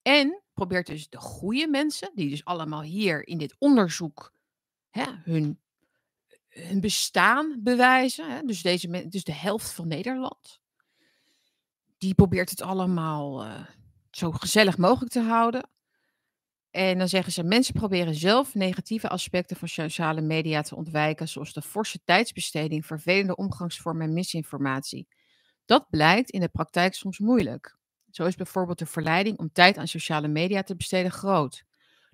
En 0.02 0.42
probeert 0.54 0.86
dus 0.86 1.08
de 1.08 1.18
goede 1.18 1.68
mensen, 1.68 2.10
die 2.14 2.28
dus 2.28 2.44
allemaal 2.44 2.82
hier 2.82 3.26
in 3.26 3.38
dit 3.38 3.56
onderzoek 3.58 4.32
hè, 4.90 5.04
hun, 5.24 5.60
hun 6.48 6.80
bestaan 6.80 7.60
bewijzen, 7.62 8.30
hè, 8.30 8.42
dus, 8.42 8.62
deze, 8.62 9.08
dus 9.08 9.24
de 9.24 9.32
helft 9.32 9.72
van 9.72 9.88
Nederland, 9.88 10.60
die 11.98 12.14
probeert 12.14 12.50
het 12.50 12.60
allemaal 12.60 13.44
uh, 13.44 13.66
zo 14.10 14.30
gezellig 14.30 14.78
mogelijk 14.78 15.12
te 15.12 15.20
houden. 15.20 15.70
En 16.70 16.98
dan 16.98 17.08
zeggen 17.08 17.32
ze, 17.32 17.42
mensen 17.42 17.74
proberen 17.74 18.14
zelf 18.14 18.54
negatieve 18.54 19.08
aspecten 19.08 19.56
van 19.56 19.68
sociale 19.68 20.20
media 20.20 20.62
te 20.62 20.76
ontwijken, 20.76 21.28
zoals 21.28 21.52
de 21.52 21.62
forse 21.62 22.00
tijdsbesteding, 22.04 22.86
vervelende 22.86 23.36
omgangsvormen 23.36 24.06
en 24.06 24.12
misinformatie. 24.12 25.08
Dat 25.64 25.86
blijkt 25.90 26.30
in 26.30 26.40
de 26.40 26.48
praktijk 26.48 26.94
soms 26.94 27.18
moeilijk. 27.18 27.76
Zo 28.16 28.24
is 28.24 28.34
bijvoorbeeld 28.34 28.78
de 28.78 28.86
verleiding 28.86 29.38
om 29.38 29.52
tijd 29.52 29.76
aan 29.76 29.88
sociale 29.88 30.28
media 30.28 30.62
te 30.62 30.76
besteden 30.76 31.10
groot. 31.10 31.64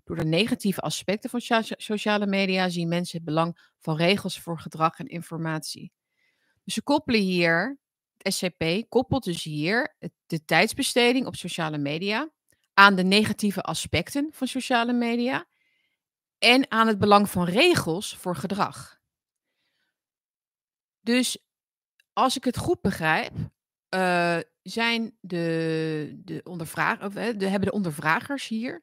Door 0.04 0.16
de 0.16 0.24
negatieve 0.24 0.80
aspecten 0.80 1.30
van 1.30 1.40
sociale 1.76 2.26
media 2.26 2.68
zien 2.68 2.88
mensen 2.88 3.16
het 3.16 3.26
belang 3.26 3.58
van 3.78 3.96
regels 3.96 4.40
voor 4.40 4.60
gedrag 4.60 4.98
en 4.98 5.06
informatie. 5.06 5.92
Dus 6.64 6.74
ze 6.74 6.82
koppelen 6.82 7.20
hier, 7.20 7.78
het 8.16 8.34
SCP 8.34 8.64
koppelt 8.88 9.24
dus 9.24 9.42
hier 9.42 9.96
de 10.26 10.44
tijdsbesteding 10.44 11.26
op 11.26 11.36
sociale 11.36 11.78
media 11.78 12.30
aan 12.74 12.94
de 12.94 13.04
negatieve 13.04 13.62
aspecten 13.62 14.28
van 14.32 14.46
sociale 14.46 14.92
media 14.92 15.46
en 16.38 16.70
aan 16.70 16.86
het 16.86 16.98
belang 16.98 17.30
van 17.30 17.44
regels 17.44 18.16
voor 18.16 18.36
gedrag. 18.36 19.00
Dus 21.00 21.38
als 22.12 22.36
ik 22.36 22.44
het 22.44 22.56
goed 22.56 22.80
begrijp, 22.80 23.32
uh, 23.94 24.38
zijn 24.62 25.16
de, 25.20 26.20
de, 26.24 26.40
ondervraag, 26.44 26.98
de, 26.98 27.46
hebben 27.46 27.68
de 27.68 27.72
ondervragers 27.72 28.48
hier 28.48 28.82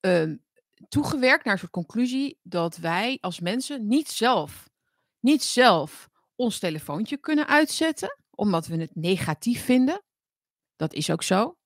uh, 0.00 0.32
toegewerkt 0.88 1.44
naar 1.44 1.52
een 1.52 1.58
soort 1.58 1.72
conclusie 1.72 2.38
dat 2.42 2.76
wij 2.76 3.18
als 3.20 3.40
mensen 3.40 3.86
niet 3.86 4.08
zelf, 4.08 4.70
niet 5.20 5.42
zelf 5.42 6.10
ons 6.36 6.58
telefoontje 6.58 7.16
kunnen 7.16 7.46
uitzetten, 7.46 8.18
omdat 8.30 8.66
we 8.66 8.76
het 8.76 8.94
negatief 8.94 9.64
vinden. 9.64 10.02
Dat 10.76 10.92
is 10.92 11.10
ook 11.10 11.22
zo. 11.22 11.56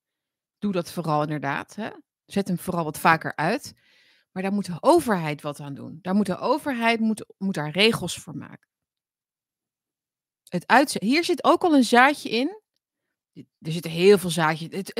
Doe 0.58 0.72
dat 0.72 0.92
vooral 0.92 1.22
inderdaad. 1.22 1.74
Hè? 1.74 1.90
Zet 2.26 2.48
hem 2.48 2.58
vooral 2.58 2.84
wat 2.84 2.98
vaker 2.98 3.36
uit. 3.36 3.74
Maar 4.32 4.42
daar 4.42 4.52
moet 4.52 4.66
de 4.66 4.76
overheid 4.80 5.42
wat 5.42 5.60
aan 5.60 5.74
doen. 5.74 5.98
Daar 6.02 6.14
moet 6.14 6.26
de 6.26 6.38
overheid 6.38 7.00
moet, 7.00 7.34
moet 7.38 7.54
daar 7.54 7.70
regels 7.70 8.18
voor 8.18 8.36
maken. 8.36 8.68
Het 10.48 10.66
uitzetten. 10.66 11.10
Hier 11.10 11.24
zit 11.24 11.44
ook 11.44 11.62
al 11.62 11.74
een 11.74 11.84
zaadje 11.84 12.28
in. 12.28 12.62
Er 13.60 13.72
zitten 13.72 13.90
heel 13.90 14.18
veel 14.18 14.30
zaadjes. 14.30 14.68
Het, 14.70 14.90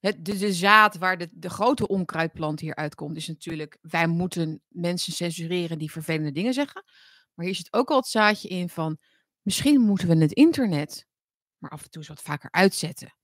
het, 0.00 0.16
de, 0.24 0.38
de, 0.38 0.52
zaad 0.52 0.96
waar 0.96 1.18
de, 1.18 1.28
de 1.32 1.50
grote 1.50 1.88
onkruidplant 1.88 2.60
hier 2.60 2.74
uitkomt, 2.74 3.16
is 3.16 3.28
natuurlijk: 3.28 3.78
wij 3.80 4.06
moeten 4.06 4.62
mensen 4.68 5.12
censureren 5.12 5.78
die 5.78 5.90
vervelende 5.90 6.32
dingen 6.32 6.54
zeggen. 6.54 6.84
Maar 7.34 7.46
hier 7.46 7.54
zit 7.54 7.72
ook 7.72 7.90
al 7.90 7.96
het 7.96 8.06
zaadje 8.06 8.48
in 8.48 8.68
van: 8.68 8.98
misschien 9.42 9.80
moeten 9.80 10.08
we 10.08 10.16
het 10.16 10.32
internet 10.32 11.06
maar 11.58 11.70
af 11.70 11.82
en 11.82 11.90
toe 11.90 12.00
eens 12.00 12.10
wat 12.10 12.22
vaker 12.22 12.50
uitzetten. 12.50 13.14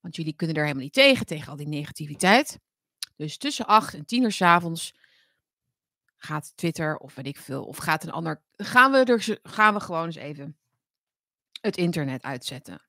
Want 0.00 0.16
jullie 0.16 0.34
kunnen 0.34 0.56
er 0.56 0.62
helemaal 0.62 0.84
niet 0.84 0.92
tegen, 0.92 1.26
tegen 1.26 1.50
al 1.50 1.56
die 1.56 1.68
negativiteit. 1.68 2.58
Dus 3.16 3.36
tussen 3.36 3.66
8 3.66 3.94
en 3.94 4.06
10 4.06 4.22
uur 4.22 4.32
s 4.32 4.42
avonds 4.42 4.94
gaat 6.16 6.52
Twitter 6.54 6.96
of 6.96 7.14
weet 7.14 7.26
ik 7.26 7.38
veel, 7.38 7.64
of 7.64 7.76
gaat 7.76 8.04
een 8.04 8.10
ander, 8.10 8.42
gaan 8.56 8.92
we, 8.92 8.98
er, 8.98 9.38
gaan 9.42 9.74
we 9.74 9.80
gewoon 9.80 10.06
eens 10.06 10.16
even 10.16 10.58
het 11.60 11.76
internet 11.76 12.22
uitzetten. 12.22 12.82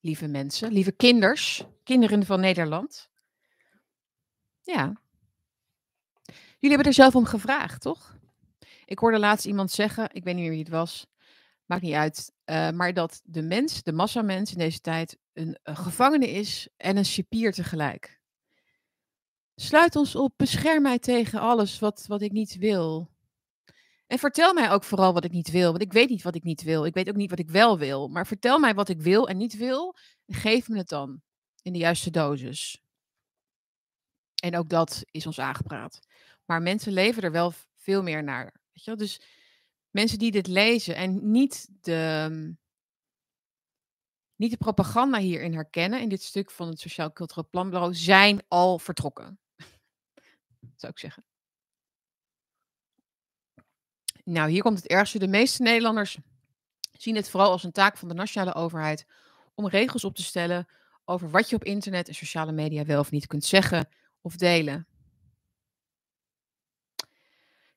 Lieve 0.00 0.26
mensen, 0.26 0.72
lieve 0.72 0.92
kinders, 0.92 1.64
kinderen 1.84 2.26
van 2.26 2.40
Nederland. 2.40 3.10
Ja. 4.62 5.00
Jullie 6.58 6.76
hebben 6.76 6.86
er 6.86 6.92
zelf 6.92 7.14
om 7.14 7.24
gevraagd, 7.24 7.80
toch? 7.80 8.16
Ik 8.84 8.98
hoorde 8.98 9.18
laatst 9.18 9.46
iemand 9.46 9.70
zeggen, 9.70 10.08
ik 10.12 10.24
weet 10.24 10.34
niet 10.34 10.42
meer 10.42 10.52
wie 10.52 10.62
het 10.62 10.68
was, 10.68 11.06
maakt 11.64 11.82
niet 11.82 11.94
uit, 11.94 12.32
uh, 12.44 12.70
maar 12.70 12.92
dat 12.92 13.20
de 13.24 13.42
mens, 13.42 13.82
de 13.82 13.92
massamens 13.92 14.52
in 14.52 14.58
deze 14.58 14.80
tijd, 14.80 15.18
een, 15.32 15.58
een 15.62 15.76
gevangene 15.76 16.30
is 16.30 16.68
en 16.76 16.96
een 16.96 17.04
cipier 17.04 17.52
tegelijk. 17.52 18.20
Sluit 19.54 19.96
ons 19.96 20.14
op, 20.14 20.32
bescherm 20.36 20.82
mij 20.82 20.98
tegen 20.98 21.40
alles 21.40 21.78
wat, 21.78 22.04
wat 22.06 22.22
ik 22.22 22.32
niet 22.32 22.56
wil. 22.56 23.10
En 24.08 24.18
vertel 24.18 24.52
mij 24.52 24.70
ook 24.70 24.84
vooral 24.84 25.12
wat 25.12 25.24
ik 25.24 25.30
niet 25.30 25.50
wil, 25.50 25.70
want 25.70 25.82
ik 25.82 25.92
weet 25.92 26.08
niet 26.08 26.22
wat 26.22 26.34
ik 26.34 26.42
niet 26.42 26.62
wil. 26.62 26.84
Ik 26.84 26.94
weet 26.94 27.08
ook 27.08 27.16
niet 27.16 27.30
wat 27.30 27.38
ik 27.38 27.50
wel 27.50 27.78
wil. 27.78 28.08
Maar 28.08 28.26
vertel 28.26 28.58
mij 28.58 28.74
wat 28.74 28.88
ik 28.88 29.00
wil 29.00 29.28
en 29.28 29.36
niet 29.36 29.56
wil 29.56 29.96
en 30.26 30.34
geef 30.34 30.68
me 30.68 30.76
het 30.76 30.88
dan 30.88 31.22
in 31.62 31.72
de 31.72 31.78
juiste 31.78 32.10
dosis. 32.10 32.82
En 34.42 34.56
ook 34.56 34.68
dat 34.68 35.04
is 35.10 35.26
ons 35.26 35.38
aangepraat. 35.38 36.00
Maar 36.44 36.62
mensen 36.62 36.92
leven 36.92 37.22
er 37.22 37.32
wel 37.32 37.52
veel 37.76 38.02
meer 38.02 38.24
naar. 38.24 38.44
Weet 38.44 38.84
je 38.84 38.90
wel? 38.90 38.96
Dus 38.96 39.20
mensen 39.90 40.18
die 40.18 40.30
dit 40.30 40.46
lezen 40.46 40.96
en 40.96 41.30
niet 41.30 41.68
de, 41.80 42.54
niet 44.36 44.50
de 44.50 44.56
propaganda 44.56 45.18
hierin 45.18 45.54
herkennen, 45.54 46.00
in 46.00 46.08
dit 46.08 46.22
stuk 46.22 46.50
van 46.50 46.68
het 46.68 46.80
Sociaal 46.80 47.12
Cultureel 47.12 47.48
Planbureau, 47.50 47.94
zijn 47.94 48.42
al 48.48 48.78
vertrokken 48.78 49.38
zou 50.76 50.92
ik 50.92 50.98
zeggen. 50.98 51.24
Nou, 54.28 54.50
hier 54.50 54.62
komt 54.62 54.76
het 54.76 54.86
ergste. 54.86 55.18
De 55.18 55.28
meeste 55.28 55.62
Nederlanders 55.62 56.18
zien 56.92 57.16
het 57.16 57.30
vooral 57.30 57.50
als 57.50 57.64
een 57.64 57.72
taak 57.72 57.96
van 57.96 58.08
de 58.08 58.14
nationale 58.14 58.54
overheid 58.54 59.06
om 59.54 59.68
regels 59.68 60.04
op 60.04 60.14
te 60.14 60.22
stellen 60.22 60.68
over 61.04 61.30
wat 61.30 61.50
je 61.50 61.56
op 61.56 61.64
internet 61.64 62.08
en 62.08 62.14
sociale 62.14 62.52
media 62.52 62.84
wel 62.84 63.00
of 63.00 63.10
niet 63.10 63.26
kunt 63.26 63.44
zeggen 63.44 63.88
of 64.20 64.36
delen. 64.36 64.86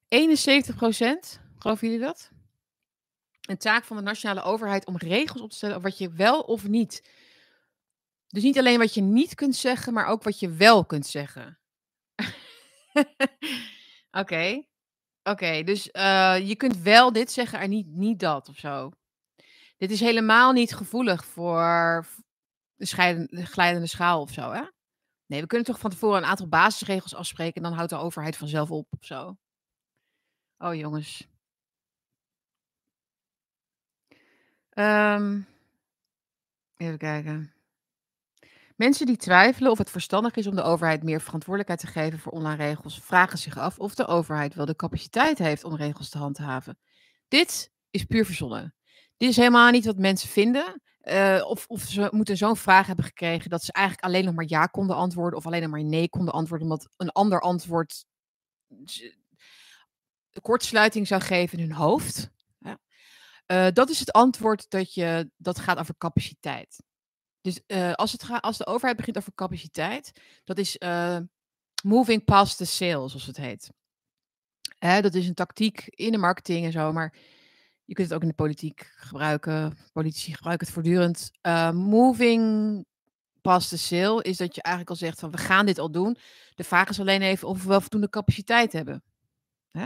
71 0.08 0.76
procent, 0.76 1.41
geloven 1.58 1.88
jullie 1.88 2.06
dat? 2.06 2.32
Een 3.41 3.58
taak 3.58 3.84
van 3.84 3.97
de 3.97 4.04
nationale 4.04 4.41
overheid 4.41 4.86
om 4.86 4.97
regels 4.97 5.41
op 5.41 5.49
te 5.49 5.56
stellen 5.56 5.76
over 5.76 5.89
wat 5.89 5.97
je 5.97 6.12
wel 6.12 6.41
of 6.41 6.68
niet. 6.68 7.10
Dus 8.28 8.43
niet 8.43 8.58
alleen 8.58 8.80
wat 8.80 8.93
je 8.93 9.02
niet 9.02 9.36
kunt 9.36 9.56
zeggen, 9.56 9.93
maar 9.93 10.06
ook 10.06 10.24
wat 10.24 10.39
je 10.39 10.49
wel 10.49 10.86
kunt 10.86 11.08
zeggen. 11.08 11.60
Oké. 14.22 14.70
Oké, 15.24 15.63
dus 15.63 15.89
uh, 15.91 16.47
je 16.47 16.55
kunt 16.55 16.78
wel 16.78 17.11
dit 17.11 17.32
zeggen 17.32 17.59
en 17.59 17.69
niet, 17.69 17.88
niet 17.88 18.19
dat 18.19 18.49
of 18.49 18.57
zo. 18.57 18.91
Dit 19.78 19.91
is 19.91 19.99
helemaal 19.99 20.51
niet 20.51 20.76
gevoelig 20.76 21.26
voor 21.26 22.05
de, 22.76 22.86
scheidende, 22.86 23.45
glijdende 23.45 23.88
schaal 23.88 24.22
of 24.22 24.32
zo, 24.32 24.51
hè? 24.51 24.63
Nee, 25.26 25.41
we 25.41 25.47
kunnen 25.47 25.67
toch 25.67 25.80
van 25.80 25.89
tevoren 25.89 26.17
een 26.17 26.30
aantal 26.30 26.47
basisregels 26.47 27.15
afspreken 27.15 27.55
en 27.55 27.63
dan 27.63 27.74
houdt 27.74 27.89
de 27.89 27.97
overheid 27.97 28.38
vanzelf 28.38 28.72
op 28.72 28.88
of 28.89 29.05
zo. 29.05 29.38
Oh, 30.57 30.76
jongens. 30.76 31.28
Um, 34.74 35.47
even 36.78 36.97
kijken. 36.97 37.53
Mensen 38.82 39.05
die 39.05 39.17
twijfelen 39.17 39.71
of 39.71 39.77
het 39.77 39.89
verstandig 39.89 40.36
is 40.36 40.47
om 40.47 40.55
de 40.55 40.61
overheid 40.61 41.03
meer 41.03 41.21
verantwoordelijkheid 41.21 41.79
te 41.79 41.99
geven 41.99 42.19
voor 42.19 42.32
online 42.32 42.63
regels, 42.63 42.99
vragen 43.03 43.38
zich 43.38 43.57
af 43.57 43.79
of 43.79 43.95
de 43.95 44.07
overheid 44.07 44.53
wel 44.53 44.65
de 44.65 44.75
capaciteit 44.75 45.38
heeft 45.38 45.63
om 45.63 45.75
regels 45.75 46.09
te 46.09 46.17
handhaven. 46.17 46.77
Dit 47.27 47.71
is 47.91 48.03
puur 48.03 48.25
verzonnen. 48.25 48.75
Dit 49.17 49.29
is 49.29 49.36
helemaal 49.36 49.71
niet 49.71 49.86
wat 49.86 49.97
mensen 49.97 50.29
vinden. 50.29 50.82
Uh, 51.03 51.43
of, 51.47 51.67
of 51.67 51.82
ze 51.82 52.07
moeten 52.11 52.38
zo'n 52.38 52.57
vraag 52.57 52.88
hebben 52.88 53.05
gekregen 53.05 53.49
dat 53.49 53.63
ze 53.63 53.71
eigenlijk 53.71 54.05
alleen 54.05 54.25
nog 54.25 54.34
maar 54.34 54.45
ja 54.47 54.65
konden 54.65 54.95
antwoorden 54.95 55.39
of 55.39 55.45
alleen 55.45 55.61
nog 55.61 55.71
maar 55.71 55.84
nee 55.84 56.09
konden 56.09 56.34
antwoorden, 56.34 56.67
omdat 56.67 56.89
een 56.97 57.11
ander 57.11 57.41
antwoord 57.41 58.05
kortsluiting 60.41 61.07
zou 61.07 61.21
geven 61.21 61.57
in 61.57 61.63
hun 61.63 61.77
hoofd. 61.77 62.29
Uh, 63.47 63.67
dat 63.73 63.89
is 63.89 63.99
het 63.99 64.11
antwoord 64.11 64.69
dat, 64.69 64.93
je, 64.93 65.32
dat 65.38 65.59
gaat 65.59 65.77
over 65.77 65.97
capaciteit. 65.97 66.89
Dus 67.41 67.61
uh, 67.67 67.93
als, 67.93 68.11
het 68.11 68.41
als 68.41 68.57
de 68.57 68.65
overheid 68.65 68.97
begint 68.97 69.17
over 69.17 69.33
capaciteit, 69.35 70.11
dat 70.43 70.57
is 70.57 70.75
uh, 70.79 71.17
moving 71.83 72.23
past 72.23 72.57
the 72.57 72.65
sales, 72.65 73.11
zoals 73.11 73.25
het 73.25 73.37
heet. 73.37 73.69
Hè, 74.77 75.01
dat 75.01 75.13
is 75.13 75.27
een 75.27 75.33
tactiek 75.33 75.85
in 75.87 76.11
de 76.11 76.17
marketing 76.17 76.65
en 76.65 76.71
zo, 76.71 76.91
maar 76.91 77.15
je 77.85 77.93
kunt 77.93 78.07
het 78.07 78.15
ook 78.15 78.21
in 78.21 78.27
de 78.27 78.43
politiek 78.43 78.91
gebruiken. 78.95 79.77
Politici 79.91 80.33
gebruiken 80.33 80.65
het 80.65 80.75
voortdurend. 80.75 81.31
Uh, 81.41 81.71
moving 81.71 82.85
past 83.41 83.69
the 83.69 83.77
sale 83.77 84.23
is 84.23 84.37
dat 84.37 84.55
je 84.55 84.61
eigenlijk 84.61 84.95
al 84.95 85.07
zegt 85.07 85.19
van 85.19 85.31
we 85.31 85.37
gaan 85.37 85.65
dit 85.65 85.79
al 85.79 85.91
doen. 85.91 86.17
De 86.55 86.63
vraag 86.63 86.89
is 86.89 86.99
alleen 86.99 87.21
even 87.21 87.47
of 87.47 87.61
we 87.61 87.67
wel 87.67 87.81
voldoende 87.81 88.09
capaciteit 88.09 88.73
hebben. 88.73 89.03
Hè? 89.71 89.85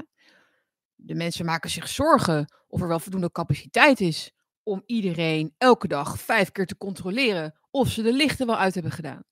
De 0.95 1.15
mensen 1.15 1.45
maken 1.45 1.69
zich 1.69 1.87
zorgen 1.87 2.53
of 2.67 2.81
er 2.81 2.87
wel 2.87 2.99
voldoende 2.99 3.31
capaciteit 3.31 4.01
is 4.01 4.31
om 4.65 4.83
iedereen 4.85 5.53
elke 5.57 5.87
dag 5.87 6.19
vijf 6.19 6.51
keer 6.51 6.65
te 6.65 6.77
controleren 6.77 7.59
of 7.71 7.89
ze 7.89 8.01
de 8.01 8.13
lichten 8.13 8.47
wel 8.47 8.57
uit 8.57 8.73
hebben 8.73 8.91
gedaan. 8.91 9.23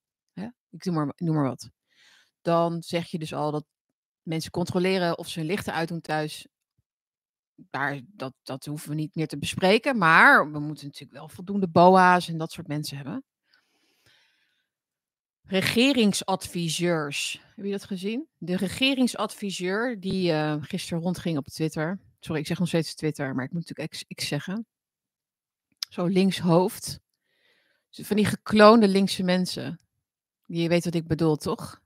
Ik 0.74 0.86
noem 0.86 0.96
maar, 0.96 1.14
noem 1.16 1.36
maar 1.36 1.44
wat. 1.44 1.70
Dan 2.42 2.84
zeg 2.84 3.08
je 3.08 3.20
dus 3.20 3.34
al 3.34 3.52
dat 3.52 3.66
mensen 4.22 4.52
controleren 4.52 5.18
of 5.18 5.28
ze 5.28 5.40
hun 5.40 5.48
lichten 5.48 5.74
uitdoen 5.74 6.02
thuis. 6.02 6.48
Daar, 7.56 8.02
dat, 8.08 8.34
dat 8.44 8.66
hoeven 8.66 8.90
we 8.90 8.96
niet 8.96 9.16
meer 9.16 9.28
te 9.28 9.38
bespreken. 9.38 9.98
Maar 9.98 10.52
we 10.52 10.60
moeten 10.60 10.86
natuurlijk 10.86 11.20
wel 11.20 11.30
voldoende 11.30 11.68
BOA's 11.68 12.28
en 12.28 12.38
dat 12.38 12.52
soort 12.52 12.68
mensen 12.68 12.96
hebben. 12.96 13.24
Regeringsadviseurs. 15.42 17.42
Heb 17.56 17.66
je 17.66 17.72
dat 17.72 17.84
gezien? 17.84 18.28
De 18.38 18.58
regeringsadviseur 18.58 20.00
die 20.00 20.32
uh, 20.32 20.56
gisteren 20.60 21.04
rondging 21.04 21.38
op 21.38 21.48
Twitter. 21.48 22.00
Sorry, 22.20 22.40
ik 22.40 22.48
zeg 22.48 22.60
nog 22.60 22.68
steeds 22.68 22.96
Twitter, 22.96 23.36
maar 23.36 23.46
ik 23.46 23.52
moet 23.52 23.68
natuurlijk 23.68 24.06
X 24.16 24.28
zeggen 24.28 24.68
zo 25.94 26.06
linkshoofd. 26.06 27.00
Van 27.90 28.16
die 28.16 28.26
gekloonde 28.26 28.88
linkse 28.88 29.24
mensen. 29.24 29.80
Je 30.46 30.68
weet 30.68 30.86
wat 30.86 30.94
ik 30.94 31.08
bedoel, 31.08 31.36
toch? 31.36 31.82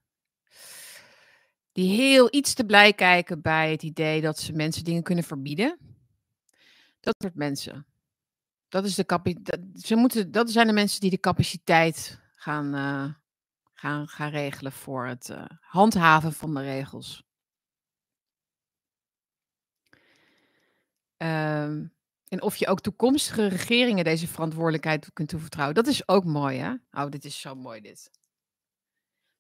Die 1.71 1.95
heel 1.95 2.27
iets 2.31 2.53
te 2.53 2.65
blij 2.65 2.93
kijken 2.93 3.41
bij 3.41 3.71
het 3.71 3.83
idee 3.83 4.21
dat 4.21 4.39
ze 4.39 4.53
mensen 4.53 4.83
dingen 4.83 5.03
kunnen 5.03 5.23
verbieden. 5.23 5.77
Dat 6.99 7.15
soort 7.17 7.35
mensen. 7.35 7.85
Dat, 8.69 8.85
is 8.85 8.95
de 8.95 9.71
ze 9.75 9.95
moeten, 9.95 10.31
dat 10.31 10.51
zijn 10.51 10.67
de 10.67 10.73
mensen 10.73 10.99
die 10.99 11.09
de 11.09 11.19
capaciteit 11.19 12.19
gaan, 12.35 12.75
uh, 12.75 13.13
gaan, 13.73 14.07
gaan 14.07 14.29
regelen 14.29 14.71
voor 14.71 15.07
het 15.07 15.29
uh, 15.29 15.45
handhaven 15.59 16.33
van 16.33 16.53
de 16.53 16.61
regels. 16.61 17.23
Um, 21.17 21.96
en 22.27 22.41
of 22.41 22.55
je 22.55 22.67
ook 22.67 22.81
toekomstige 22.81 23.47
regeringen 23.47 24.03
deze 24.03 24.27
verantwoordelijkheid 24.27 25.13
kunt 25.13 25.29
toevertrouwen. 25.29 25.75
Dat 25.75 25.87
is 25.87 26.07
ook 26.07 26.25
mooi, 26.25 26.57
hè? 26.57 26.73
Oh, 26.91 27.09
dit 27.09 27.25
is 27.25 27.39
zo 27.39 27.55
mooi, 27.55 27.81
dit. 27.81 28.11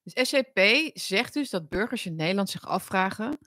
Dus 0.03 0.27
SCP 0.27 0.59
zegt 0.93 1.33
dus 1.33 1.49
dat 1.49 1.69
burgers 1.69 2.05
in 2.05 2.15
Nederland 2.15 2.49
zich 2.49 2.67
afvragen 2.67 3.37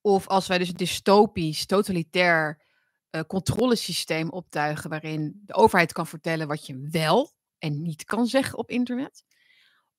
of 0.00 0.26
als 0.26 0.46
wij 0.46 0.58
dus 0.58 0.68
een 0.68 0.74
dystopisch, 0.74 1.66
totalitair 1.66 2.62
uh, 3.10 3.20
controlesysteem 3.22 4.30
optuigen 4.30 4.90
waarin 4.90 5.42
de 5.44 5.54
overheid 5.54 5.92
kan 5.92 6.06
vertellen 6.06 6.48
wat 6.48 6.66
je 6.66 6.88
wel 6.90 7.32
en 7.58 7.82
niet 7.82 8.04
kan 8.04 8.26
zeggen 8.26 8.58
op 8.58 8.70
internet, 8.70 9.24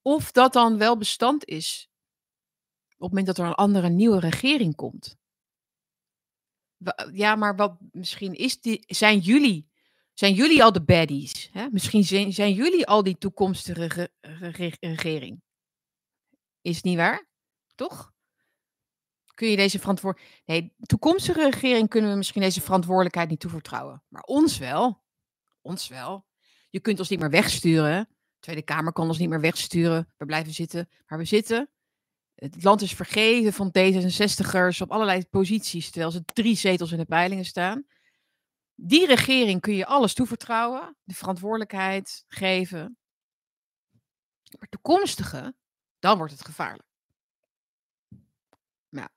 of 0.01 0.31
dat 0.31 0.53
dan 0.53 0.77
wel 0.77 0.97
bestand 0.97 1.45
is 1.45 1.89
op 2.85 3.03
het 3.03 3.09
moment 3.09 3.25
dat 3.25 3.37
er 3.37 3.45
een 3.45 3.53
andere 3.53 3.89
nieuwe 3.89 4.19
regering 4.19 4.75
komt 4.75 5.17
ja, 7.13 7.35
maar 7.35 7.55
wat 7.55 7.77
misschien 7.91 8.33
is 8.33 8.61
die, 8.61 8.83
zijn 8.87 9.19
jullie, 9.19 9.69
zijn 10.13 10.33
jullie 10.33 10.63
al 10.63 10.71
de 10.71 10.83
baddies? 10.83 11.49
Hè? 11.51 11.67
Misschien 11.71 12.03
zijn, 12.03 12.33
zijn 12.33 12.53
jullie 12.53 12.87
al 12.87 13.03
die 13.03 13.17
toekomstige 13.17 14.11
regering. 14.79 15.41
Is 16.61 16.81
niet 16.81 16.97
waar? 16.97 17.27
Toch? 17.75 18.15
Kun 19.33 19.49
je 19.49 19.55
deze 19.55 19.79
verantwoordelijkheid. 19.79 20.61
Nee, 20.61 20.73
toekomstige 20.79 21.49
regering 21.49 21.89
kunnen 21.89 22.11
we 22.11 22.17
misschien 22.17 22.41
deze 22.41 22.61
verantwoordelijkheid 22.61 23.29
niet 23.29 23.39
toevertrouwen. 23.39 24.03
Maar 24.07 24.21
ons 24.21 24.57
wel. 24.57 25.03
Ons 25.61 25.87
wel. 25.87 26.25
Je 26.69 26.79
kunt 26.79 26.99
ons 26.99 27.09
niet 27.09 27.19
meer 27.19 27.29
wegsturen. 27.29 28.07
De 28.09 28.39
Tweede 28.39 28.61
Kamer 28.61 28.93
kan 28.93 29.07
ons 29.07 29.17
niet 29.17 29.29
meer 29.29 29.41
wegsturen. 29.41 30.13
We 30.17 30.25
blijven 30.25 30.53
zitten 30.53 30.89
waar 31.07 31.19
we 31.19 31.25
zitten. 31.25 31.69
Het 32.37 32.63
land 32.63 32.81
is 32.81 32.93
vergeven 32.93 33.53
van 33.53 33.67
D66'ers 33.77 34.81
op 34.81 34.91
allerlei 34.91 35.25
posities, 35.25 35.89
terwijl 35.89 36.11
ze 36.11 36.25
drie 36.25 36.55
zetels 36.55 36.91
in 36.91 36.97
de 36.97 37.05
peilingen 37.05 37.45
staan. 37.45 37.85
Die 38.75 39.05
regering 39.05 39.61
kun 39.61 39.73
je 39.73 39.85
alles 39.85 40.13
toevertrouwen, 40.13 40.95
de 41.03 41.13
verantwoordelijkheid 41.13 42.25
geven. 42.27 42.97
Maar 44.59 44.69
toekomstige, 44.69 45.55
dan 45.99 46.17
wordt 46.17 46.31
het 46.31 46.45
gevaarlijk. 46.45 46.87
Nou. 48.89 49.09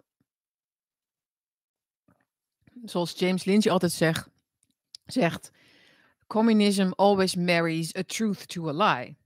Zoals 2.84 3.18
James 3.18 3.44
Lynch 3.44 3.66
altijd 3.66 3.92
zegt, 3.92 4.28
zegt 5.04 5.50
communism 6.26 6.90
always 6.90 7.34
marries 7.34 7.96
a 7.96 8.02
truth 8.02 8.48
to 8.48 8.68
a 8.68 8.72
lie. 8.72 9.16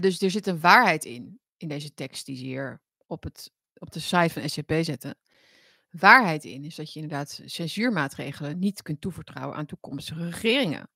dus 0.00 0.20
er 0.20 0.30
zit 0.30 0.46
een 0.46 0.60
waarheid 0.60 1.04
in, 1.04 1.41
in 1.62 1.68
deze 1.68 1.94
tekst 1.94 2.26
die 2.26 2.36
ze 2.36 2.44
hier 2.44 2.82
op, 3.06 3.22
het, 3.22 3.52
op 3.74 3.92
de 3.92 4.00
site 4.00 4.30
van 4.30 4.48
SCP 4.48 4.72
zetten. 4.80 5.18
Waarheid 5.90 6.44
in 6.44 6.64
is 6.64 6.74
dat 6.74 6.92
je 6.92 7.00
inderdaad 7.00 7.42
censuurmaatregelen 7.44 8.58
niet 8.58 8.82
kunt 8.82 9.00
toevertrouwen 9.00 9.56
aan 9.56 9.66
toekomstige 9.66 10.24
regeringen. 10.24 10.90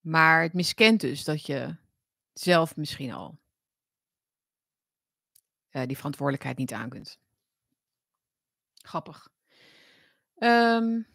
Maar 0.00 0.42
het 0.42 0.52
miskent 0.52 1.00
dus 1.00 1.24
dat 1.24 1.46
je 1.46 1.76
zelf 2.32 2.76
misschien 2.76 3.12
al 3.12 3.38
uh, 5.70 5.86
die 5.86 5.96
verantwoordelijkheid 5.96 6.58
niet 6.58 6.72
aan 6.72 6.88
kunt. 6.88 7.18
Grappig. 8.74 9.28
Um, 10.38 11.06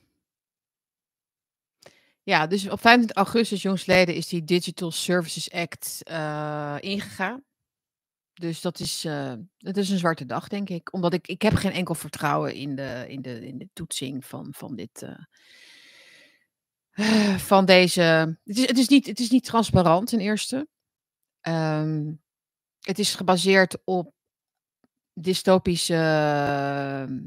ja, 2.30 2.48
dus 2.48 2.70
op 2.70 2.80
25 2.80 3.16
augustus 3.16 3.62
jongsleden 3.62 4.16
is 4.16 4.28
die 4.28 4.44
Digital 4.44 4.92
Services 4.92 5.52
Act 5.52 6.02
uh, 6.12 6.76
ingegaan. 6.80 7.44
Dus 8.34 8.62
dat 8.62 8.80
is, 8.80 9.02
dat 9.58 9.78
is 9.78 9.90
een 9.90 9.98
zwarte 9.98 10.26
dag, 10.26 10.48
denk 10.48 10.70
ik. 10.70 10.94
Omdat 10.94 11.14
ik, 11.14 11.28
ik 11.28 11.42
heb 11.42 11.54
geen 11.54 11.72
enkel 11.72 11.96
vertrouwen 11.96 12.54
in 12.54 12.76
de, 12.76 13.06
in 13.08 13.22
de, 13.22 13.48
in 13.48 13.58
de 13.58 13.70
toetsing 13.74 14.26
van, 14.26 14.48
van 14.52 14.76
dit. 14.76 15.02
Uh, 15.02 15.18
van 17.38 17.66
deze. 17.66 18.02
Het 18.44 18.58
is, 18.58 18.68
het, 18.68 18.78
is 18.78 18.88
niet, 18.88 19.06
het 19.06 19.20
is 19.20 19.30
niet 19.30 19.44
transparant, 19.44 20.08
ten 20.08 20.20
eerste. 20.20 20.68
Um, 21.42 22.22
het 22.80 23.00
is 23.00 23.16
gebaseerd 23.16 23.78
op 23.84 24.14
dystopische 25.14 25.94
uh, 27.10 27.18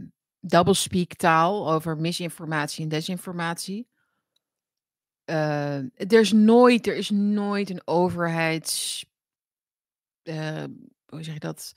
doublespeak 0.40 1.14
taal 1.14 1.72
over 1.72 1.96
misinformatie 1.96 2.82
en 2.82 2.88
desinformatie. 2.88 3.90
Uh, 5.26 5.76
er, 5.76 6.20
is 6.20 6.32
nooit, 6.32 6.86
er 6.86 6.96
is 6.96 7.10
nooit 7.10 7.70
een 7.70 7.82
overheids. 7.84 9.04
Uh, 10.22 10.64
hoe 11.06 11.22
zeg 11.22 11.34
je 11.34 11.40
dat? 11.40 11.72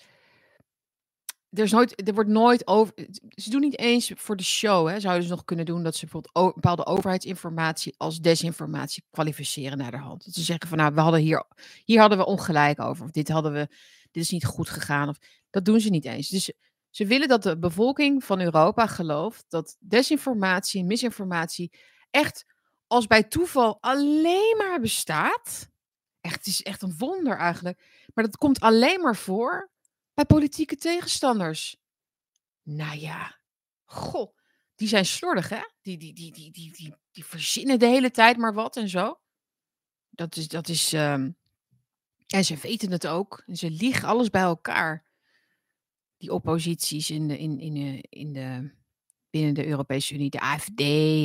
Er, 1.49 1.63
is 1.63 1.71
nooit, 1.71 2.07
er 2.07 2.13
wordt 2.13 2.29
nooit 2.29 2.67
over. 2.67 2.93
Ze 3.29 3.49
doen 3.49 3.61
niet 3.61 3.79
eens 3.79 4.11
voor 4.15 4.35
de 4.35 4.43
show. 4.43 4.87
Hè, 4.87 4.99
zouden 4.99 5.23
ze 5.23 5.29
nog 5.29 5.43
kunnen 5.43 5.65
doen 5.65 5.83
dat 5.83 5.95
ze 5.95 6.05
bijvoorbeeld 6.05 6.53
bepaalde 6.53 6.85
overheidsinformatie 6.85 7.93
als 7.97 8.19
desinformatie 8.19 9.03
kwalificeren 9.09 9.77
naar 9.77 9.91
de 9.91 9.97
hand. 9.97 10.25
Dat 10.25 10.33
ze 10.33 10.43
zeggen 10.43 10.69
van 10.69 10.77
nou, 10.77 10.93
we 10.93 11.01
hadden 11.01 11.19
hier, 11.19 11.45
hier 11.83 11.99
hadden 11.99 12.17
we 12.17 12.25
ongelijk 12.25 12.79
over. 12.81 13.05
Of 13.05 13.11
dit 13.11 13.29
hadden 13.29 13.53
we, 13.53 13.67
dit 14.11 14.23
is 14.23 14.29
niet 14.29 14.45
goed 14.45 14.69
gegaan. 14.69 15.09
Of, 15.09 15.17
dat 15.49 15.65
doen 15.65 15.79
ze 15.79 15.89
niet 15.89 16.05
eens. 16.05 16.29
Dus 16.29 16.51
ze 16.89 17.05
willen 17.05 17.27
dat 17.27 17.43
de 17.43 17.57
bevolking 17.57 18.23
van 18.23 18.41
Europa 18.41 18.87
gelooft 18.87 19.45
dat 19.47 19.77
desinformatie 19.79 20.81
en 20.81 20.87
misinformatie 20.87 21.71
echt 22.09 22.45
als 22.87 23.07
bij 23.07 23.23
toeval 23.23 23.77
alleen 23.81 24.55
maar 24.57 24.79
bestaat. 24.79 25.69
Echt, 26.21 26.35
het 26.35 26.47
is 26.47 26.63
echt 26.63 26.81
een 26.81 26.97
wonder 26.97 27.37
eigenlijk. 27.37 28.05
Maar 28.13 28.23
dat 28.23 28.37
komt 28.37 28.59
alleen 28.59 29.01
maar 29.01 29.15
voor 29.15 29.69
bij 30.13 30.25
politieke 30.25 30.75
tegenstanders. 30.75 31.77
Nou 32.61 32.97
ja, 32.97 33.39
goh, 33.85 34.37
die 34.75 34.87
zijn 34.87 35.05
slordig, 35.05 35.49
hè? 35.49 35.61
Die, 35.81 35.97
die, 35.97 36.13
die, 36.13 36.31
die, 36.31 36.51
die, 36.51 36.73
die, 36.73 36.95
die 37.11 37.25
verzinnen 37.25 37.79
de 37.79 37.85
hele 37.85 38.11
tijd 38.11 38.37
maar 38.37 38.53
wat 38.53 38.77
en 38.77 38.89
zo. 38.89 39.19
Dat 40.09 40.35
is, 40.35 40.47
dat 40.47 40.67
is, 40.67 40.93
en 40.93 42.45
ze 42.45 42.57
weten 42.57 42.91
het 42.91 43.07
ook. 43.07 43.43
En 43.45 43.55
ze 43.55 43.69
liegen 43.69 44.07
alles 44.07 44.29
bij 44.29 44.41
elkaar. 44.41 45.05
Die 46.17 46.33
opposities 46.33 47.09
in 47.09 47.27
de, 47.27 47.37
in, 47.37 47.59
in, 47.59 47.73
de, 47.73 48.03
in 48.09 48.33
de 48.33 48.71
binnen 49.35 49.53
de 49.53 49.67
Europese 49.67 50.13
Unie, 50.13 50.29
de 50.29 50.39
AFD 50.39 50.79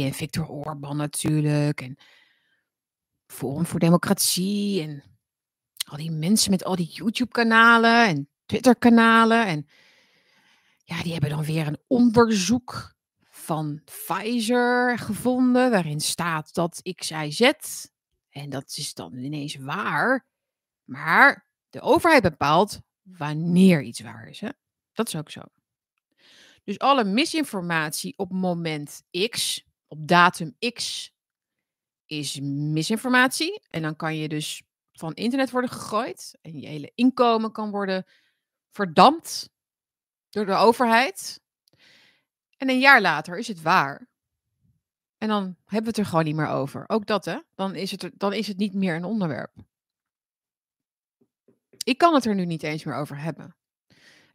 en 0.04 0.12
Viktor 0.12 0.48
Orban 0.48 0.96
natuurlijk. 0.96 1.80
En 1.80 1.96
Forum 3.26 3.66
voor 3.66 3.80
Democratie 3.80 4.82
en 4.82 5.02
al 5.84 5.96
die 5.96 6.11
mensen 6.11 6.50
met 6.50 6.64
al 6.64 6.76
die 6.76 6.90
YouTube-kanalen 6.92 8.06
en 8.06 8.28
Twitter-kanalen. 8.46 9.46
En 9.46 9.66
ja, 10.84 11.02
die 11.02 11.12
hebben 11.12 11.30
dan 11.30 11.44
weer 11.44 11.66
een 11.66 11.78
onderzoek 11.86 12.94
van 13.22 13.82
Pfizer 13.84 14.98
gevonden, 14.98 15.70
waarin 15.70 16.00
staat 16.00 16.54
dat 16.54 16.80
X, 16.94 17.11
Y, 17.11 17.30
Z. 17.30 17.50
En 18.30 18.50
dat 18.50 18.76
is 18.76 18.94
dan 18.94 19.14
ineens 19.18 19.56
waar. 19.56 20.26
Maar 20.84 21.50
de 21.68 21.80
overheid 21.80 22.22
bepaalt 22.22 22.80
wanneer 23.02 23.82
iets 23.82 24.00
waar 24.00 24.28
is. 24.28 24.40
Hè? 24.40 24.48
Dat 24.92 25.06
is 25.08 25.16
ook 25.16 25.30
zo. 25.30 25.40
Dus 26.70 26.78
alle 26.78 27.04
misinformatie 27.04 28.14
op 28.16 28.32
moment 28.32 29.02
X, 29.28 29.64
op 29.86 30.08
datum 30.08 30.56
X, 30.72 31.10
is 32.06 32.40
misinformatie. 32.40 33.62
En 33.68 33.82
dan 33.82 33.96
kan 33.96 34.16
je 34.16 34.28
dus 34.28 34.62
van 34.92 35.14
internet 35.14 35.50
worden 35.50 35.70
gegooid. 35.70 36.38
En 36.40 36.60
je 36.60 36.66
hele 36.66 36.92
inkomen 36.94 37.52
kan 37.52 37.70
worden 37.70 38.06
verdampt 38.70 39.50
door 40.28 40.46
de 40.46 40.54
overheid. 40.54 41.40
En 42.56 42.68
een 42.68 42.80
jaar 42.80 43.00
later 43.00 43.38
is 43.38 43.48
het 43.48 43.62
waar. 43.62 44.08
En 45.18 45.28
dan 45.28 45.56
hebben 45.64 45.82
we 45.82 45.88
het 45.88 45.98
er 45.98 46.06
gewoon 46.06 46.24
niet 46.24 46.36
meer 46.36 46.48
over. 46.48 46.84
Ook 46.86 47.06
dat, 47.06 47.24
hè? 47.24 47.38
Dan 47.54 47.74
is 47.74 47.90
het, 47.90 48.10
dan 48.14 48.32
is 48.32 48.46
het 48.46 48.56
niet 48.56 48.74
meer 48.74 48.94
een 48.94 49.04
onderwerp. 49.04 49.54
Ik 51.84 51.98
kan 51.98 52.14
het 52.14 52.24
er 52.24 52.34
nu 52.34 52.44
niet 52.44 52.62
eens 52.62 52.84
meer 52.84 52.96
over 52.96 53.18
hebben. 53.18 53.59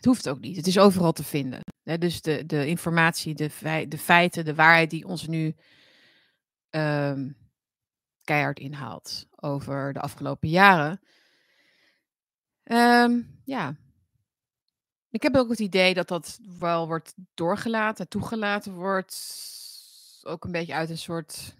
Het 0.05 0.13
hoeft 0.13 0.29
ook 0.29 0.39
niet. 0.39 0.55
Het 0.55 0.67
is 0.67 0.79
overal 0.79 1.11
te 1.11 1.23
vinden. 1.23 1.59
dus 1.83 2.21
de, 2.21 2.45
de 2.45 2.67
informatie, 2.67 3.33
de, 3.33 3.49
de 3.87 3.97
feiten, 3.97 4.45
de 4.45 4.55
waarheid 4.55 4.89
die 4.89 5.07
ons 5.07 5.27
nu 5.27 5.55
um, 6.69 7.37
keihard 8.23 8.59
inhaalt 8.59 9.27
over 9.35 9.93
de 9.93 9.99
afgelopen 9.99 10.49
jaren. 10.49 11.01
Um, 12.63 13.41
ja. 13.45 13.75
Ik 15.09 15.23
heb 15.23 15.35
ook 15.35 15.49
het 15.49 15.59
idee 15.59 15.93
dat 15.93 16.07
dat 16.07 16.39
wel 16.59 16.87
wordt 16.87 17.13
doorgelaten, 17.33 18.07
toegelaten 18.07 18.73
wordt. 18.73 19.15
Ook 20.23 20.43
een 20.43 20.51
beetje 20.51 20.73
uit 20.73 20.89
een 20.89 20.97
soort. 20.97 21.55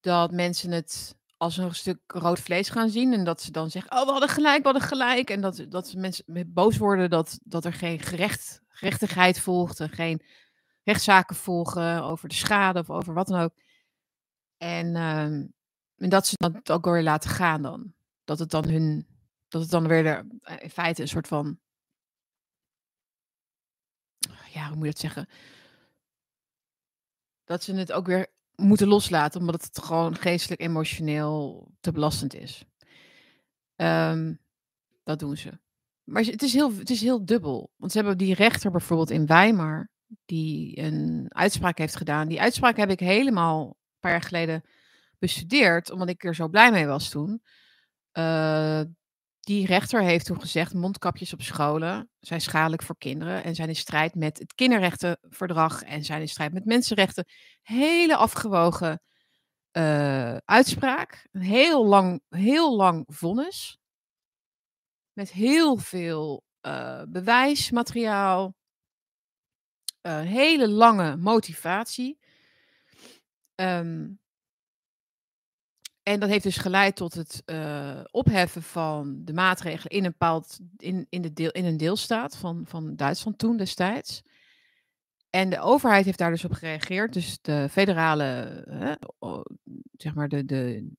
Dat 0.00 0.32
mensen 0.32 0.70
het 0.70 1.15
als 1.36 1.56
een 1.56 1.74
stuk 1.74 2.00
rood 2.06 2.40
vlees 2.40 2.68
gaan 2.68 2.90
zien. 2.90 3.12
En 3.12 3.24
dat 3.24 3.42
ze 3.42 3.50
dan 3.50 3.70
zeggen, 3.70 3.92
oh, 3.92 4.04
we 4.04 4.10
hadden 4.10 4.28
gelijk, 4.28 4.58
we 4.58 4.68
hadden 4.68 4.88
gelijk. 4.88 5.30
En 5.30 5.40
dat, 5.40 5.64
dat 5.68 5.94
mensen 5.94 6.52
boos 6.52 6.76
worden 6.76 7.10
dat, 7.10 7.38
dat 7.42 7.64
er 7.64 7.72
geen 7.72 8.00
gerecht, 8.00 8.60
gerechtigheid 8.68 9.40
volgt. 9.40 9.80
En 9.80 9.90
geen 9.90 10.22
rechtszaken 10.82 11.36
volgen 11.36 12.02
over 12.02 12.28
de 12.28 12.34
schade 12.34 12.78
of 12.78 12.90
over 12.90 13.14
wat 13.14 13.26
dan 13.26 13.40
ook. 13.40 13.54
En, 14.56 14.94
uh, 14.94 15.22
en 15.96 16.08
dat 16.08 16.26
ze 16.26 16.34
dat 16.36 16.70
ook 16.70 16.84
weer 16.84 17.02
laten 17.02 17.30
gaan 17.30 17.62
dan. 17.62 17.94
Dat 18.24 18.38
het 18.38 18.50
dan 18.50 18.68
hun, 18.68 19.06
dat 19.48 19.62
het 19.62 19.70
dan 19.70 19.88
weer 19.88 20.02
de, 20.02 20.38
in 20.58 20.70
feite 20.70 21.02
een 21.02 21.08
soort 21.08 21.28
van, 21.28 21.58
ja, 24.52 24.66
hoe 24.66 24.76
moet 24.76 24.84
je 24.84 24.90
dat 24.90 25.00
zeggen? 25.00 25.28
Dat 27.44 27.62
ze 27.62 27.74
het 27.74 27.92
ook 27.92 28.06
weer 28.06 28.34
moeten 28.56 28.88
loslaten, 28.88 29.40
omdat 29.40 29.64
het 29.64 29.84
gewoon 29.84 30.16
geestelijk 30.16 30.60
emotioneel 30.60 31.68
te 31.80 31.92
belastend 31.92 32.34
is. 32.34 32.64
Um, 33.76 34.40
dat 35.04 35.18
doen 35.18 35.36
ze. 35.36 35.58
Maar 36.04 36.22
het 36.22 36.42
is, 36.42 36.52
heel, 36.52 36.76
het 36.76 36.90
is 36.90 37.00
heel 37.00 37.24
dubbel. 37.24 37.72
Want 37.76 37.92
ze 37.92 37.98
hebben 37.98 38.18
die 38.18 38.34
rechter 38.34 38.70
bijvoorbeeld 38.70 39.10
in 39.10 39.26
Weimar, 39.26 39.90
die 40.24 40.78
een 40.78 41.26
uitspraak 41.28 41.78
heeft 41.78 41.96
gedaan. 41.96 42.28
Die 42.28 42.40
uitspraak 42.40 42.76
heb 42.76 42.90
ik 42.90 43.00
helemaal 43.00 43.66
een 43.66 44.00
paar 44.00 44.10
jaar 44.10 44.22
geleden 44.22 44.64
bestudeerd, 45.18 45.90
omdat 45.90 46.08
ik 46.08 46.24
er 46.24 46.34
zo 46.34 46.48
blij 46.48 46.70
mee 46.70 46.86
was 46.86 47.08
toen. 47.08 47.42
Uh, 48.12 48.80
die 49.46 49.66
rechter 49.66 50.02
heeft 50.02 50.26
toen 50.26 50.40
gezegd: 50.40 50.74
mondkapjes 50.74 51.32
op 51.32 51.42
scholen 51.42 52.10
zijn 52.20 52.40
schadelijk 52.40 52.82
voor 52.82 52.98
kinderen 52.98 53.44
en 53.44 53.54
zijn 53.54 53.68
in 53.68 53.76
strijd 53.76 54.14
met 54.14 54.38
het 54.38 54.54
kinderrechtenverdrag 54.54 55.82
en 55.82 56.04
zijn 56.04 56.20
in 56.20 56.28
strijd 56.28 56.52
met 56.52 56.64
mensenrechten. 56.64 57.24
Hele 57.62 58.16
afgewogen 58.16 59.02
uh, 59.72 60.36
uitspraak. 60.36 61.26
Een 61.32 61.40
heel 61.40 61.86
lang, 61.86 62.20
heel 62.28 62.76
lang 62.76 63.04
vonnis. 63.06 63.78
Met 65.12 65.32
heel 65.32 65.76
veel 65.76 66.44
uh, 66.62 67.02
bewijsmateriaal. 67.08 68.54
Een 70.00 70.26
hele 70.26 70.68
lange 70.68 71.16
motivatie. 71.16 72.18
Um, 73.54 74.20
en 76.08 76.20
dat 76.20 76.28
heeft 76.28 76.42
dus 76.42 76.56
geleid 76.56 76.96
tot 76.96 77.14
het 77.14 77.42
uh, 77.46 78.00
opheffen 78.10 78.62
van 78.62 79.24
de 79.24 79.32
maatregelen 79.32 79.90
in 79.92 80.04
een, 80.04 80.10
bepaald, 80.10 80.58
in, 80.76 81.06
in, 81.08 81.22
de 81.22 81.32
deel, 81.32 81.50
in 81.50 81.64
een 81.64 81.76
deelstaat 81.76 82.36
van, 82.36 82.64
van 82.66 82.96
Duitsland 82.96 83.38
toen 83.38 83.56
destijds. 83.56 84.22
En 85.30 85.50
de 85.50 85.60
overheid 85.60 86.04
heeft 86.04 86.18
daar 86.18 86.30
dus 86.30 86.44
op 86.44 86.52
gereageerd. 86.52 87.12
Dus 87.12 87.38
de 87.42 87.68
federale, 87.70 88.98
o- 89.18 89.42
zeg 89.92 90.14
maar 90.14 90.28
de, 90.28 90.44
de 90.44 90.90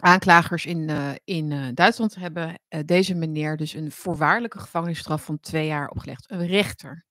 aanklagers 0.00 0.66
in, 0.66 0.88
eh, 0.88 1.12
in 1.24 1.52
eh, 1.52 1.68
Duitsland 1.74 2.14
hebben 2.14 2.60
eh, 2.68 2.80
deze 2.84 3.14
meneer 3.14 3.56
dus 3.56 3.72
een 3.72 3.92
voorwaardelijke 3.92 4.58
gevangenisstraf 4.58 5.24
van 5.24 5.40
twee 5.40 5.66
jaar 5.66 5.88
opgelegd. 5.88 6.30
Een 6.30 6.46
rechter. 6.46 7.04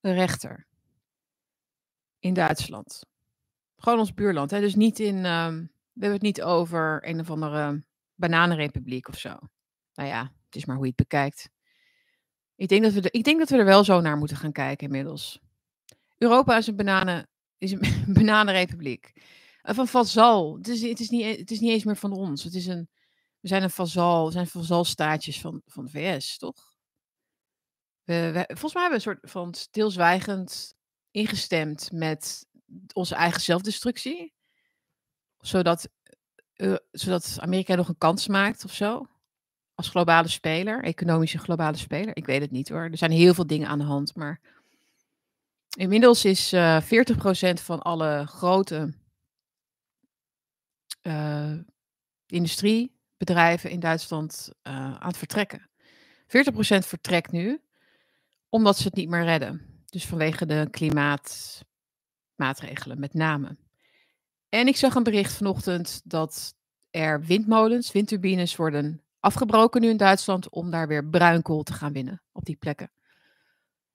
Een 0.00 0.14
rechter. 0.14 0.66
In 2.18 2.34
Duitsland. 2.34 3.09
Gewoon 3.80 3.98
ons 3.98 4.14
buurland. 4.14 4.50
Hè? 4.50 4.60
Dus 4.60 4.74
niet 4.74 4.98
in, 4.98 5.24
ehm, 5.24 5.54
we 5.92 6.00
hebben 6.00 6.12
het 6.12 6.22
niet 6.22 6.42
over 6.42 7.08
een 7.08 7.20
of 7.20 7.30
andere 7.30 7.84
bananenrepubliek 8.14 9.08
of 9.08 9.18
zo. 9.18 9.38
Nou 9.94 10.08
ja, 10.08 10.22
het 10.44 10.56
is 10.56 10.64
maar 10.64 10.76
hoe 10.76 10.84
je 10.84 10.92
het 10.96 11.08
bekijkt. 11.08 11.50
Ik 12.56 12.68
denk 12.68 12.82
dat 12.82 12.92
we, 12.92 13.10
ik 13.10 13.24
denk 13.24 13.38
dat 13.38 13.48
we 13.48 13.56
er 13.56 13.64
wel 13.64 13.84
zo 13.84 14.00
naar 14.00 14.16
moeten 14.16 14.36
gaan 14.36 14.52
kijken 14.52 14.86
inmiddels. 14.86 15.40
Europa 16.18 16.56
is 16.56 16.66
een, 16.66 16.76
bananen, 16.76 17.28
is 17.58 17.72
een 17.72 18.04
bananenrepubliek. 18.18 19.12
Of 19.62 19.76
een 19.76 19.86
vazal. 19.86 20.56
Het 20.56 20.68
is, 20.68 20.82
het, 20.82 21.00
is 21.00 21.08
niet, 21.08 21.38
het 21.38 21.50
is 21.50 21.60
niet 21.60 21.70
eens 21.70 21.84
meer 21.84 21.96
van 21.96 22.12
ons. 22.12 22.44
Het 22.44 22.54
is 22.54 22.66
een, 22.66 22.88
we 23.40 23.48
zijn 23.48 23.62
een 23.62 23.70
vazal. 23.70 24.26
We 24.26 24.32
zijn 24.32 24.46
vazalstaatjes 24.46 25.40
van, 25.40 25.62
van 25.66 25.84
de 25.84 25.90
VS, 25.90 26.38
toch? 26.38 26.68
Volgens 28.04 28.74
mij 28.74 28.82
hebben 28.82 28.88
we 28.88 28.94
een 28.94 29.00
soort 29.00 29.30
van 29.30 29.54
stilzwijgend 29.54 30.74
ingestemd 31.10 31.92
met 31.92 32.46
onze 32.92 33.14
eigen 33.14 33.40
zelfdestructie. 33.40 34.32
Zodat, 35.38 35.88
eh, 36.52 36.74
zodat 36.90 37.36
Amerika 37.40 37.74
nog 37.74 37.88
een 37.88 37.98
kans 37.98 38.26
maakt 38.26 38.64
of 38.64 38.72
zo. 38.72 39.06
Als 39.74 39.88
globale 39.88 40.28
speler, 40.28 40.84
economische 40.84 41.38
globale 41.38 41.76
speler. 41.76 42.16
Ik 42.16 42.26
weet 42.26 42.40
het 42.40 42.50
niet 42.50 42.68
hoor. 42.68 42.82
Er 42.82 42.96
zijn 42.96 43.10
heel 43.10 43.34
veel 43.34 43.46
dingen 43.46 43.68
aan 43.68 43.78
de 43.78 43.84
hand. 43.84 44.14
Maar 44.14 44.40
inmiddels 45.76 46.24
is 46.24 46.52
eh 46.52 46.80
40% 46.80 47.60
van 47.60 47.82
alle 47.82 48.26
grote 48.26 48.94
eh, 51.00 51.54
industriebedrijven 52.26 53.70
in 53.70 53.80
Duitsland 53.80 54.52
aan 54.62 55.06
het 55.06 55.16
vertrekken. 55.16 55.70
40% 56.26 56.86
vertrekt 56.86 57.32
nu, 57.32 57.62
omdat 58.48 58.76
ze 58.76 58.82
het 58.82 58.94
niet 58.94 59.08
meer 59.08 59.24
redden. 59.24 59.84
Dus 59.86 60.06
vanwege 60.06 60.46
de 60.46 60.68
klimaatmaatregelen 62.40 63.00
met 63.00 63.14
name. 63.14 63.56
En 64.48 64.66
ik 64.66 64.76
zag 64.76 64.94
een 64.94 65.02
bericht 65.02 65.32
vanochtend 65.32 66.00
dat 66.04 66.54
er 66.90 67.24
windmolens, 67.24 67.92
windturbines 67.92 68.56
worden 68.56 69.02
afgebroken 69.20 69.80
nu 69.80 69.88
in 69.88 69.96
Duitsland 69.96 70.48
om 70.48 70.70
daar 70.70 70.88
weer 70.88 71.08
bruinkool 71.08 71.62
te 71.62 71.72
gaan 71.72 71.92
winnen 71.92 72.22
op 72.32 72.44
die 72.44 72.56
plekken. 72.56 72.90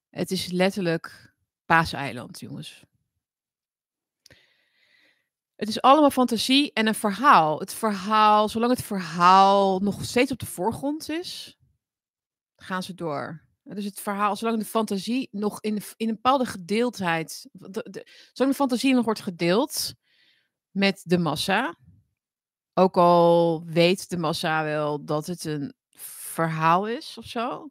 Het 0.09 0.31
is 0.31 0.51
letterlijk 0.51 1.33
paaseiland, 1.65 2.39
jongens. 2.39 2.83
Het 5.55 5.69
is 5.69 5.81
allemaal 5.81 6.11
fantasie 6.11 6.73
en 6.73 6.87
een 6.87 6.95
verhaal. 6.95 7.59
Het 7.59 7.73
verhaal, 7.73 8.49
zolang 8.49 8.71
het 8.71 8.83
verhaal 8.83 9.79
nog 9.79 10.05
steeds 10.05 10.31
op 10.31 10.39
de 10.39 10.45
voorgrond 10.45 11.09
is, 11.09 11.57
gaan 12.55 12.83
ze 12.83 12.93
door. 12.93 13.44
Dus 13.73 13.85
het 13.85 13.99
verhaal, 13.99 14.35
zolang 14.35 14.59
de 14.59 14.65
fantasie 14.65 15.27
nog 15.31 15.61
in, 15.61 15.81
in 15.97 16.07
een 16.07 16.15
bepaalde 16.15 16.45
gedeeldheid, 16.45 17.47
de, 17.51 17.87
de, 17.89 18.07
zolang 18.33 18.55
de 18.55 18.61
fantasie 18.61 18.93
nog 18.93 19.05
wordt 19.05 19.21
gedeeld 19.21 19.93
met 20.71 21.01
de 21.05 21.17
massa, 21.17 21.77
ook 22.73 22.97
al 22.97 23.63
weet 23.65 24.09
de 24.09 24.17
massa 24.17 24.63
wel 24.63 25.05
dat 25.05 25.25
het 25.25 25.45
een 25.45 25.73
verhaal 25.95 26.87
is 26.87 27.17
of 27.17 27.25
zo. 27.25 27.69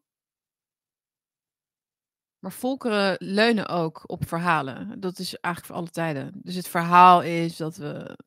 Maar 2.39 2.53
volkeren 2.53 3.17
leunen 3.19 3.69
ook 3.69 4.03
op 4.07 4.29
verhalen. 4.29 5.01
Dat 5.01 5.19
is 5.19 5.35
eigenlijk 5.35 5.67
voor 5.67 5.83
alle 5.83 5.91
tijden. 5.91 6.41
Dus 6.43 6.55
het 6.55 6.69
verhaal 6.69 7.23
is 7.23 7.57
dat 7.57 7.77
we 7.77 8.19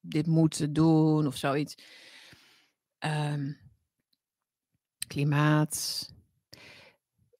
dit 0.00 0.26
moeten 0.26 0.72
doen 0.72 1.26
of 1.26 1.36
zoiets. 1.36 1.74
Ehm, 2.98 3.52
klimaat. 5.06 6.08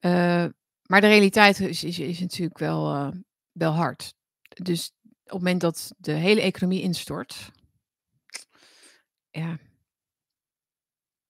Uh, 0.00 0.46
maar 0.82 1.00
de 1.00 1.06
realiteit 1.06 1.60
is, 1.60 1.84
is, 1.84 1.98
is 1.98 2.20
natuurlijk 2.20 2.58
wel, 2.58 2.94
uh, 2.94 3.10
wel 3.52 3.72
hard. 3.72 4.14
Dus 4.48 4.92
op 5.02 5.14
het 5.24 5.32
moment 5.32 5.60
dat 5.60 5.94
de 5.98 6.12
hele 6.12 6.40
economie 6.40 6.82
instort, 6.82 7.50
ja, 9.30 9.58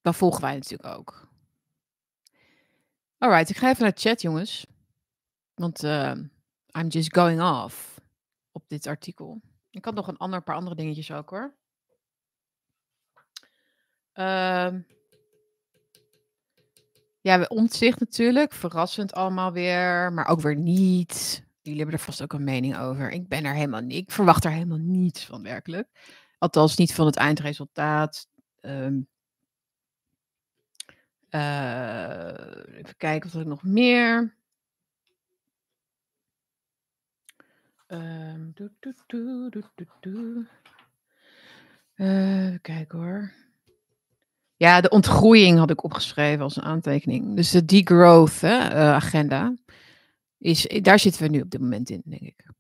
dan 0.01 0.15
volgen 0.15 0.41
wij 0.41 0.55
natuurlijk 0.55 0.97
ook. 0.97 1.29
Alright, 3.19 3.51
ik 3.51 3.57
ga 3.57 3.69
even 3.69 3.83
naar 3.83 3.95
de 3.95 4.01
chat, 4.01 4.23
jongens. 4.23 4.67
Want 5.55 5.85
uh, 5.85 6.15
I'm 6.79 6.89
just 6.89 7.15
going 7.15 7.43
off 7.43 8.01
op 8.53 8.69
dit 8.69 8.87
artikel. 8.87 9.41
Ik 9.71 9.85
had 9.85 9.95
nog 9.95 10.09
een 10.09 10.17
ander 10.17 10.43
paar 10.43 10.55
andere 10.55 10.77
dingetjes 10.77 11.13
ook 11.13 11.31
hoor. 11.31 11.57
Uh, 14.15 14.75
ja, 17.29 17.45
omzicht 17.49 18.01
natuurlijk. 18.01 18.53
Verrassend 18.53 19.13
allemaal 19.13 19.53
weer. 19.53 20.13
Maar 20.13 20.27
ook 20.27 20.41
weer 20.41 20.57
niet. 20.57 21.45
Jullie 21.63 21.79
hebben 21.79 21.99
er 21.99 22.05
vast 22.05 22.23
ook 22.23 22.33
een 22.33 22.45
mening 22.45 22.79
over. 22.79 23.11
Ik 23.11 23.29
ben 23.29 23.45
er 23.45 23.55
helemaal 23.55 23.81
niet. 23.81 23.97
Ik 23.97 24.11
verwacht 24.11 24.45
er 24.45 24.51
helemaal 24.51 24.79
niets 24.79 25.25
van 25.25 25.43
werkelijk. 25.43 25.89
Althans, 26.39 26.77
niet 26.77 26.95
van 26.95 27.07
het 27.07 27.17
eindresultaat. 27.17 28.29
Um, 28.61 29.09
uh, 31.31 32.29
even 32.75 32.97
kijken 32.97 33.29
of 33.29 33.35
er 33.35 33.47
nog 33.47 33.63
meer. 33.63 34.37
Um, 37.87 38.53
doe, 38.55 38.73
doe, 38.81 38.95
doe, 39.07 39.51
doe, 39.51 39.65
doe, 39.75 39.87
doe. 40.01 40.47
Uh, 41.95 42.59
kijk 42.61 42.93
hoor. 42.93 43.33
Ja, 44.59 44.81
de 44.81 44.89
ontgroeiing 44.89 45.59
had 45.59 45.71
ik 45.71 45.85
opgeschreven 45.85 46.43
als 46.43 46.57
een 46.57 46.63
aantekening. 46.63 47.37
Dus 47.37 47.51
de 47.51 47.65
degrowth 47.65 48.41
hè, 48.41 48.71
uh, 48.71 48.95
agenda. 48.95 49.57
Is, 50.39 50.67
daar 50.83 50.99
zitten 50.99 51.23
we 51.23 51.29
nu 51.29 51.41
op 51.41 51.51
dit 51.51 51.61
moment 51.61 51.91
in, 51.91 52.03
denk 52.05 52.23
ik. 52.23 52.51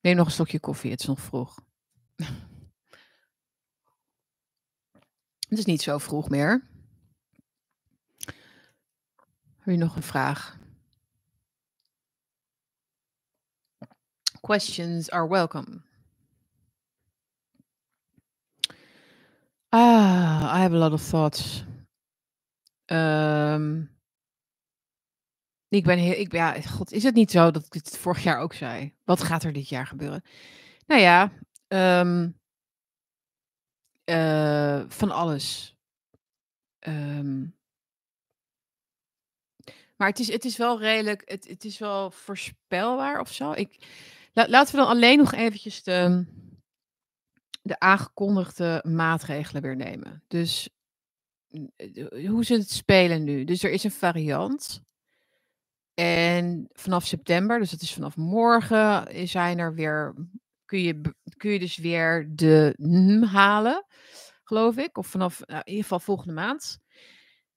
Neem 0.00 0.16
nog 0.16 0.26
een 0.26 0.32
slokje 0.32 0.60
koffie, 0.60 0.90
het 0.90 1.00
is 1.00 1.06
nog 1.06 1.20
vroeg. 1.20 1.58
het 5.48 5.58
is 5.58 5.64
niet 5.64 5.82
zo 5.82 5.98
vroeg 5.98 6.28
meer. 6.28 6.68
Heb 9.56 9.74
je 9.74 9.76
nog 9.76 9.96
een 9.96 10.02
vraag? 10.02 10.58
Questions 14.40 15.10
are 15.10 15.28
welcome. 15.28 15.85
Ah, 19.68 20.52
I 20.56 20.60
have 20.60 20.74
a 20.74 20.78
lot 20.78 20.92
of 20.92 21.08
thoughts. 21.08 21.64
Um, 22.86 23.96
ik 25.68 25.84
ben 25.84 25.98
heel, 25.98 26.12
ik, 26.12 26.32
ja, 26.32 26.60
god, 26.60 26.92
is 26.92 27.02
het 27.02 27.14
niet 27.14 27.30
zo 27.30 27.50
dat 27.50 27.66
ik 27.66 27.72
het 27.72 27.98
vorig 27.98 28.22
jaar 28.22 28.38
ook 28.38 28.54
zei? 28.54 28.94
Wat 29.04 29.22
gaat 29.22 29.42
er 29.42 29.52
dit 29.52 29.68
jaar 29.68 29.86
gebeuren? 29.86 30.22
Nou 30.86 31.00
ja, 31.00 31.32
um, 32.00 32.38
uh, 34.04 34.84
van 34.88 35.10
alles. 35.10 35.76
Um, 36.80 37.56
maar 39.96 40.08
het 40.08 40.18
is, 40.18 40.28
het 40.32 40.44
is 40.44 40.56
wel 40.56 40.80
redelijk, 40.80 41.22
het, 41.24 41.48
het 41.48 41.64
is 41.64 41.78
wel 41.78 42.10
voorspelbaar 42.10 43.20
of 43.20 43.32
zo. 43.32 43.52
Ik, 43.52 43.78
la, 44.32 44.48
laten 44.48 44.74
we 44.74 44.80
dan 44.80 44.90
alleen 44.90 45.18
nog 45.18 45.32
eventjes 45.32 45.82
de, 45.82 46.24
de 47.66 47.78
aangekondigde 47.78 48.84
maatregelen 48.88 49.62
weer 49.62 49.76
nemen. 49.76 50.22
Dus 50.28 50.68
hoe 52.26 52.44
ze 52.44 52.54
het 52.54 52.70
spelen 52.70 53.24
nu. 53.24 53.44
Dus 53.44 53.62
er 53.62 53.70
is 53.70 53.84
een 53.84 53.90
variant. 53.90 54.84
En 55.94 56.68
vanaf 56.72 57.06
september, 57.06 57.58
dus 57.58 57.70
dat 57.70 57.80
is 57.80 57.94
vanaf 57.94 58.16
morgen, 58.16 59.28
zijn 59.28 59.58
er 59.58 59.74
weer, 59.74 60.14
kun 60.64 60.80
je, 60.80 61.00
kun 61.36 61.50
je 61.50 61.58
dus 61.58 61.76
weer 61.76 62.28
de 62.34 62.74
N 62.82 63.22
halen, 63.22 63.86
geloof 64.44 64.76
ik. 64.76 64.98
Of 64.98 65.06
vanaf 65.06 65.42
nou, 65.46 65.60
in 65.60 65.68
ieder 65.68 65.82
geval 65.82 66.00
volgende 66.00 66.32
maand. 66.32 66.78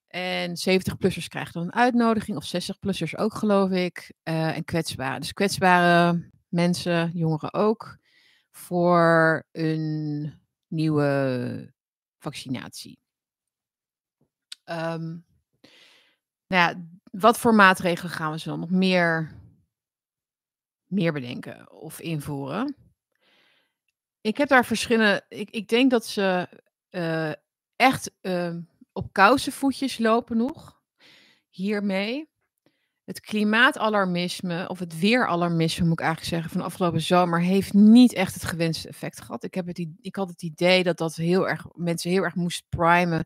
En 0.07 0.49
70-plussers 0.49 1.27
krijgen 1.27 1.53
dan 1.53 1.63
een 1.63 1.73
uitnodiging, 1.73 2.37
of 2.37 2.51
60-plussers 2.55 3.15
ook, 3.15 3.33
geloof 3.33 3.71
ik. 3.71 4.13
En 4.23 4.63
kwetsbare. 4.63 5.19
Dus 5.19 5.33
kwetsbare 5.33 6.29
mensen, 6.47 7.11
jongeren 7.13 7.53
ook, 7.53 7.97
voor 8.59 9.43
een 9.51 10.33
nieuwe 10.67 11.73
vaccinatie. 12.17 12.99
Um, 14.65 15.25
nou 16.47 16.69
ja, 16.69 16.83
wat 17.11 17.39
voor 17.39 17.55
maatregelen 17.55 18.11
gaan 18.11 18.31
we 18.31 18.39
ze 18.39 18.49
dan 18.49 18.59
nog 18.59 18.69
meer, 18.69 19.31
meer 20.85 21.13
bedenken 21.13 21.71
of 21.71 21.99
invoeren? 21.99 22.75
Ik 24.21 24.37
heb 24.37 24.47
daar 24.47 24.65
verschillende. 24.65 25.25
Ik, 25.29 25.49
ik 25.49 25.67
denk 25.67 25.91
dat 25.91 26.05
ze 26.05 26.49
uh, 26.89 27.31
echt 27.75 28.11
uh, 28.21 28.55
op 28.91 29.13
kousenvoetjes 29.13 29.97
lopen 29.97 30.37
nog 30.37 30.81
hiermee. 31.49 32.29
Het 33.09 33.19
klimaatalarmisme, 33.19 34.67
of 34.67 34.79
het 34.79 34.99
weeralarmisme 34.99 35.83
moet 35.83 35.99
ik 35.99 36.05
eigenlijk 36.05 36.29
zeggen, 36.33 36.51
van 36.51 36.61
afgelopen 36.61 37.01
zomer, 37.01 37.41
heeft 37.41 37.73
niet 37.73 38.13
echt 38.13 38.33
het 38.33 38.45
gewenste 38.45 38.87
effect 38.87 39.21
gehad. 39.21 39.43
Ik, 39.43 39.53
heb 39.53 39.67
het, 39.67 39.87
ik 40.01 40.15
had 40.15 40.29
het 40.29 40.41
idee 40.41 40.83
dat 40.83 40.97
dat 40.97 41.15
heel 41.15 41.49
erg, 41.49 41.65
mensen 41.73 42.11
heel 42.11 42.23
erg 42.23 42.35
moest 42.35 42.63
primen 42.69 43.25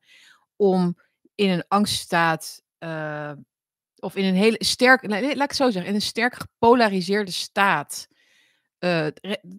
om 0.55 0.97
in 1.35 1.49
een 1.49 1.63
angststaat, 1.67 2.61
uh, 2.79 3.31
of 3.95 4.15
in 4.15 4.25
een 4.25 4.35
hele 4.35 4.63
sterk, 4.63 5.07
laat 5.07 5.23
ik 5.23 5.39
het 5.39 5.55
zo 5.55 5.69
zeggen, 5.69 5.89
in 5.89 5.95
een 5.95 6.01
sterk 6.01 6.35
gepolariseerde 6.35 7.31
staat, 7.31 8.07
uh, 8.79 9.07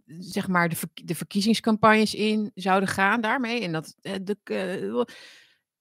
zeg 0.07 0.49
maar, 0.49 0.69
de, 0.69 0.77
de 0.95 1.15
verkiezingscampagnes 1.15 2.15
in 2.15 2.51
zouden 2.55 2.89
gaan 2.89 3.21
daarmee. 3.21 3.61
En 3.61 3.73
dat 3.73 3.95
de, 4.01 4.37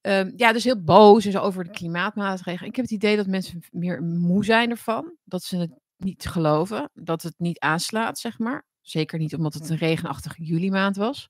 Ehm, 0.04 0.32
ja, 0.36 0.54
dus 0.54 0.64
heel 0.64 0.84
boos 0.84 1.24
zo 1.24 1.40
over 1.40 1.64
de 1.64 1.70
klimaatmaatregelen. 1.70 2.70
Ik 2.70 2.76
heb 2.76 2.86
het 2.86 2.94
idee 2.94 3.16
dat 3.16 3.28
mensen 3.28 3.64
meer 3.72 4.02
moe 4.04 4.46
zijn 4.46 4.70
ervan. 4.70 5.18
Dat 5.24 5.44
ze 5.44 5.58
het 5.58 5.72
niet 5.98 6.26
geloven. 6.26 6.90
Dat 6.94 7.22
het 7.22 7.34
niet 7.38 7.60
aanslaat, 7.60 8.20
zeg 8.20 8.40
maar. 8.40 8.66
Zeker 8.82 9.20
niet 9.20 9.36
omdat 9.36 9.54
het 9.54 9.70
een 9.70 9.78
regenachtige 9.78 10.44
juli 10.44 10.72
maand 10.72 10.96
was. 10.96 11.30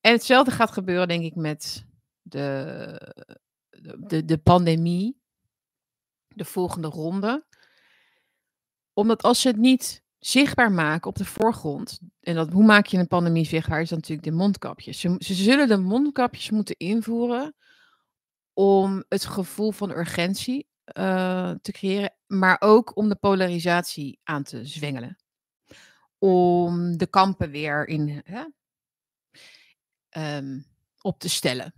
En 0.00 0.12
hetzelfde 0.12 0.50
gaat 0.50 0.70
gebeuren, 0.70 1.08
denk 1.08 1.22
ik, 1.22 1.34
met 1.34 1.86
de, 2.22 3.12
de, 3.98 4.24
de 4.24 4.38
pandemie. 4.38 5.20
De 6.28 6.44
volgende 6.44 6.88
ronde. 6.88 7.46
Omdat 8.92 9.22
als 9.22 9.40
ze 9.40 9.48
het 9.48 9.56
niet 9.56 10.02
zichtbaar 10.20 10.72
maken 10.72 11.08
op 11.08 11.16
de 11.16 11.24
voorgrond. 11.24 12.00
En 12.20 12.34
dat, 12.34 12.50
hoe 12.50 12.64
maak 12.64 12.86
je 12.86 12.98
een 12.98 13.06
pandemie 13.06 13.46
zichtbaar? 13.46 13.80
Is 13.80 13.90
natuurlijk 13.90 14.22
de 14.28 14.34
mondkapjes. 14.34 15.00
Ze, 15.00 15.16
ze 15.18 15.34
zullen 15.34 15.68
de 15.68 15.78
mondkapjes 15.78 16.50
moeten 16.50 16.76
invoeren 16.76 17.54
om 18.52 19.04
het 19.08 19.24
gevoel 19.24 19.70
van 19.70 19.90
urgentie 19.90 20.68
uh, 20.98 21.50
te 21.62 21.72
creëren, 21.72 22.14
maar 22.26 22.56
ook 22.60 22.96
om 22.96 23.08
de 23.08 23.14
polarisatie 23.14 24.18
aan 24.22 24.42
te 24.42 24.64
zwengelen. 24.64 25.18
Om 26.18 26.96
de 26.96 27.06
kampen 27.06 27.50
weer 27.50 27.88
in, 27.88 28.22
hè, 28.24 28.44
um, 30.36 30.66
op 31.00 31.18
te 31.18 31.28
stellen. 31.28 31.74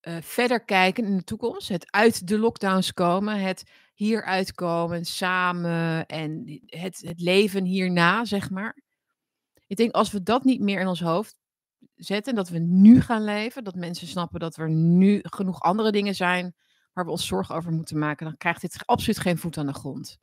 uh, 0.00 0.16
verder 0.20 0.64
kijken 0.64 1.04
in 1.04 1.16
de 1.16 1.24
toekomst? 1.24 1.68
Het 1.68 1.90
uit 1.92 2.26
de 2.26 2.38
lockdowns 2.38 2.92
komen, 2.92 3.40
het 3.40 3.70
hieruit 3.94 4.54
komen 4.54 5.04
samen 5.04 6.06
en 6.06 6.62
het, 6.66 7.00
het 7.06 7.20
leven 7.20 7.64
hierna, 7.64 8.24
zeg 8.24 8.50
maar. 8.50 8.82
Ik 9.66 9.76
denk 9.76 9.94
als 9.94 10.10
we 10.10 10.22
dat 10.22 10.44
niet 10.44 10.60
meer 10.60 10.80
in 10.80 10.86
ons 10.86 11.00
hoofd 11.00 11.36
zetten, 11.94 12.34
dat 12.34 12.48
we 12.48 12.58
nu 12.58 13.00
gaan 13.00 13.24
leven, 13.24 13.64
dat 13.64 13.74
mensen 13.74 14.06
snappen 14.06 14.40
dat 14.40 14.56
er 14.56 14.70
nu 14.70 15.20
genoeg 15.22 15.60
andere 15.60 15.92
dingen 15.92 16.14
zijn 16.14 16.54
waar 16.92 17.04
we 17.04 17.10
ons 17.10 17.26
zorgen 17.26 17.54
over 17.54 17.72
moeten 17.72 17.98
maken, 17.98 18.26
dan 18.26 18.36
krijgt 18.36 18.60
dit 18.60 18.86
absoluut 18.86 19.18
geen 19.18 19.38
voet 19.38 19.58
aan 19.58 19.66
de 19.66 19.72
grond. 19.72 20.18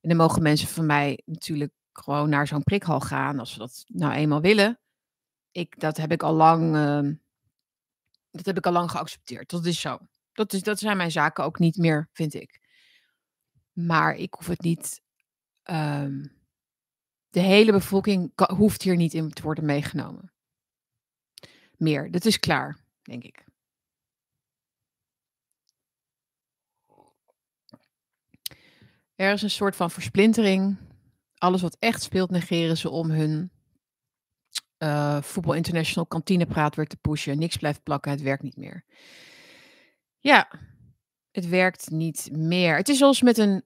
En 0.00 0.08
dan 0.08 0.16
mogen 0.18 0.42
mensen 0.42 0.68
van 0.68 0.86
mij 0.86 1.22
natuurlijk 1.24 1.72
gewoon 1.92 2.28
naar 2.28 2.46
zo'n 2.46 2.62
prikhal 2.62 3.00
gaan 3.00 3.38
als 3.38 3.52
ze 3.52 3.58
dat 3.58 3.84
nou 3.86 4.12
eenmaal 4.12 4.40
willen. 4.40 4.78
Ik, 5.50 5.80
dat 5.80 5.96
heb 5.96 6.12
ik 6.12 6.22
al 6.22 6.34
lang, 6.34 6.76
uh, 6.76 7.12
dat 8.30 8.46
heb 8.46 8.56
ik 8.56 8.66
al 8.66 8.72
lang 8.72 8.90
geaccepteerd. 8.90 9.50
Dat 9.50 9.64
is 9.64 9.80
zo. 9.80 9.98
Dat, 10.32 10.52
is, 10.52 10.62
dat 10.62 10.78
zijn 10.78 10.96
mijn 10.96 11.10
zaken 11.10 11.44
ook 11.44 11.58
niet 11.58 11.76
meer, 11.76 12.08
vind 12.12 12.34
ik. 12.34 12.60
Maar 13.72 14.14
ik 14.14 14.34
hoef 14.34 14.46
het 14.46 14.60
niet. 14.60 15.02
Um, 15.70 16.34
de 17.28 17.40
hele 17.40 17.72
bevolking 17.72 18.32
hoeft 18.36 18.82
hier 18.82 18.96
niet 18.96 19.14
in 19.14 19.30
te 19.30 19.42
worden 19.42 19.64
meegenomen. 19.64 20.32
Meer. 21.76 22.10
Dat 22.10 22.24
is 22.24 22.38
klaar, 22.38 22.78
denk 23.02 23.22
ik. 23.22 23.45
Er 29.16 29.32
is 29.32 29.42
een 29.42 29.50
soort 29.50 29.76
van 29.76 29.90
versplintering. 29.90 30.76
Alles 31.38 31.62
wat 31.62 31.76
echt 31.78 32.02
speelt 32.02 32.30
negeren 32.30 32.76
ze 32.76 32.90
om 32.90 33.10
hun 33.10 33.50
uh, 34.78 35.22
International 35.54 36.06
kantinepraat 36.06 36.74
weer 36.74 36.86
te 36.86 36.96
pushen. 36.96 37.38
Niks 37.38 37.56
blijft 37.56 37.82
plakken, 37.82 38.10
het 38.10 38.22
werkt 38.22 38.42
niet 38.42 38.56
meer. 38.56 38.84
Ja, 40.18 40.50
het 41.30 41.48
werkt 41.48 41.90
niet 41.90 42.28
meer. 42.32 42.76
Het 42.76 42.88
is 42.88 42.98
zoals 42.98 43.22
met 43.22 43.38
een, 43.38 43.64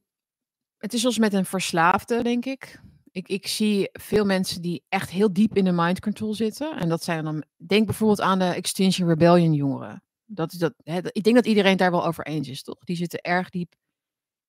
het 0.78 0.92
is 0.94 1.00
zoals 1.00 1.18
met 1.18 1.32
een 1.32 1.44
verslaafde, 1.44 2.22
denk 2.22 2.44
ik. 2.44 2.80
Ik, 3.12 3.28
ik 3.28 3.46
zie 3.46 3.88
veel 3.92 4.24
mensen 4.24 4.62
die 4.62 4.84
echt 4.88 5.10
heel 5.10 5.32
diep 5.32 5.56
in 5.56 5.64
de 5.64 5.72
mind 5.72 6.00
control 6.00 6.34
zitten. 6.34 6.76
En 6.76 6.88
dat 6.88 7.04
zijn 7.04 7.24
dan, 7.24 7.44
denk 7.56 7.86
bijvoorbeeld 7.86 8.20
aan 8.20 8.38
de 8.38 8.44
Extinction 8.44 9.08
Rebellion 9.08 9.52
jongeren. 9.52 10.02
Dat 10.24 10.52
is 10.52 10.58
dat, 10.58 10.74
hè, 10.82 10.98
ik 11.02 11.22
denk 11.22 11.36
dat 11.36 11.46
iedereen 11.46 11.76
daar 11.76 11.90
wel 11.90 12.06
over 12.06 12.26
eens 12.26 12.48
is, 12.48 12.62
toch? 12.62 12.78
Die 12.84 12.96
zitten 12.96 13.20
erg 13.20 13.50
diep 13.50 13.74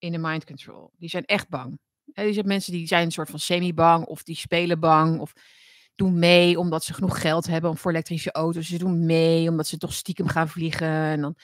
in 0.01 0.11
de 0.11 0.17
mind 0.17 0.45
control. 0.45 0.91
Die 0.97 1.09
zijn 1.09 1.25
echt 1.25 1.49
bang. 1.49 1.79
Er 2.13 2.33
zijn 2.33 2.47
mensen 2.47 2.71
die 2.71 2.87
zijn 2.87 3.05
een 3.05 3.11
soort 3.11 3.29
van 3.29 3.39
semi-bang 3.39 4.05
of 4.05 4.23
die 4.23 4.35
spelen 4.35 4.79
bang 4.79 5.19
of 5.19 5.33
doen 5.95 6.19
mee 6.19 6.59
omdat 6.59 6.83
ze 6.83 6.93
genoeg 6.93 7.21
geld 7.21 7.47
hebben 7.47 7.77
voor 7.77 7.91
elektrische 7.91 8.31
auto's. 8.31 8.67
Ze 8.67 8.77
doen 8.77 9.05
mee 9.05 9.49
omdat 9.49 9.67
ze 9.67 9.77
toch 9.77 9.93
stiekem 9.93 10.27
gaan 10.27 10.49
vliegen. 10.49 10.87
En 10.87 11.21
dan, 11.21 11.35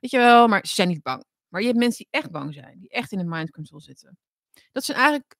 weet 0.00 0.10
je 0.10 0.18
wel, 0.18 0.48
maar 0.48 0.66
ze 0.66 0.74
zijn 0.74 0.88
niet 0.88 1.02
bang. 1.02 1.24
Maar 1.48 1.60
je 1.60 1.66
hebt 1.66 1.78
mensen 1.78 2.06
die 2.10 2.20
echt 2.20 2.30
bang 2.30 2.54
zijn, 2.54 2.78
die 2.78 2.88
echt 2.88 3.12
in 3.12 3.18
de 3.18 3.24
mind 3.24 3.50
control 3.50 3.80
zitten. 3.80 4.18
Dat 4.72 4.84
zijn 4.84 4.98
eigenlijk 4.98 5.36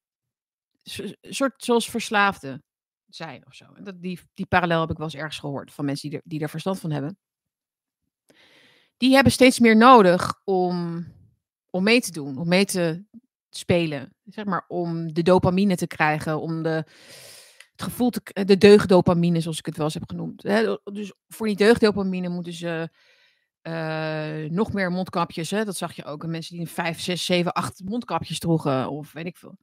een 0.83 1.35
soort 1.35 1.65
zoals 1.65 1.91
verslaafden 1.91 2.63
zijn 3.07 3.47
of 3.47 3.55
zo. 3.55 3.65
En 3.75 3.85
dat, 3.85 4.03
die, 4.03 4.21
die 4.35 4.47
parallel 4.47 4.81
heb 4.81 4.91
ik 4.91 4.97
wel 4.97 5.07
eens 5.07 5.17
ergens 5.17 5.39
gehoord 5.39 5.73
van 5.73 5.85
mensen 5.85 6.11
die 6.11 6.19
er, 6.19 6.25
die 6.27 6.41
er 6.41 6.49
verstand 6.49 6.81
van 6.81 6.91
hebben. 6.91 7.19
Die 8.97 9.15
hebben 9.15 9.33
steeds 9.33 9.59
meer 9.59 9.77
nodig 9.77 10.41
om 10.45 11.07
om 11.75 11.83
mee 11.83 12.01
te 12.01 12.11
doen, 12.11 12.39
om 12.39 12.49
mee 12.49 12.65
te 12.65 13.05
spelen. 13.51 14.15
Zeg 14.25 14.45
maar 14.45 14.65
om 14.69 15.13
de 15.13 15.23
dopamine 15.23 15.77
te 15.77 15.87
krijgen, 15.87 16.41
om 16.41 16.63
de, 16.63 16.69
het 17.73 17.83
gevoel 17.83 18.11
te, 18.11 18.45
de 18.45 18.59
deugdopamine, 18.59 19.41
zoals 19.41 19.59
ik 19.59 19.67
het 19.67 19.77
wel 19.77 19.85
eens 19.85 19.95
heb 19.95 20.09
genoemd. 20.09 20.43
Dus 20.93 21.13
voor 21.29 21.47
die 21.47 21.57
deugdopamine 21.57 22.29
moeten 22.29 22.53
ze 22.53 22.89
uh, 23.63 24.51
nog 24.51 24.73
meer 24.73 24.91
mondkapjes. 24.91 25.51
Hè? 25.51 25.65
Dat 25.65 25.77
zag 25.77 25.93
je 25.93 26.05
ook. 26.05 26.23
En 26.23 26.31
mensen 26.31 26.57
die 26.57 26.69
5, 26.69 27.01
6, 27.01 27.25
7, 27.25 27.53
8 27.53 27.83
mondkapjes 27.85 28.39
droegen, 28.39 28.91
of 28.91 29.13
weet 29.13 29.27
ik 29.27 29.37
veel. 29.37 29.59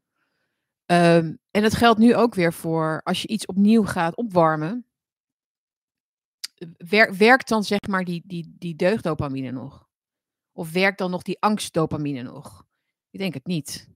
Um, 0.85 1.39
en 1.51 1.61
dat 1.61 1.73
geldt 1.73 1.99
nu 1.99 2.15
ook 2.15 2.35
weer 2.35 2.53
voor 2.53 3.01
als 3.03 3.21
je 3.21 3.27
iets 3.27 3.45
opnieuw 3.45 3.83
gaat 3.83 4.15
opwarmen. 4.15 4.85
Wer, 6.77 7.17
werkt 7.17 7.47
dan 7.47 7.63
zeg 7.63 7.79
maar 7.89 8.03
die, 8.03 8.21
die, 8.25 8.55
die 8.57 8.75
deugdopamine 8.75 9.51
nog? 9.51 9.89
Of 10.51 10.71
werkt 10.71 10.97
dan 10.97 11.11
nog 11.11 11.21
die 11.21 11.41
angstdopamine 11.41 12.21
nog? 12.21 12.65
Ik 13.09 13.19
denk 13.19 13.33
het 13.33 13.45
niet. 13.45 13.89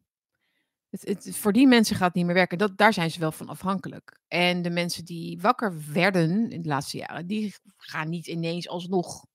Het, 0.90 1.08
het, 1.08 1.38
voor 1.38 1.54
die 1.54 1.68
mensen 1.68 1.96
gaat 1.96 2.08
het 2.08 2.16
niet 2.16 2.26
meer 2.26 2.34
werken. 2.34 2.58
Dat, 2.58 2.78
daar 2.78 2.94
zijn 2.94 3.12
ze 3.12 3.20
wel 3.20 3.32
van 3.32 3.50
afhankelijk. 3.50 4.20
En 4.28 4.62
de 4.62 4.70
mensen 4.70 5.06
die 5.06 5.42
wakker 5.42 5.92
werden 5.92 6.52
in 6.52 6.62
de 6.62 6.68
laatste 6.68 6.98
jaren, 6.98 7.28
die 7.28 7.56
gaan 7.78 8.10
niet 8.10 8.28
ineens 8.28 8.68
alsnog. 8.68 9.26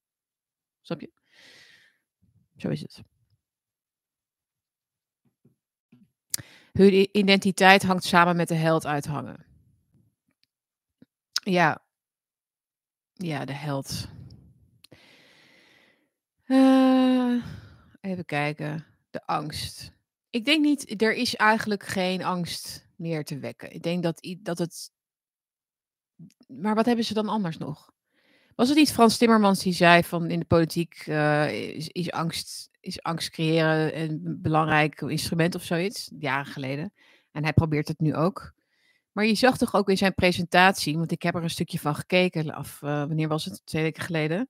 Snap 0.81 1.01
je? 1.01 1.13
Zo 2.57 2.69
is 2.69 2.81
het. 2.81 3.03
Hun 6.73 7.19
identiteit 7.19 7.83
hangt 7.83 8.05
samen 8.05 8.37
met 8.37 8.49
de 8.49 8.55
held 8.55 8.87
uithangen. 8.87 9.47
Ja. 11.33 11.85
Ja, 13.13 13.45
de 13.45 13.53
held. 13.53 14.09
Uh, 16.51 17.45
even 18.01 18.25
kijken. 18.25 18.87
De 19.11 19.27
angst. 19.27 19.93
Ik 20.31 20.45
denk 20.45 20.65
niet, 20.65 21.03
er 21.03 21.15
is 21.15 21.37
eigenlijk 21.37 21.83
geen 21.83 22.25
angst 22.25 22.87
meer 22.97 23.25
te 23.25 23.39
wekken. 23.39 23.73
Ik 23.75 23.83
denk 23.83 24.03
dat, 24.03 24.37
dat 24.39 24.59
het. 24.59 24.91
Maar 26.47 26.75
wat 26.75 26.87
hebben 26.87 27.05
ze 27.05 27.15
dan 27.15 27.29
anders 27.29 27.59
nog? 27.59 27.93
Was 28.55 28.69
het 28.69 28.79
niet 28.79 28.93
Frans 28.93 29.17
Timmermans 29.17 29.63
die 29.63 29.73
zei 29.73 30.05
van 30.05 30.31
in 30.31 30.39
de 30.39 30.45
politiek 30.45 31.07
uh, 31.07 31.53
is, 31.93 32.11
angst, 32.11 32.71
is 32.81 33.03
angst 33.03 33.31
creëren 33.31 34.01
een 34.01 34.39
belangrijk 34.43 35.01
instrument 35.01 35.55
of 35.55 35.63
zoiets, 35.63 36.11
jaren 36.19 36.53
geleden. 36.53 36.93
En 37.33 37.43
hij 37.43 37.53
probeert 37.53 37.89
het 37.89 38.01
nu 38.01 38.15
ook. 38.15 38.53
Maar 39.13 39.27
je 39.27 39.35
zag 39.35 39.59
toch 39.59 39.75
ook 39.75 39.89
in 39.89 39.97
zijn 39.97 40.15
presentatie, 40.15 40.97
want 40.97 41.13
ik 41.13 41.23
heb 41.23 41.35
er 41.35 41.43
een 41.43 41.51
stukje 41.51 41.79
van 41.79 41.95
gekeken 41.95 42.55
af, 42.55 42.81
uh, 42.83 42.91
wanneer 42.91 43.29
was 43.29 43.45
het? 43.45 43.63
Twee 43.65 43.83
weken 43.83 44.03
geleden. 44.03 44.49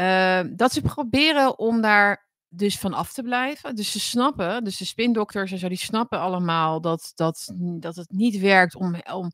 Uh, 0.00 0.40
dat 0.50 0.72
ze 0.72 0.80
proberen 0.80 1.58
om 1.58 1.80
daar 1.80 2.26
dus 2.48 2.78
van 2.78 2.94
af 2.94 3.12
te 3.12 3.22
blijven. 3.22 3.74
Dus 3.74 3.92
ze 3.92 4.00
snappen, 4.00 4.64
dus 4.64 4.76
de 4.76 4.84
spindokters 4.84 5.52
en 5.52 5.58
zo, 5.58 5.68
die 5.68 5.78
snappen 5.78 6.20
allemaal 6.20 6.80
dat, 6.80 7.12
dat, 7.14 7.52
dat 7.56 7.96
het 7.96 8.10
niet 8.10 8.38
werkt 8.38 8.74
om, 8.74 8.96
om 9.12 9.32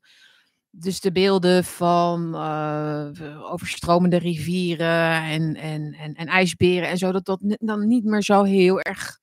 dus 0.69 0.99
de 0.99 1.11
beelden 1.11 1.63
van 1.63 2.35
uh, 2.35 3.51
overstromende 3.51 4.17
rivieren 4.17 5.21
en, 5.23 5.55
en, 5.55 5.93
en, 5.93 6.13
en 6.13 6.27
ijsberen 6.27 6.89
en 6.89 6.97
zo, 6.97 7.11
dat 7.11 7.25
dat 7.25 7.39
dan 7.41 7.87
niet 7.87 8.03
meer 8.03 8.23
zo 8.23 8.43
heel 8.43 8.81
erg 8.81 9.19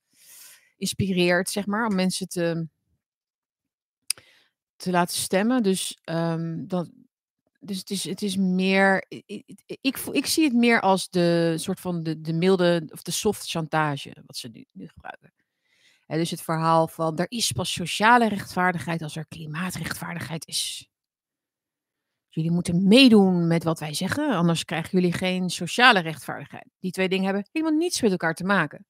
inspireert, 0.77 1.49
zeg 1.49 1.65
maar, 1.65 1.87
om 1.87 1.95
mensen 1.95 2.27
te, 2.27 2.67
te 4.75 4.91
laten 4.91 5.17
stemmen. 5.17 5.63
Dus, 5.63 5.97
um, 6.09 6.67
dat, 6.67 6.89
dus 7.63 7.77
het, 7.77 7.89
is, 7.89 8.03
het 8.03 8.21
is 8.21 8.37
meer. 8.37 9.05
Ik, 9.07 9.97
ik, 10.11 10.25
zie 10.25 10.43
het 10.43 10.53
meer 10.53 10.81
als 10.81 11.09
de 11.09 11.53
soort 11.57 11.79
van 11.79 12.03
de, 12.03 12.21
de 12.21 12.33
milde 12.33 12.89
of 12.91 13.01
de 13.01 13.11
soft 13.11 13.49
chantage, 13.49 14.23
wat 14.25 14.37
ze 14.37 14.47
nu, 14.47 14.65
nu 14.71 14.87
gebruiken. 14.87 15.33
En 16.07 16.17
dus 16.17 16.31
het 16.31 16.41
verhaal 16.41 16.87
van 16.87 17.17
er 17.17 17.25
is 17.29 17.51
pas 17.51 17.73
sociale 17.73 18.29
rechtvaardigheid 18.29 19.01
als 19.01 19.15
er 19.15 19.27
klimaatrechtvaardigheid 19.27 20.47
is. 20.47 20.87
Jullie 22.29 22.51
moeten 22.51 22.87
meedoen 22.87 23.47
met 23.47 23.63
wat 23.63 23.79
wij 23.79 23.93
zeggen, 23.93 24.35
anders 24.35 24.65
krijgen 24.65 24.99
jullie 24.99 25.13
geen 25.13 25.49
sociale 25.49 25.99
rechtvaardigheid. 25.99 26.67
Die 26.79 26.91
twee 26.91 27.09
dingen 27.09 27.25
hebben 27.25 27.47
helemaal 27.51 27.77
niets 27.77 28.01
met 28.01 28.11
elkaar 28.11 28.33
te 28.33 28.43
maken. 28.43 28.85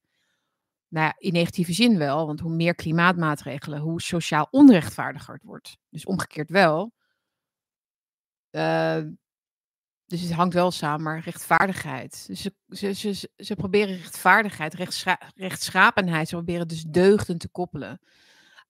Nou 0.88 1.06
ja, 1.06 1.14
in 1.18 1.32
negatieve 1.32 1.72
zin 1.72 1.98
wel, 1.98 2.26
want 2.26 2.40
hoe 2.40 2.54
meer 2.54 2.74
klimaatmaatregelen, 2.74 3.80
hoe 3.80 4.00
sociaal 4.00 4.48
onrechtvaardiger 4.50 5.34
het 5.34 5.42
wordt. 5.42 5.76
Dus 5.90 6.04
omgekeerd 6.04 6.50
wel. 6.50 6.92
Uh, 8.54 9.02
dus 10.06 10.20
het 10.20 10.32
hangt 10.32 10.54
wel 10.54 10.70
samen, 10.70 11.02
maar 11.02 11.20
rechtvaardigheid. 11.20 12.26
Dus 12.26 12.40
ze, 12.40 12.54
ze, 12.68 12.92
ze, 12.92 13.30
ze 13.36 13.54
proberen 13.54 13.96
rechtvaardigheid, 13.96 14.74
rechtscha 14.74 15.18
rechtschapenheid, 15.34 16.28
ze 16.28 16.34
proberen 16.34 16.68
dus 16.68 16.82
deugden 16.82 17.38
te 17.38 17.48
koppelen 17.48 18.00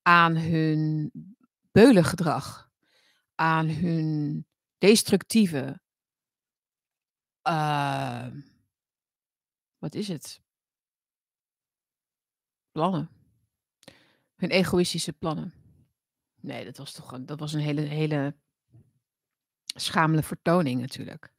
aan 0.02 0.36
hun 0.36 1.12
beulengedrag, 1.70 2.70
aan 3.34 3.68
hun 3.68 4.46
destructieve, 4.78 5.80
uh, 7.48 8.26
wat 9.78 9.94
is 9.94 10.08
het? 10.08 10.42
Plannen. 12.72 13.10
Hun 14.34 14.50
egoïstische 14.50 15.12
plannen. 15.12 15.52
Nee, 16.40 16.64
dat 16.64 16.76
was 16.76 16.92
toch 16.92 17.12
een, 17.12 17.26
dat 17.26 17.40
was 17.40 17.52
een 17.52 17.60
hele, 17.60 17.80
hele 17.80 18.36
schamele 19.74 20.22
vertoning 20.22 20.80
natuurlijk. 20.80 21.32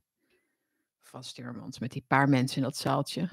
Van 1.01 1.23
Sturmans 1.23 1.79
met 1.79 1.91
die 1.91 2.05
paar 2.07 2.29
mensen 2.29 2.57
in 2.57 2.63
dat 2.63 2.77
zaaltje. 2.77 3.29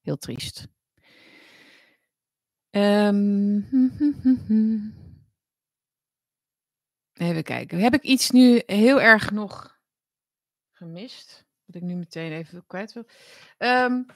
Heel 0.00 0.16
triest. 0.16 0.68
Um, 2.70 3.66
even 7.12 7.42
kijken. 7.42 7.78
Heb 7.78 7.94
ik 7.94 8.02
iets 8.02 8.30
nu 8.30 8.62
heel 8.66 9.00
erg 9.00 9.30
nog 9.30 9.78
gemist? 10.72 11.44
Wat 11.64 11.76
ik 11.76 11.82
nu 11.82 11.94
meteen 11.94 12.32
even 12.32 12.66
kwijt 12.66 12.92
wil. 12.92 13.06
Um, 13.58 14.06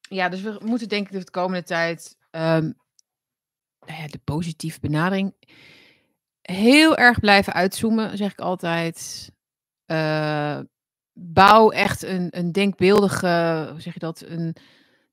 ja, 0.00 0.28
dus 0.28 0.40
we 0.40 0.60
moeten 0.64 0.88
denk 0.88 1.10
ik 1.10 1.24
de 1.24 1.30
komende 1.30 1.66
tijd 1.66 2.16
um, 2.30 2.78
nou 3.86 4.02
ja, 4.02 4.06
de 4.06 4.20
positieve 4.24 4.80
benadering 4.80 5.34
heel 6.50 6.96
erg 6.96 7.20
blijven 7.20 7.52
uitzoomen, 7.52 8.16
zeg 8.16 8.32
ik 8.32 8.40
altijd. 8.40 9.30
Uh, 9.86 10.60
bouw 11.12 11.70
echt 11.70 12.02
een, 12.02 12.28
een 12.30 12.52
denkbeeldige, 12.52 13.66
hoe 13.70 13.80
zeg 13.80 13.92
je 13.92 13.98
dat? 13.98 14.20
Een, 14.20 14.56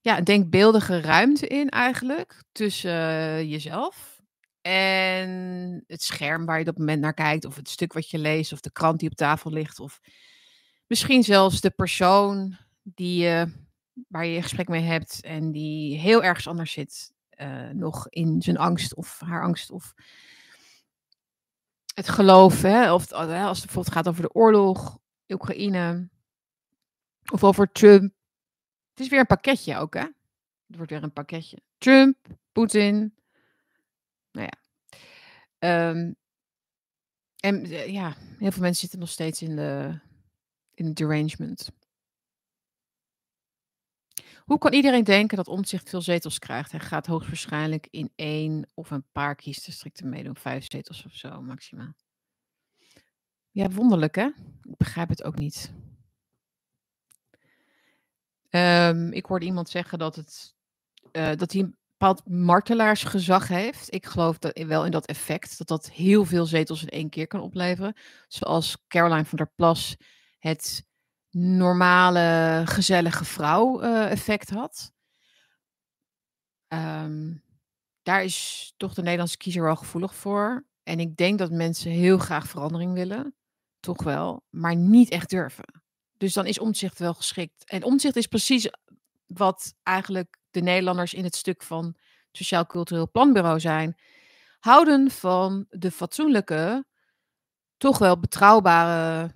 ja, 0.00 0.18
een 0.18 0.24
denkbeeldige 0.24 1.00
ruimte 1.00 1.46
in 1.46 1.68
eigenlijk 1.68 2.42
tussen 2.52 2.90
uh, 2.90 3.50
jezelf 3.50 4.16
en 4.60 5.84
het 5.86 6.02
scherm 6.02 6.44
waar 6.44 6.54
je 6.54 6.60
op 6.60 6.66
dat 6.66 6.78
moment 6.78 7.00
naar 7.00 7.14
kijkt, 7.14 7.44
of 7.44 7.56
het 7.56 7.68
stuk 7.68 7.92
wat 7.92 8.10
je 8.10 8.18
leest, 8.18 8.52
of 8.52 8.60
de 8.60 8.72
krant 8.72 9.00
die 9.00 9.10
op 9.10 9.16
tafel 9.16 9.50
ligt, 9.50 9.80
of 9.80 10.00
misschien 10.86 11.22
zelfs 11.22 11.60
de 11.60 11.70
persoon 11.70 12.56
die 12.82 13.22
je, 13.22 13.52
waar 14.08 14.26
je 14.26 14.42
gesprek 14.42 14.68
mee 14.68 14.82
hebt 14.82 15.20
en 15.22 15.52
die 15.52 15.98
heel 15.98 16.22
ergens 16.22 16.48
anders 16.48 16.72
zit, 16.72 17.12
uh, 17.40 17.68
nog 17.68 18.08
in 18.08 18.42
zijn 18.42 18.56
angst 18.56 18.94
of 18.94 19.20
haar 19.24 19.42
angst 19.42 19.70
of 19.70 19.94
het 21.98 22.08
geloof, 22.08 22.62
hè, 22.62 22.92
of 22.92 23.12
als 23.12 23.28
het 23.28 23.66
bijvoorbeeld 23.66 23.94
gaat 23.94 24.08
over 24.08 24.22
de 24.22 24.34
oorlog, 24.34 24.98
Oekraïne, 25.28 26.08
of 27.32 27.44
over 27.44 27.72
Trump. 27.72 28.12
Het 28.90 29.00
is 29.00 29.08
weer 29.08 29.18
een 29.18 29.26
pakketje 29.26 29.76
ook, 29.76 29.94
hè? 29.94 30.00
Het 30.66 30.76
wordt 30.76 30.90
weer 30.90 31.02
een 31.02 31.12
pakketje. 31.12 31.58
Trump, 31.78 32.16
Poetin. 32.52 33.14
Nou 34.32 34.48
ja. 34.50 35.88
Um, 35.90 36.16
en 37.40 37.64
eh, 37.64 37.88
ja, 37.88 38.16
heel 38.38 38.52
veel 38.52 38.62
mensen 38.62 38.80
zitten 38.80 38.98
nog 38.98 39.08
steeds 39.08 39.42
in 39.42 39.56
de, 39.56 39.98
in 40.74 40.84
de 40.84 40.92
derangement. 40.92 41.70
Hoe 44.48 44.58
kan 44.58 44.72
iedereen 44.72 45.04
denken 45.04 45.36
dat 45.36 45.48
Omtzigt 45.48 45.88
veel 45.88 46.00
zetels 46.00 46.38
krijgt? 46.38 46.70
Hij 46.70 46.80
gaat 46.80 47.06
hoogstwaarschijnlijk 47.06 47.88
in 47.90 48.12
één 48.14 48.70
of 48.74 48.90
een 48.90 49.04
paar 49.12 49.34
kiesdistricten 49.34 50.08
meedoen. 50.08 50.36
Vijf 50.36 50.66
zetels 50.70 51.04
of 51.04 51.12
zo, 51.12 51.42
maximaal. 51.42 51.92
Ja, 53.50 53.70
wonderlijk 53.70 54.14
hè? 54.14 54.26
Ik 54.62 54.76
begrijp 54.76 55.08
het 55.08 55.22
ook 55.24 55.38
niet. 55.38 55.72
Um, 58.50 59.12
ik 59.12 59.26
hoorde 59.26 59.46
iemand 59.46 59.68
zeggen 59.68 59.98
dat, 59.98 60.16
het, 60.16 60.54
uh, 61.12 61.32
dat 61.34 61.52
hij 61.52 61.62
een 61.62 61.76
bepaald 61.90 62.28
martelaarsgezag 62.28 63.48
heeft. 63.48 63.94
Ik 63.94 64.06
geloof 64.06 64.38
dat, 64.38 64.58
wel 64.58 64.84
in 64.84 64.90
dat 64.90 65.06
effect, 65.06 65.58
dat 65.58 65.68
dat 65.68 65.90
heel 65.90 66.24
veel 66.24 66.46
zetels 66.46 66.82
in 66.82 66.88
één 66.88 67.08
keer 67.08 67.26
kan 67.26 67.40
opleveren. 67.40 67.96
Zoals 68.28 68.86
Caroline 68.86 69.24
van 69.24 69.38
der 69.38 69.50
Plas 69.56 69.96
het 70.38 70.87
normale, 71.30 72.62
gezellige 72.66 73.24
vrouw 73.24 73.82
uh, 73.82 74.10
effect 74.10 74.50
had. 74.50 74.92
Um, 76.68 77.42
daar 78.02 78.24
is 78.24 78.72
toch 78.76 78.94
de 78.94 79.02
Nederlandse 79.02 79.36
kiezer 79.36 79.62
wel 79.62 79.76
gevoelig 79.76 80.14
voor. 80.14 80.66
En 80.82 81.00
ik 81.00 81.16
denk 81.16 81.38
dat 81.38 81.50
mensen 81.50 81.90
heel 81.90 82.18
graag 82.18 82.48
verandering 82.48 82.92
willen. 82.92 83.34
Toch 83.80 84.02
wel, 84.02 84.44
maar 84.50 84.76
niet 84.76 85.10
echt 85.10 85.30
durven. 85.30 85.82
Dus 86.16 86.32
dan 86.32 86.46
is 86.46 86.58
omzicht 86.58 86.98
wel 86.98 87.14
geschikt. 87.14 87.64
En 87.64 87.82
omzicht 87.82 88.16
is 88.16 88.26
precies 88.26 88.70
wat 89.26 89.74
eigenlijk 89.82 90.38
de 90.50 90.60
Nederlanders 90.60 91.14
in 91.14 91.24
het 91.24 91.36
stuk 91.36 91.62
van 91.62 91.96
Sociaal 92.32 92.66
Cultureel 92.66 93.10
Planbureau 93.10 93.60
zijn. 93.60 94.00
Houden 94.58 95.10
van 95.10 95.66
de 95.68 95.90
fatsoenlijke, 95.90 96.84
toch 97.76 97.98
wel 97.98 98.18
betrouwbare 98.18 99.34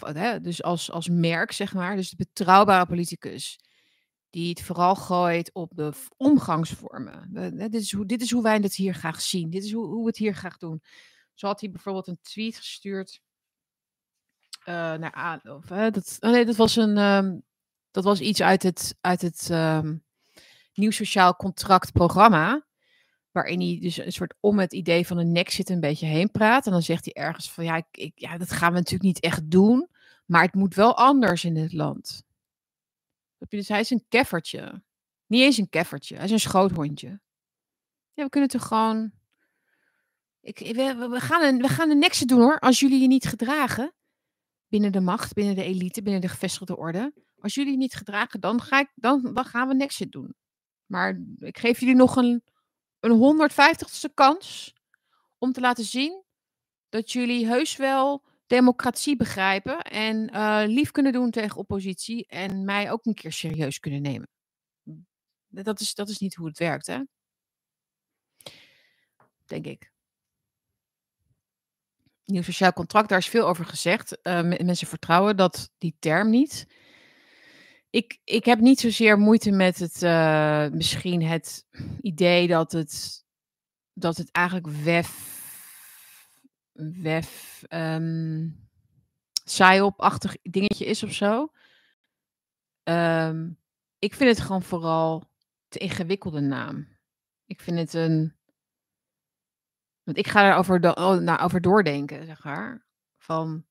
hè, 0.00 0.40
dus 0.40 0.62
als, 0.62 0.90
als 0.90 1.08
merk, 1.08 1.52
zeg 1.52 1.74
maar, 1.74 1.96
dus 1.96 2.10
de 2.10 2.16
betrouwbare 2.16 2.86
politicus, 2.86 3.58
die 4.30 4.48
het 4.48 4.62
vooral 4.62 4.94
gooit 4.94 5.52
op 5.52 5.72
de 5.76 5.92
omgangsvormen. 6.16 7.28
dit, 7.56 7.74
is 7.74 7.92
hoe, 7.92 8.06
dit 8.06 8.22
is 8.22 8.30
hoe 8.30 8.42
wij 8.42 8.56
het 8.56 8.74
hier 8.74 8.94
graag 8.94 9.20
zien. 9.20 9.50
Dit 9.50 9.64
is 9.64 9.72
hoe, 9.72 9.86
hoe 9.86 10.00
we 10.00 10.08
het 10.08 10.16
hier 10.16 10.34
graag 10.34 10.56
doen. 10.56 10.82
Zo 11.34 11.46
had 11.46 11.60
hij 11.60 11.70
bijvoorbeeld 11.70 12.06
een 12.06 12.20
tweet 12.22 12.56
gestuurd 12.56 13.20
uh, 14.68 14.74
naar 14.94 15.40
of, 15.44 15.68
hè, 15.68 15.90
dat, 15.90 16.16
oh 16.20 16.30
nee, 16.30 16.44
dat 16.44 16.56
was 16.56 16.76
een, 16.76 16.98
um, 16.98 17.42
dat 17.90 18.04
was 18.04 18.20
iets 18.20 18.42
uit 18.42 18.62
het, 18.62 18.96
uit 19.00 19.20
het 19.20 19.48
um, 19.50 20.04
Nieuw 20.72 20.90
Sociaal 20.90 21.36
Contract 21.36 21.92
programma 21.92 22.67
waarin 23.38 23.60
hij 23.60 23.78
dus 23.80 23.96
een 23.96 24.12
soort 24.12 24.34
om 24.40 24.58
het 24.58 24.72
idee 24.72 25.06
van 25.06 25.18
een 25.18 25.32
nek 25.32 25.50
zit 25.50 25.68
een 25.68 25.80
beetje 25.80 26.06
heen 26.06 26.30
praat. 26.30 26.66
En 26.66 26.72
dan 26.72 26.82
zegt 26.82 27.04
hij 27.04 27.14
ergens 27.14 27.52
van, 27.52 27.64
ja, 27.64 27.76
ik, 27.76 27.86
ik, 27.90 28.12
ja, 28.14 28.38
dat 28.38 28.52
gaan 28.52 28.72
we 28.72 28.78
natuurlijk 28.78 29.02
niet 29.02 29.20
echt 29.20 29.50
doen, 29.50 29.88
maar 30.26 30.42
het 30.42 30.54
moet 30.54 30.74
wel 30.74 30.96
anders 30.96 31.44
in 31.44 31.54
dit 31.54 31.72
land. 31.72 32.22
Dus 33.48 33.68
hij 33.68 33.80
is 33.80 33.90
een 33.90 34.04
keffertje. 34.08 34.82
Niet 35.26 35.42
eens 35.42 35.56
een 35.56 35.68
keffertje, 35.68 36.14
hij 36.14 36.24
is 36.24 36.30
een 36.30 36.40
schoothondje. 36.40 37.20
Ja, 38.12 38.24
we 38.24 38.28
kunnen 38.28 38.48
toch 38.48 38.66
gewoon... 38.66 39.12
Ik, 40.40 40.58
we, 40.58 41.20
gaan 41.20 41.42
een, 41.42 41.58
we 41.58 41.68
gaan 41.68 41.90
een 41.90 41.98
nekse 41.98 42.24
doen 42.24 42.40
hoor, 42.40 42.58
als 42.58 42.80
jullie 42.80 43.00
je 43.00 43.06
niet 43.06 43.26
gedragen. 43.26 43.94
Binnen 44.68 44.92
de 44.92 45.00
macht, 45.00 45.32
binnen 45.32 45.54
de 45.54 45.62
elite, 45.62 46.02
binnen 46.02 46.20
de 46.20 46.28
gevestigde 46.28 46.76
orde. 46.76 47.12
Als 47.38 47.54
jullie 47.54 47.76
niet 47.76 47.94
gedragen, 47.94 48.40
dan, 48.40 48.60
ga 48.60 48.80
ik, 48.80 48.92
dan, 48.94 49.34
dan 49.34 49.44
gaan 49.44 49.68
we 49.68 49.74
nekse 49.74 50.08
doen. 50.08 50.34
Maar 50.86 51.20
ik 51.38 51.58
geef 51.58 51.80
jullie 51.80 51.94
nog 51.94 52.16
een 52.16 52.42
een 53.00 53.50
150ste 53.50 54.14
kans 54.14 54.74
om 55.38 55.52
te 55.52 55.60
laten 55.60 55.84
zien 55.84 56.24
dat 56.88 57.12
jullie 57.12 57.46
heus 57.46 57.76
wel 57.76 58.22
democratie 58.46 59.16
begrijpen 59.16 59.80
en 59.82 60.34
uh, 60.34 60.62
lief 60.66 60.90
kunnen 60.90 61.12
doen 61.12 61.30
tegen 61.30 61.56
oppositie 61.56 62.26
en 62.26 62.64
mij 62.64 62.90
ook 62.90 63.06
een 63.06 63.14
keer 63.14 63.32
serieus 63.32 63.78
kunnen 63.78 64.02
nemen. 64.02 64.28
Dat 65.48 65.80
is, 65.80 65.94
dat 65.94 66.08
is 66.08 66.18
niet 66.18 66.34
hoe 66.34 66.46
het 66.46 66.58
werkt, 66.58 66.86
hè? 66.86 67.02
Denk 69.46 69.66
ik. 69.66 69.92
Nieuw 72.24 72.42
sociaal 72.42 72.72
contract, 72.72 73.08
daar 73.08 73.18
is 73.18 73.28
veel 73.28 73.46
over 73.46 73.64
gezegd. 73.64 74.18
Uh, 74.22 74.42
mensen 74.42 74.86
vertrouwen 74.86 75.36
dat 75.36 75.70
die 75.78 75.96
term 75.98 76.30
niet. 76.30 76.66
Ik, 77.90 78.20
ik 78.24 78.44
heb 78.44 78.58
niet 78.58 78.80
zozeer 78.80 79.18
moeite 79.18 79.50
met 79.50 79.78
het, 79.78 80.02
uh, 80.02 80.68
misschien 80.68 81.22
het 81.22 81.66
idee 82.00 82.48
dat 82.48 82.72
het, 82.72 83.24
dat 83.92 84.16
het 84.16 84.30
eigenlijk 84.30 84.66
WEF, 84.66 85.36
WEF, 86.72 87.64
um, 87.68 88.68
psyop-achtig 89.44 90.36
dingetje 90.42 90.84
is 90.84 91.02
of 91.02 91.12
zo. 91.12 91.52
Um, 92.84 93.58
ik 93.98 94.14
vind 94.14 94.36
het 94.36 94.46
gewoon 94.46 94.62
vooral 94.62 95.30
te 95.68 95.78
ingewikkelde 95.78 96.40
naam. 96.40 96.88
Ik 97.46 97.60
vind 97.60 97.78
het 97.78 97.94
een. 97.94 98.36
Want 100.02 100.18
ik 100.18 100.26
ga 100.26 100.50
erover 100.50 100.80
do 100.80 100.90
oh, 100.90 101.18
nou, 101.18 101.40
over 101.40 101.60
doordenken, 101.60 102.26
zeg 102.26 102.44
maar. 102.44 102.86
Van 103.18 103.64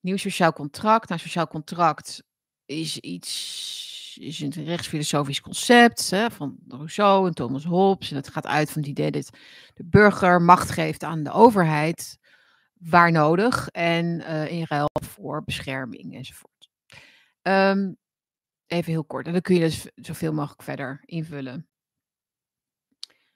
nieuw 0.00 0.16
sociaal 0.16 0.52
contract. 0.52 1.08
Nou, 1.08 1.20
sociaal 1.20 1.46
contract 1.46 2.24
is 2.70 2.98
iets, 2.98 4.16
is 4.20 4.40
een 4.40 4.64
rechtsfilosofisch 4.64 5.40
concept 5.40 6.10
hè, 6.10 6.30
van 6.30 6.56
Rousseau 6.68 7.26
en 7.26 7.34
Thomas 7.34 7.64
Hobbes. 7.64 8.10
En 8.10 8.16
het 8.16 8.28
gaat 8.28 8.46
uit 8.46 8.70
van 8.70 8.80
het 8.80 8.90
idee 8.90 9.10
dat 9.10 9.30
de 9.74 9.84
burger 9.84 10.42
macht 10.42 10.70
geeft 10.70 11.04
aan 11.04 11.22
de 11.22 11.32
overheid, 11.32 12.18
waar 12.72 13.12
nodig, 13.12 13.68
en 13.68 14.04
uh, 14.04 14.50
in 14.50 14.64
ruil 14.68 14.88
voor 14.92 15.44
bescherming 15.44 16.14
enzovoort. 16.14 16.70
Um, 17.42 17.96
even 18.66 18.92
heel 18.92 19.04
kort, 19.04 19.26
en 19.26 19.32
dan 19.32 19.40
kun 19.40 19.54
je 19.54 19.60
dus 19.60 19.86
zoveel 19.94 20.32
mogelijk 20.32 20.62
verder 20.62 21.00
invullen. 21.04 21.68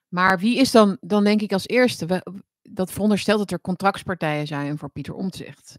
Maar 0.09 0.39
wie 0.39 0.59
is 0.59 0.70
dan, 0.70 0.97
dan 1.01 1.24
denk 1.24 1.41
ik 1.41 1.53
als 1.53 1.66
eerste, 1.66 2.22
dat 2.62 2.93
veronderstelt 2.93 3.39
dat 3.39 3.51
er 3.51 3.61
contractspartijen 3.61 4.47
zijn 4.47 4.78
voor 4.78 4.91
Pieter 4.91 5.14
Omtzigt. 5.14 5.78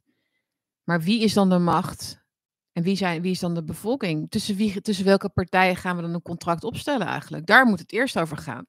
Maar 0.83 1.01
wie 1.01 1.21
is 1.21 1.33
dan 1.33 1.49
de 1.49 1.57
macht 1.57 2.24
en 2.75 2.83
wie, 2.83 2.95
zijn, 2.95 3.21
wie 3.21 3.31
is 3.31 3.39
dan 3.39 3.53
de 3.53 3.63
bevolking? 3.63 4.29
Tussen, 4.29 4.81
tussen 4.81 5.05
welke 5.05 5.29
partijen 5.29 5.75
gaan 5.75 5.95
we 5.95 6.01
dan 6.01 6.13
een 6.13 6.21
contract 6.21 6.63
opstellen 6.63 7.07
eigenlijk? 7.07 7.45
Daar 7.45 7.65
moet 7.65 7.79
het 7.79 7.91
eerst 7.91 8.19
over 8.19 8.37
gaan. 8.37 8.65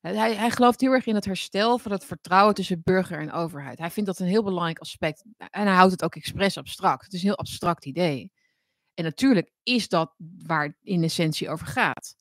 Hij, 0.00 0.34
hij 0.34 0.50
gelooft 0.50 0.80
heel 0.80 0.92
erg 0.92 1.06
in 1.06 1.14
het 1.14 1.24
herstel 1.24 1.78
van 1.78 1.92
het 1.92 2.04
vertrouwen 2.04 2.54
tussen 2.54 2.82
burger 2.82 3.18
en 3.18 3.32
overheid. 3.32 3.78
Hij 3.78 3.90
vindt 3.90 4.08
dat 4.08 4.18
een 4.18 4.26
heel 4.26 4.42
belangrijk 4.42 4.78
aspect. 4.78 5.24
En 5.36 5.66
hij 5.66 5.74
houdt 5.74 5.92
het 5.92 6.02
ook 6.02 6.14
expres 6.14 6.56
abstract. 6.56 7.04
Het 7.04 7.12
is 7.12 7.20
een 7.20 7.26
heel 7.26 7.38
abstract 7.38 7.84
idee. 7.84 8.32
En 8.94 9.04
natuurlijk 9.04 9.50
is 9.62 9.88
dat 9.88 10.14
waar 10.18 10.64
het 10.64 10.76
in 10.82 11.02
essentie 11.02 11.50
over 11.50 11.66
gaat. 11.66 12.16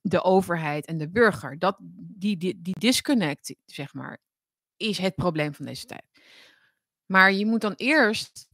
De 0.00 0.22
overheid 0.22 0.86
en 0.86 0.98
de 0.98 1.10
burger. 1.10 1.58
Dat, 1.58 1.76
die, 1.80 2.36
die, 2.36 2.62
die 2.62 2.78
disconnect, 2.78 3.54
zeg 3.66 3.94
maar, 3.94 4.20
is 4.76 4.98
het 4.98 5.14
probleem 5.14 5.54
van 5.54 5.66
deze 5.66 5.86
tijd. 5.86 6.04
Maar 7.06 7.32
je 7.32 7.46
moet 7.46 7.60
dan 7.60 7.74
eerst 7.76 8.50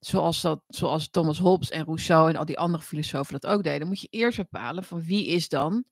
zoals, 0.00 0.40
dat, 0.40 0.62
zoals 0.68 1.10
Thomas 1.10 1.38
Hobbes 1.38 1.70
en 1.70 1.84
Rousseau 1.84 2.28
en 2.28 2.36
al 2.36 2.44
die 2.44 2.58
andere 2.58 2.82
filosofen 2.82 3.40
dat 3.40 3.50
ook 3.50 3.62
deden, 3.62 3.86
moet 3.86 4.00
je 4.00 4.08
eerst 4.10 4.36
bepalen 4.36 4.84
van 4.84 5.02
wie 5.02 5.26
is 5.26 5.48
dan 5.48 5.84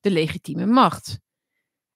de 0.00 0.10
legitieme 0.10 0.66
macht. 0.66 1.18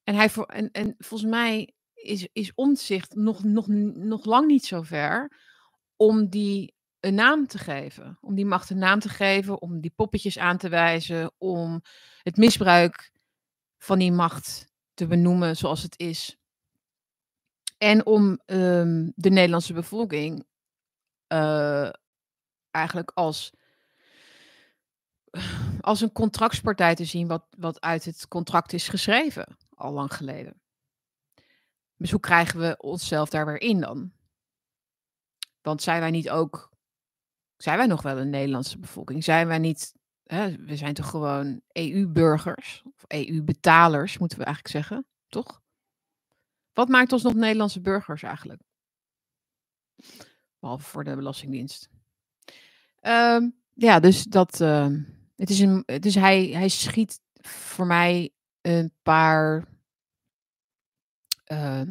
En, 0.04 0.14
hij 0.14 0.30
en, 0.46 0.70
en 0.70 0.94
volgens 0.98 1.30
mij 1.30 1.74
is, 1.94 2.28
is 2.32 2.52
omzicht 2.54 3.14
nog, 3.14 3.44
nog, 3.44 3.66
nog 3.94 4.24
lang 4.24 4.46
niet 4.46 4.64
zo 4.64 4.82
ver 4.82 5.32
om 5.96 6.28
die 6.28 6.74
een 7.00 7.14
naam 7.14 7.46
te 7.46 7.58
geven. 7.58 8.18
Om 8.20 8.34
die 8.34 8.46
macht 8.46 8.70
een 8.70 8.78
naam 8.78 8.98
te 8.98 9.08
geven, 9.08 9.62
om 9.62 9.80
die 9.80 9.92
poppetjes 9.96 10.38
aan 10.38 10.56
te 10.56 10.68
wijzen, 10.68 11.32
om 11.38 11.82
het 12.22 12.36
misbruik 12.36 13.12
van 13.78 13.98
die 13.98 14.12
macht 14.12 14.66
te 14.94 15.06
benoemen 15.06 15.56
zoals 15.56 15.82
het 15.82 15.98
is. 15.98 16.36
En 17.78 18.06
om 18.06 18.40
um, 18.46 19.12
de 19.14 19.30
Nederlandse 19.30 19.72
bevolking 19.72 20.44
uh, 21.28 21.90
eigenlijk 22.70 23.10
als, 23.14 23.52
als 25.80 26.00
een 26.00 26.12
contractspartij 26.12 26.94
te 26.94 27.04
zien 27.04 27.26
wat, 27.26 27.46
wat 27.58 27.80
uit 27.80 28.04
het 28.04 28.28
contract 28.28 28.72
is 28.72 28.88
geschreven, 28.88 29.56
al 29.74 29.92
lang 29.92 30.14
geleden. 30.14 30.60
Dus 31.96 32.10
hoe 32.10 32.20
krijgen 32.20 32.60
we 32.60 32.76
onszelf 32.78 33.28
daar 33.28 33.46
weer 33.46 33.60
in 33.60 33.80
dan? 33.80 34.12
Want 35.60 35.82
zijn 35.82 36.00
wij 36.00 36.10
niet 36.10 36.30
ook, 36.30 36.70
zijn 37.56 37.76
wij 37.76 37.86
nog 37.86 38.02
wel 38.02 38.18
een 38.18 38.30
Nederlandse 38.30 38.78
bevolking? 38.78 39.24
Zijn 39.24 39.46
wij 39.46 39.58
niet, 39.58 39.94
hè, 40.24 40.56
we 40.56 40.76
zijn 40.76 40.94
toch 40.94 41.10
gewoon 41.10 41.60
EU-burgers, 41.72 42.82
of 42.94 43.04
EU-betalers 43.06 44.18
moeten 44.18 44.38
we 44.38 44.44
eigenlijk 44.44 44.74
zeggen, 44.74 45.06
toch? 45.28 45.62
Wat 46.72 46.88
maakt 46.88 47.12
ons 47.12 47.22
nog 47.22 47.34
Nederlandse 47.34 47.80
burgers 47.80 48.22
eigenlijk? 48.22 48.62
Behalve 50.59 50.84
voor 50.84 51.04
de 51.04 51.16
Belastingdienst. 51.16 51.88
Um, 53.02 53.56
ja, 53.74 54.00
dus 54.00 54.22
dat. 54.22 54.61
Uh, 54.61 54.86
het 55.36 55.50
is 55.50 55.59
een, 55.59 55.82
dus 56.00 56.14
hij, 56.14 56.46
hij 56.46 56.68
schiet 56.68 57.20
voor 57.40 57.86
mij 57.86 58.32
een 58.61 58.92
paar 59.02 59.64
uh, 61.52 61.82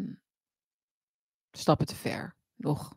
stappen 1.51 1.85
te 1.85 1.95
ver. 1.95 2.35
Nog. 2.55 2.95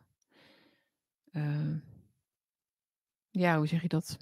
Ja, 3.29 3.57
hoe 3.57 3.67
zeg 3.67 3.81
je 3.81 3.87
dat? 3.87 4.17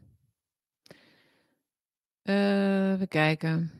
We 2.21 3.05
kijken. 3.09 3.78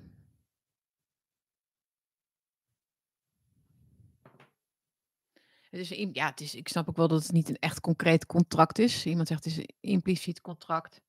Ja, 5.69 6.25
het 6.29 6.41
is, 6.41 6.55
ik 6.55 6.67
snap 6.67 6.89
ook 6.89 6.97
wel 6.97 7.07
dat 7.07 7.23
het 7.23 7.31
niet 7.31 7.49
een 7.49 7.59
echt 7.59 7.81
concreet 7.81 8.25
contract 8.25 8.79
is. 8.79 9.05
Iemand 9.05 9.27
zegt 9.27 9.43
het 9.43 9.53
is 9.53 9.59
een 9.59 9.73
impliciet 9.79 10.41
contract. 10.41 11.01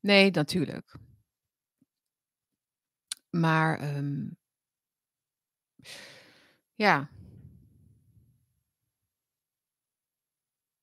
Nee, 0.00 0.30
natuurlijk. 0.30 0.94
Maar 3.30 3.96
um, 3.96 4.36
ja. 6.74 7.08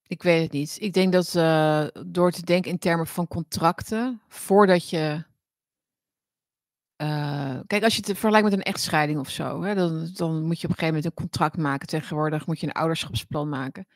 Ik 0.08 0.24
weet 0.24 0.44
het 0.44 0.52
niet. 0.52 0.78
Ik 0.80 0.94
denk 0.94 1.12
dat 1.14 1.36
uh, 1.36 1.88
door 2.08 2.32
te 2.32 2.42
denken 2.42 2.72
in 2.72 2.80
termen 2.80 3.08
van 3.08 3.28
contracten, 3.28 4.22
voordat 4.28 4.90
je 4.90 5.24
uh, 7.02 7.60
kijk, 7.68 7.84
als 7.84 7.96
je 7.96 8.02
het 8.06 8.18
vergelijkt 8.18 8.50
met 8.50 8.54
een 8.54 8.64
echtscheiding 8.64 9.20
of 9.20 9.30
zo, 9.30 9.62
hè, 9.62 9.76
dan, 9.76 10.10
dan 10.14 10.44
moet 10.46 10.62
je 10.62 10.68
op 10.68 10.74
een 10.74 10.80
gegeven 10.80 10.86
moment 10.86 11.06
een 11.06 11.14
contract 11.14 11.58
maken. 11.58 11.88
Tegenwoordig 11.88 12.46
moet 12.46 12.60
je 12.60 12.68
een 12.68 12.74
ouderschapsplan 12.74 13.50
maken. 13.50 13.88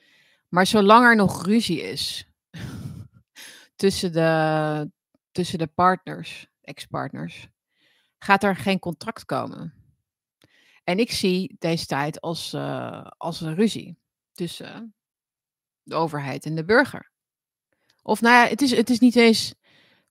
Maar 0.50 0.66
zolang 0.66 1.06
er 1.06 1.16
nog 1.16 1.46
ruzie 1.46 1.82
is 1.82 2.28
tussen, 3.76 4.12
de, 4.12 4.92
tussen 5.32 5.60
de 5.60 5.68
partners, 5.68 6.48
ex-partners, 6.62 7.48
gaat 8.20 8.44
er 8.44 8.56
geen 8.56 8.80
contract 8.80 9.26
komen. 9.26 9.74
En 10.84 11.00
ik 11.00 11.12
zie 11.12 11.56
deze 11.60 11.86
tijd 11.86 12.22
als, 12.22 12.54
uh, 12.54 13.08
als 13.18 13.42
een 13.42 13.56
ruzie 13.56 13.98
tussen 14.32 14.96
de 15.84 15.96
overheid 15.96 16.46
en 16.46 16.56
de 16.56 16.66
burger. 16.66 17.12
Of 18.02 18.22
nou 18.22 18.36
ja, 18.36 18.50
het 18.50 18.62
is, 18.62 18.72
het 18.72 18.90
is 18.90 19.00
niet 19.00 19.16
eens 19.16 19.54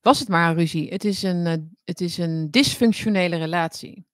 was 0.05 0.19
het 0.19 0.29
maar 0.29 0.51
een 0.51 0.57
ruzie. 0.57 0.89
Het 0.89 1.05
is 1.05 1.23
een, 1.23 1.47
uh, 1.47 1.55
het 1.85 2.01
is 2.01 2.19
een 2.19 2.51
dysfunctionele 2.51 3.37
relatie. 3.37 4.07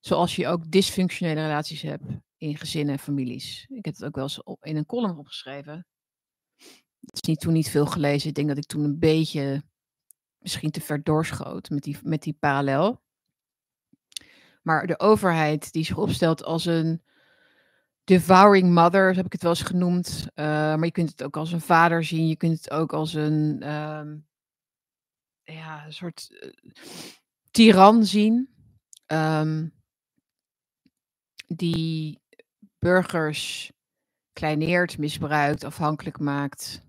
Zoals 0.00 0.36
je 0.36 0.46
ook 0.46 0.70
dysfunctionele 0.70 1.40
relaties 1.40 1.82
hebt 1.82 2.04
in 2.36 2.56
gezinnen 2.56 2.94
en 2.94 3.00
families. 3.00 3.66
Ik 3.68 3.84
heb 3.84 3.94
het 3.94 4.04
ook 4.04 4.14
wel 4.14 4.24
eens 4.24 4.42
in 4.60 4.76
een 4.76 4.86
column 4.86 5.18
opgeschreven. 5.18 5.86
Dat 7.00 7.14
is 7.14 7.20
niet, 7.20 7.40
toen 7.40 7.52
niet 7.52 7.70
veel 7.70 7.86
gelezen. 7.86 8.28
Ik 8.28 8.34
denk 8.34 8.48
dat 8.48 8.56
ik 8.56 8.66
toen 8.66 8.84
een 8.84 8.98
beetje 8.98 9.62
misschien 10.38 10.70
te 10.70 10.80
ver 10.80 11.02
doorschoot 11.02 11.70
met 11.70 11.82
die, 11.82 11.98
met 12.02 12.22
die 12.22 12.36
parallel. 12.40 13.02
Maar 14.62 14.86
de 14.86 14.98
overheid 14.98 15.72
die 15.72 15.84
zich 15.84 15.96
opstelt 15.96 16.44
als 16.44 16.64
een 16.64 17.02
devouring 18.04 18.74
mother, 18.74 19.14
heb 19.14 19.26
ik 19.26 19.32
het 19.32 19.42
wel 19.42 19.50
eens 19.50 19.62
genoemd. 19.62 20.26
Uh, 20.34 20.44
maar 20.44 20.84
je 20.84 20.90
kunt 20.90 21.10
het 21.10 21.22
ook 21.22 21.36
als 21.36 21.52
een 21.52 21.60
vader 21.60 22.04
zien. 22.04 22.28
Je 22.28 22.36
kunt 22.36 22.56
het 22.56 22.70
ook 22.70 22.92
als 22.92 23.14
een 23.14 23.72
um, 23.72 24.26
ja, 25.52 25.86
een 25.86 25.92
soort 25.92 26.28
uh, 26.30 26.52
tiran 27.50 28.04
zien. 28.04 28.54
Um, 29.06 29.74
die 31.46 32.20
burgers 32.78 33.72
kleineert, 34.32 34.98
misbruikt, 34.98 35.64
afhankelijk 35.64 36.18
maakt. 36.18 36.84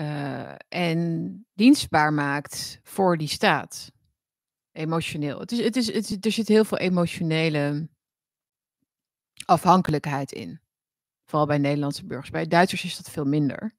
Uh, 0.00 0.54
en 0.68 1.46
dienstbaar 1.54 2.12
maakt 2.12 2.80
voor 2.82 3.16
die 3.16 3.28
staat. 3.28 3.92
Emotioneel. 4.72 5.38
Het 5.38 5.52
is, 5.52 5.58
het 5.58 5.76
is, 5.76 5.92
het, 5.92 6.24
er 6.24 6.32
zit 6.32 6.48
heel 6.48 6.64
veel 6.64 6.78
emotionele 6.78 7.88
afhankelijkheid 9.44 10.32
in. 10.32 10.60
Vooral 11.24 11.46
bij 11.46 11.58
Nederlandse 11.58 12.06
burgers. 12.06 12.30
Bij 12.30 12.46
Duitsers 12.46 12.84
is 12.84 12.96
dat 12.96 13.10
veel 13.10 13.24
minder. 13.24 13.74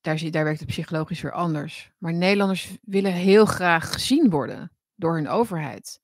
Daar, 0.00 0.30
werkt 0.32 0.60
het 0.60 0.68
psychologisch 0.68 1.20
weer 1.20 1.32
anders. 1.32 1.90
Maar 1.98 2.14
Nederlanders 2.14 2.76
willen 2.82 3.12
heel 3.12 3.44
graag 3.44 3.92
gezien 3.92 4.30
worden 4.30 4.72
door 4.94 5.14
hun 5.14 5.28
overheid. 5.28 6.00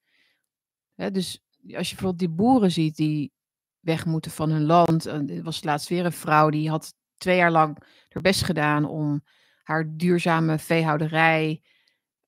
Dus 0.95 1.41
als 1.75 1.89
je 1.89 1.95
bijvoorbeeld 1.95 2.19
die 2.19 2.29
boeren 2.29 2.71
ziet 2.71 2.97
die 2.97 3.33
weg 3.81 4.07
moeten 4.07 4.31
van 4.31 4.51
hun 4.51 4.65
land. 4.65 5.05
Er 5.05 5.43
was 5.43 5.65
laatst 5.65 5.89
weer 5.89 6.05
een 6.05 6.13
vrouw 6.13 6.51
die 6.51 6.71
had 6.71 6.95
twee 7.17 7.37
jaar 7.37 7.51
lang 7.51 7.79
haar 8.09 8.23
best 8.23 8.43
gedaan 8.43 8.85
om 8.85 9.25
haar 9.63 9.97
duurzame 9.97 10.59
veehouderij 10.59 11.63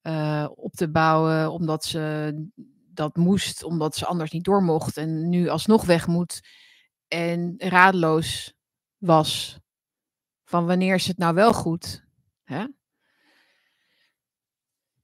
uh, 0.03 0.49
op 0.55 0.73
te 0.73 0.91
bouwen, 0.91 1.53
omdat 1.53 1.85
ze 1.85 2.35
dat 2.93 3.17
moest, 3.17 3.63
omdat 3.63 3.97
ze 3.97 4.07
anders 4.07 4.31
niet 4.31 4.45
door 4.45 4.63
mocht 4.63 4.97
en 4.97 5.29
nu 5.29 5.49
alsnog 5.49 5.85
weg 5.85 6.07
moet. 6.07 6.41
En 7.09 7.55
radeloos 7.59 8.55
was 8.97 9.59
van 10.49 10.67
wanneer 10.67 10.95
is 10.95 11.07
het 11.07 11.19
nou 11.19 11.35
wel 11.35 11.53
goed? 11.53 12.05
Hè? 12.45 12.67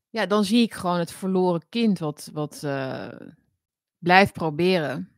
Ja, 0.09 0.27
dan 0.27 0.45
zie 0.45 0.63
ik 0.63 0.75
gewoon 0.75 0.99
het 0.99 1.13
verloren 1.13 1.69
kind 1.69 1.99
wat, 1.99 2.31
wat 2.33 2.63
uh, 2.65 3.21
blijft 3.99 4.33
proberen 4.33 5.13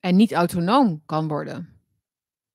en 0.00 0.16
niet 0.16 0.32
autonoom 0.32 1.02
kan 1.06 1.28
worden. 1.28 1.82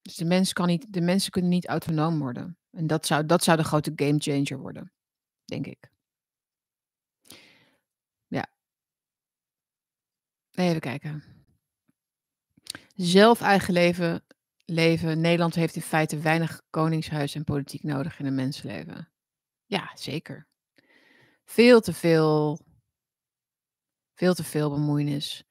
Dus 0.01 0.15
de, 0.15 0.25
mens 0.25 0.53
kan 0.53 0.67
niet, 0.67 0.93
de 0.93 1.01
mensen 1.01 1.31
kunnen 1.31 1.51
niet 1.51 1.67
autonoom 1.67 2.19
worden. 2.19 2.57
En 2.71 2.87
dat 2.87 3.05
zou, 3.05 3.25
dat 3.25 3.43
zou 3.43 3.57
de 3.57 3.63
grote 3.63 3.91
game 3.95 4.19
changer 4.19 4.57
worden, 4.57 4.91
denk 5.45 5.65
ik. 5.65 5.91
Ja. 8.27 8.47
Even 10.51 10.79
kijken. 10.79 11.23
Zelf 12.95 13.41
eigen 13.41 13.73
leven, 13.73 14.23
leven. 14.65 15.21
Nederland 15.21 15.55
heeft 15.55 15.75
in 15.75 15.81
feite 15.81 16.19
weinig 16.19 16.61
koningshuis 16.69 17.35
en 17.35 17.43
politiek 17.43 17.83
nodig 17.83 18.19
in 18.19 18.25
een 18.25 18.35
mensenleven. 18.35 19.09
Ja, 19.65 19.91
zeker. 19.95 20.47
Veel 21.45 21.81
te 21.81 21.93
veel. 21.93 22.59
Veel 24.13 24.33
te 24.33 24.43
veel 24.43 24.69
bemoeienis. 24.69 25.43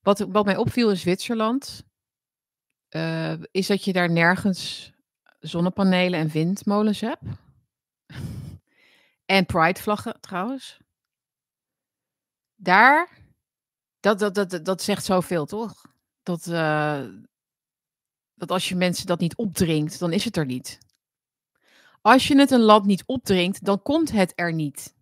Wat, 0.00 0.18
wat 0.18 0.44
mij 0.44 0.56
opviel 0.56 0.90
in 0.90 0.96
Zwitserland, 0.96 1.84
uh, 2.90 3.34
is 3.50 3.66
dat 3.66 3.84
je 3.84 3.92
daar 3.92 4.10
nergens 4.10 4.92
zonnepanelen 5.40 6.20
en 6.20 6.28
windmolens 6.28 7.00
hebt. 7.00 7.22
en 9.24 9.46
pridevlaggen 9.46 10.20
trouwens. 10.20 10.78
Daar, 12.54 13.18
dat, 14.00 14.18
dat, 14.18 14.34
dat, 14.34 14.64
dat 14.64 14.82
zegt 14.82 15.04
zoveel 15.04 15.46
toch? 15.46 15.86
Dat, 16.22 16.46
uh, 16.46 17.06
dat 18.34 18.50
als 18.50 18.68
je 18.68 18.74
mensen 18.74 19.06
dat 19.06 19.20
niet 19.20 19.36
opdringt, 19.36 19.98
dan 19.98 20.12
is 20.12 20.24
het 20.24 20.36
er 20.36 20.46
niet. 20.46 20.78
Als 22.00 22.28
je 22.28 22.38
het 22.38 22.50
een 22.50 22.60
land 22.60 22.86
niet 22.86 23.02
opdringt, 23.06 23.64
dan 23.64 23.82
komt 23.82 24.12
het 24.12 24.32
er 24.34 24.52
niet. 24.52 24.94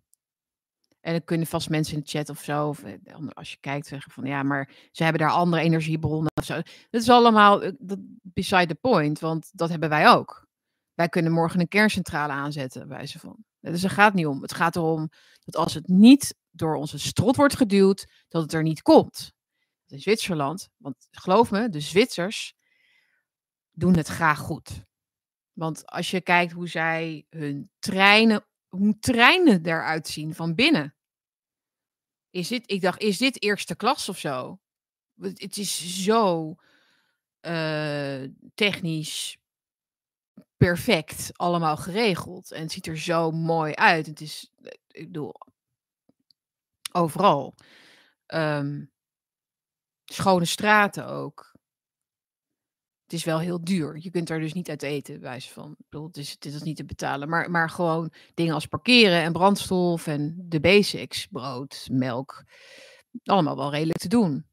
En 0.99 1.11
dan 1.11 1.23
kunnen 1.23 1.47
vast 1.47 1.69
mensen 1.69 1.93
in 1.95 1.99
de 1.99 2.09
chat 2.09 2.29
of 2.29 2.43
zo, 2.43 2.67
of 2.67 2.83
eh, 2.83 2.93
als 3.33 3.51
je 3.51 3.57
kijkt, 3.59 3.87
zeggen 3.87 4.11
van 4.11 4.25
ja, 4.25 4.43
maar 4.43 4.71
ze 4.91 5.03
hebben 5.03 5.21
daar 5.21 5.31
andere 5.31 5.61
energiebronnen 5.61 6.31
of 6.33 6.45
zo. 6.45 6.53
Dat 6.89 7.01
is 7.01 7.09
allemaal 7.09 7.63
eh, 7.63 7.71
beside 8.21 8.65
the 8.65 8.75
point, 8.75 9.19
want 9.19 9.49
dat 9.53 9.69
hebben 9.69 9.89
wij 9.89 10.09
ook. 10.09 10.47
Wij 10.93 11.09
kunnen 11.09 11.31
morgen 11.31 11.59
een 11.59 11.67
kerncentrale 11.67 12.33
aanzetten, 12.33 12.87
wijze 12.87 13.19
van. 13.19 13.37
Dus 13.59 13.81
het 13.81 13.91
gaat 13.91 14.13
niet 14.13 14.25
om. 14.25 14.41
Het 14.41 14.53
gaat 14.53 14.75
erom 14.75 15.09
dat 15.39 15.55
als 15.55 15.73
het 15.73 15.87
niet 15.87 16.35
door 16.51 16.75
onze 16.75 16.99
strot 16.99 17.35
wordt 17.35 17.55
geduwd, 17.55 18.07
dat 18.27 18.41
het 18.41 18.53
er 18.53 18.63
niet 18.63 18.81
komt. 18.81 19.33
In 19.87 19.99
Zwitserland, 19.99 20.69
want 20.77 21.07
geloof 21.11 21.51
me, 21.51 21.69
de 21.69 21.79
Zwitsers 21.79 22.53
doen 23.73 23.95
het 23.95 24.07
graag 24.07 24.39
goed. 24.39 24.85
Want 25.53 25.85
als 25.85 26.11
je 26.11 26.21
kijkt 26.21 26.51
hoe 26.51 26.67
zij 26.67 27.25
hun 27.29 27.71
treinen 27.79 28.45
hoe 28.73 28.99
treinen 28.99 29.65
eruit 29.65 30.07
zien 30.07 30.35
van 30.35 30.55
binnen. 30.55 30.95
Is 32.29 32.47
dit, 32.47 32.71
ik 32.71 32.81
dacht, 32.81 33.01
is 33.01 33.17
dit 33.17 33.43
eerste 33.43 33.75
klas 33.75 34.09
of 34.09 34.17
zo? 34.17 34.59
Het 35.21 35.57
is 35.57 36.03
zo 36.03 36.55
uh, 37.41 38.23
technisch 38.53 39.37
perfect 40.57 41.29
allemaal 41.33 41.77
geregeld. 41.77 42.51
En 42.51 42.61
het 42.61 42.71
ziet 42.71 42.87
er 42.87 42.97
zo 42.97 43.31
mooi 43.31 43.73
uit. 43.73 44.05
Het 44.05 44.21
is, 44.21 44.51
ik 44.87 45.05
bedoel, 45.05 45.33
overal. 46.91 47.55
Um, 48.27 48.91
schone 50.05 50.45
straten 50.45 51.07
ook 51.07 51.52
is 53.13 53.23
wel 53.23 53.39
heel 53.39 53.63
duur. 53.63 53.97
Je 53.99 54.11
kunt 54.11 54.29
er 54.29 54.39
dus 54.39 54.53
niet 54.53 54.69
uit 54.69 54.83
eten, 54.83 55.19
wijze 55.19 55.49
van. 55.49 55.71
Ik 55.71 55.85
bedoel, 55.89 56.09
is, 56.11 56.31
het 56.31 56.45
is 56.45 56.61
niet 56.61 56.75
te 56.75 56.85
betalen. 56.85 57.29
Maar, 57.29 57.51
maar 57.51 57.69
gewoon 57.69 58.11
dingen 58.33 58.53
als 58.53 58.65
parkeren 58.65 59.21
en 59.21 59.33
brandstof 59.33 60.07
en 60.07 60.45
de 60.47 60.59
basics, 60.59 61.27
brood, 61.27 61.87
melk, 61.91 62.43
allemaal 63.23 63.55
wel 63.55 63.71
redelijk 63.71 63.97
te 63.97 64.07
doen. 64.07 64.45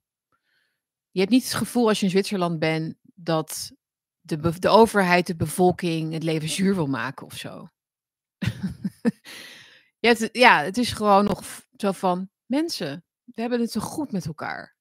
Je 1.11 1.21
hebt 1.21 1.33
niet 1.33 1.45
het 1.45 1.55
gevoel 1.55 1.89
als 1.89 1.99
je 1.99 2.05
in 2.05 2.11
Zwitserland 2.11 2.59
bent 2.59 2.95
dat 3.15 3.73
de, 4.21 4.59
de 4.59 4.69
overheid 4.69 5.27
de 5.27 5.37
bevolking 5.37 6.13
het 6.13 6.23
leven 6.23 6.49
zuur 6.49 6.75
wil 6.75 6.87
maken 6.87 7.27
of 7.27 7.37
zo. 7.37 7.69
ja, 10.33 10.63
het 10.63 10.79
is 10.79 10.93
gewoon 10.93 11.25
nog 11.25 11.43
zo 11.77 11.93
van 11.93 12.31
mensen, 12.47 13.05
we 13.25 13.41
hebben 13.41 13.61
het 13.61 13.71
zo 13.71 13.81
goed 13.81 14.13
met 14.13 14.27
elkaar. 14.27 14.79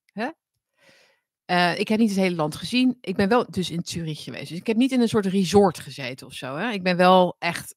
Uh, 1.51 1.79
ik 1.79 1.87
heb 1.87 1.99
niet 1.99 2.09
het 2.09 2.19
hele 2.19 2.35
land 2.35 2.55
gezien. 2.55 2.97
Ik 3.01 3.15
ben 3.15 3.29
wel 3.29 3.45
dus 3.49 3.69
in 3.69 3.81
Zurich 3.83 4.23
geweest. 4.23 4.49
Dus 4.49 4.57
ik 4.57 4.67
heb 4.67 4.77
niet 4.77 4.91
in 4.91 5.01
een 5.01 5.09
soort 5.09 5.25
resort 5.25 5.79
gezeten 5.79 6.27
of 6.27 6.33
zo. 6.33 6.55
Hè? 6.55 6.71
Ik 6.71 6.83
ben 6.83 6.97
wel 6.97 7.35
echt. 7.39 7.75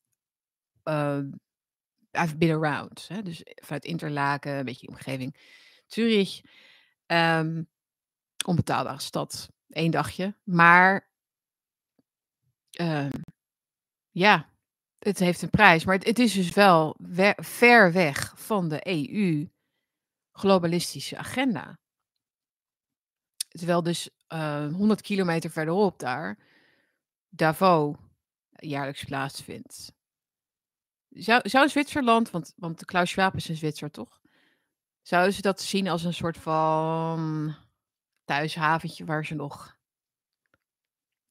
Uh, 0.84 1.18
I've 2.10 2.36
been 2.36 2.64
around. 2.64 3.08
Hè? 3.08 3.22
Dus 3.22 3.42
vanuit 3.44 3.84
Interlaken, 3.84 4.52
een 4.52 4.64
beetje 4.64 4.88
omgeving. 4.88 5.36
Zurich. 5.86 6.40
Um, 7.06 7.68
onbetaalbare 8.46 9.00
stad. 9.00 9.48
Eén 9.68 9.90
dagje. 9.90 10.36
Maar. 10.44 11.10
Um, 12.80 13.10
ja, 14.10 14.48
het 14.98 15.18
heeft 15.18 15.42
een 15.42 15.50
prijs. 15.50 15.84
Maar 15.84 15.98
het, 15.98 16.18
is 16.18 16.32
dus 16.32 16.52
wel 16.52 16.96
we 16.98 17.32
ver 17.36 17.92
weg 17.92 18.32
van 18.36 18.68
de 18.68 18.88
EU-globalistische 18.88 21.16
agenda. 21.16 21.80
Terwijl 23.52 23.82
dus 23.82 24.10
uh, 24.28 24.64
eh, 24.64 24.74
100 24.74 25.00
kilometer 25.00 25.50
verderop 25.50 25.98
daar 25.98 26.38
Davos 27.28 27.96
jaarlijks 28.56 29.04
plaatsvindt. 29.04 29.92
Zou, 31.08 31.48
zou 31.48 31.68
Zwitserland, 31.68 32.30
want, 32.30 32.52
want 32.56 32.84
Klaus 32.84 33.10
Schwab 33.10 33.34
is 33.34 33.48
een 33.48 33.56
Zwitser 33.56 33.90
toch? 33.90 34.20
Zouden 35.02 35.32
ze 35.32 35.42
dat 35.42 35.60
zien 35.60 35.88
als 35.88 36.04
een 36.04 36.14
soort 36.14 36.36
van 36.36 37.54
thuishaventje 38.24 39.04
waar 39.04 39.24
ze 39.24 39.34
nog, 39.34 39.76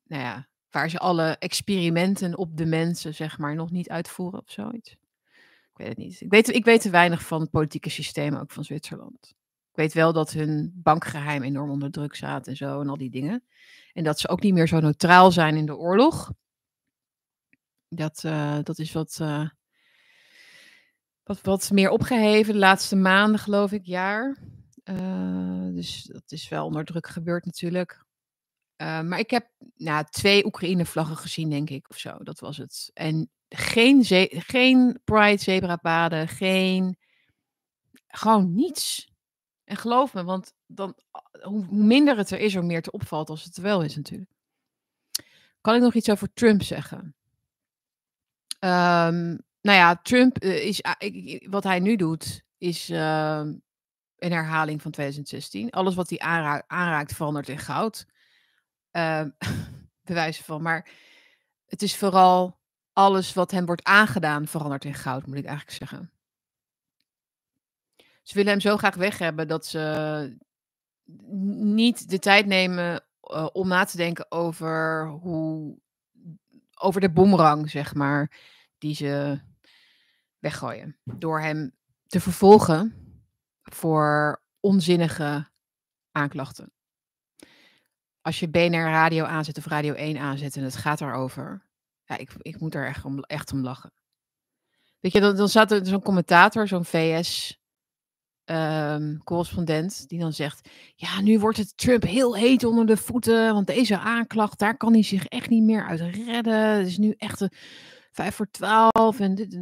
nou 0.04 0.22
ja, 0.22 0.48
waar 0.70 0.90
ze 0.90 0.98
alle 0.98 1.38
experimenten 1.38 2.38
op 2.38 2.58
de 2.58 2.66
mensen, 2.66 3.14
zeg 3.14 3.38
maar, 3.38 3.56
nog 3.56 3.72
niet 3.72 3.90
uitvoeren 3.90 4.40
of 4.40 4.52
zoiets? 4.52 4.92
Ik 4.92 5.78
weet 5.78 5.88
het 5.88 5.98
niet. 5.98 6.22
Ik 6.22 6.30
weet, 6.30 6.50
ik 6.50 6.66
weet 6.66 6.82
te 6.82 6.90
weinig 6.90 7.22
van 7.22 7.42
het 7.42 7.50
politieke 7.50 7.90
systeem 7.90 8.36
ook 8.36 8.52
van 8.52 8.64
Zwitserland. 8.64 9.34
Ik 9.72 9.78
weet 9.78 9.94
wel 9.94 10.14
dat 10.14 10.32
hun 10.32 10.72
bankgeheim 10.76 11.44
enorm 11.44 11.70
onder 11.70 11.92
druk 11.92 12.16
staat 12.16 12.48
en 12.48 12.56
zo 12.56 12.82
en 12.82 12.90
al 12.90 12.98
die 12.98 13.10
dingen. 13.10 13.44
En 13.94 14.04
dat 14.04 14.20
ze 14.20 14.28
ook 14.28 14.42
niet 14.42 14.54
meer 14.54 14.68
zo 14.68 14.80
neutraal 14.80 15.32
zijn 15.32 15.56
in 15.56 15.66
de 15.66 15.76
oorlog. 15.76 16.32
Dat, 17.88 18.24
uh, 18.26 18.60
dat 18.64 18.80
is 18.80 18.92
wat, 18.92 19.20
uh, 19.22 19.50
wat, 21.24 21.42
wat 21.42 21.72
meer 21.72 21.90
opgeheven 21.90 22.54
de 22.54 22.60
laatste 22.60 22.96
maanden, 22.96 23.40
geloof 23.40 23.72
ik, 23.72 23.86
jaar. 23.86 24.38
Uh, 24.84 25.68
dus 25.74 26.04
dat 26.04 26.32
is 26.32 26.50
wel 26.50 26.66
onder 26.66 26.86
druk 26.86 27.08
gebeurd 27.08 27.46
natuurlijk. 27.46 28.06
maar 28.78 29.20
ik 29.20 29.30
heb 29.30 29.50
nou, 29.76 30.06
twee 30.10 30.46
Oekraïne-vlaggen 30.46 31.18
gezien, 31.18 31.50
denk 31.50 31.70
ik, 31.70 31.90
of 31.90 31.98
zo. 31.98 32.18
Dat 32.18 32.40
was 32.40 32.58
het. 32.58 32.92
En 32.94 33.30
geen, 33.50 34.04
geen 34.30 35.00
Pride 35.04 35.42
zebrapaden, 35.42 36.28
geen... 36.28 36.98
Gewoon 38.08 38.54
niets. 38.54 39.11
En 39.72 39.78
geloof 39.78 40.14
me, 40.14 40.24
want 40.24 40.54
dan, 40.66 40.96
hoe, 41.42 41.66
minder 41.70 42.18
het 42.18 42.32
er 42.32 42.40
is, 42.40 42.54
hoe 42.54 42.64
meer 42.64 42.78
het 42.78 42.92
opvalt 42.92 43.30
als 43.30 43.44
het 43.44 43.58
er 43.58 43.64
wel 43.64 43.82
is 43.82 43.96
natuurlijk. 43.96 44.32
Kan 45.62 45.76
ik 45.76 45.82
nog 45.82 45.94
iets 45.94 46.10
over 46.10 46.34
Trump 46.34 46.62
zeggen? 46.62 47.16
Um, 48.60 49.42
nou 49.62 49.78
ja, 49.78 49.96
Trump 49.96 50.44
uh, 50.44 50.66
is, 50.66 50.84
wat 51.50 51.64
hij 51.64 51.80
nu 51.80 51.96
doet, 51.96 52.44
is 52.58 52.90
uh, 52.90 53.42
een 54.18 54.32
herhaling 54.32 54.82
van 54.82 54.92
2016. 54.92 55.70
Alles 55.70 55.96
wat 55.96 56.10
hij 56.10 56.20
aanra 56.20 56.64
aanraakt 56.68 57.14
verandert 57.14 57.50
in 57.50 57.60
goud. 57.60 58.06
Uh, 58.92 59.26
bewijzen 60.10 60.44
van. 60.44 60.62
Maar 60.62 60.90
het 61.66 61.82
is 61.82 61.98
vooral 61.98 62.60
alles 62.94 63.34
wat 63.34 63.52
hem 63.52 63.66
wordt 63.66 63.84
aangedaan 63.84 64.48
verandert 64.48 64.86
in 64.86 64.94
goud, 64.94 65.26
moet 65.26 65.38
ik 65.38 65.46
eigenlijk 65.46 65.78
zeggen. 65.78 66.12
Ze 68.22 68.34
willen 68.34 68.52
hem 68.52 68.62
zo 68.62 68.78
graag 68.78 68.96
weg 68.96 69.18
hebben 69.18 69.48
dat 69.48 69.66
ze 69.66 70.38
niet 71.60 72.10
de 72.10 72.20
tijd 72.20 72.46
nemen 72.46 73.04
eh, 73.20 73.48
om 73.52 73.68
na 73.68 73.84
te 73.84 73.98
denken 73.98 74.32
over 74.32 75.08
hoe 75.08 75.80
over 76.82 77.02
de 77.02 77.12
boemerang, 77.12 77.70
zeg 77.70 77.94
maar, 77.94 78.32
die 78.78 78.96
ze 78.96 79.42
weggooien. 80.40 80.98
Door 81.04 81.42
hem 81.42 81.72
te 82.08 82.20
vervolgen 82.20 82.96
voor 83.62 84.42
onzinnige 84.60 85.50
aanklachten. 86.12 86.72
Als 88.22 88.40
je 88.40 88.50
BNR 88.50 88.90
Radio 88.90 89.24
aanzet 89.24 89.58
of 89.58 89.66
Radio 89.66 89.94
1 89.94 90.18
aanzet 90.18 90.56
en 90.56 90.64
het 90.64 90.76
gaat 90.76 91.00
daarover, 91.00 91.68
ja, 92.04 92.18
ik, 92.18 92.32
ik 92.38 92.60
moet 92.60 92.76
er 92.76 92.88
echt 92.88 93.06
om, 93.06 93.20
echt 93.20 93.52
om 93.52 93.64
lachen. 93.64 93.94
Weet 95.00 95.12
je, 95.12 95.20
dan, 95.20 95.36
dan 95.36 95.50
zat 95.50 95.72
er 95.72 95.86
zo'n 95.86 96.02
commentator, 96.02 96.68
zo'n 96.68 96.86
VS 96.86 97.61
ehm, 98.52 99.18
correspondent, 99.18 100.08
die 100.08 100.20
dan 100.20 100.34
zegt: 100.34 100.70
Ja, 100.96 101.22
nu 101.22 101.40
wordt 101.40 101.58
het 101.58 101.78
Trump 101.78 102.04
heel 102.04 102.36
heet 102.36 102.64
onder 102.64 102.86
de 102.86 102.98
voeten, 102.98 103.54
want 103.54 103.68
deze 103.68 104.00
aanklacht, 104.00 104.60
daar 104.60 104.78
kan 104.78 104.94
hij 104.94 105.04
zich 105.04 105.26
echt 105.26 105.50
niet 105.50 105.64
meer 105.64 105.86
uit 105.88 106.00
redden. 106.00 106.78
Het 106.78 106.88
is 106.88 106.98
nu 106.98 107.14
echt 107.18 107.40
een 107.40 107.52
5 108.12 108.36
voor 108.36 108.52
12 108.52 109.20
en 109.20 109.36
dit. 109.36 109.54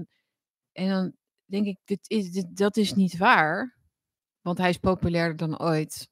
En, 0.71 0.89
dan 0.89 1.13
denk 1.45 1.65
ik: 1.65 1.77
dit 1.85 2.09
is, 2.09 2.31
dit, 2.31 2.57
Dat 2.57 2.77
is 2.77 2.93
niet 2.93 3.17
waar, 3.17 3.77
want 4.41 4.57
hij 4.57 4.69
is 4.69 4.77
populairder 4.77 5.37
dan 5.37 5.59
ooit. 5.59 6.09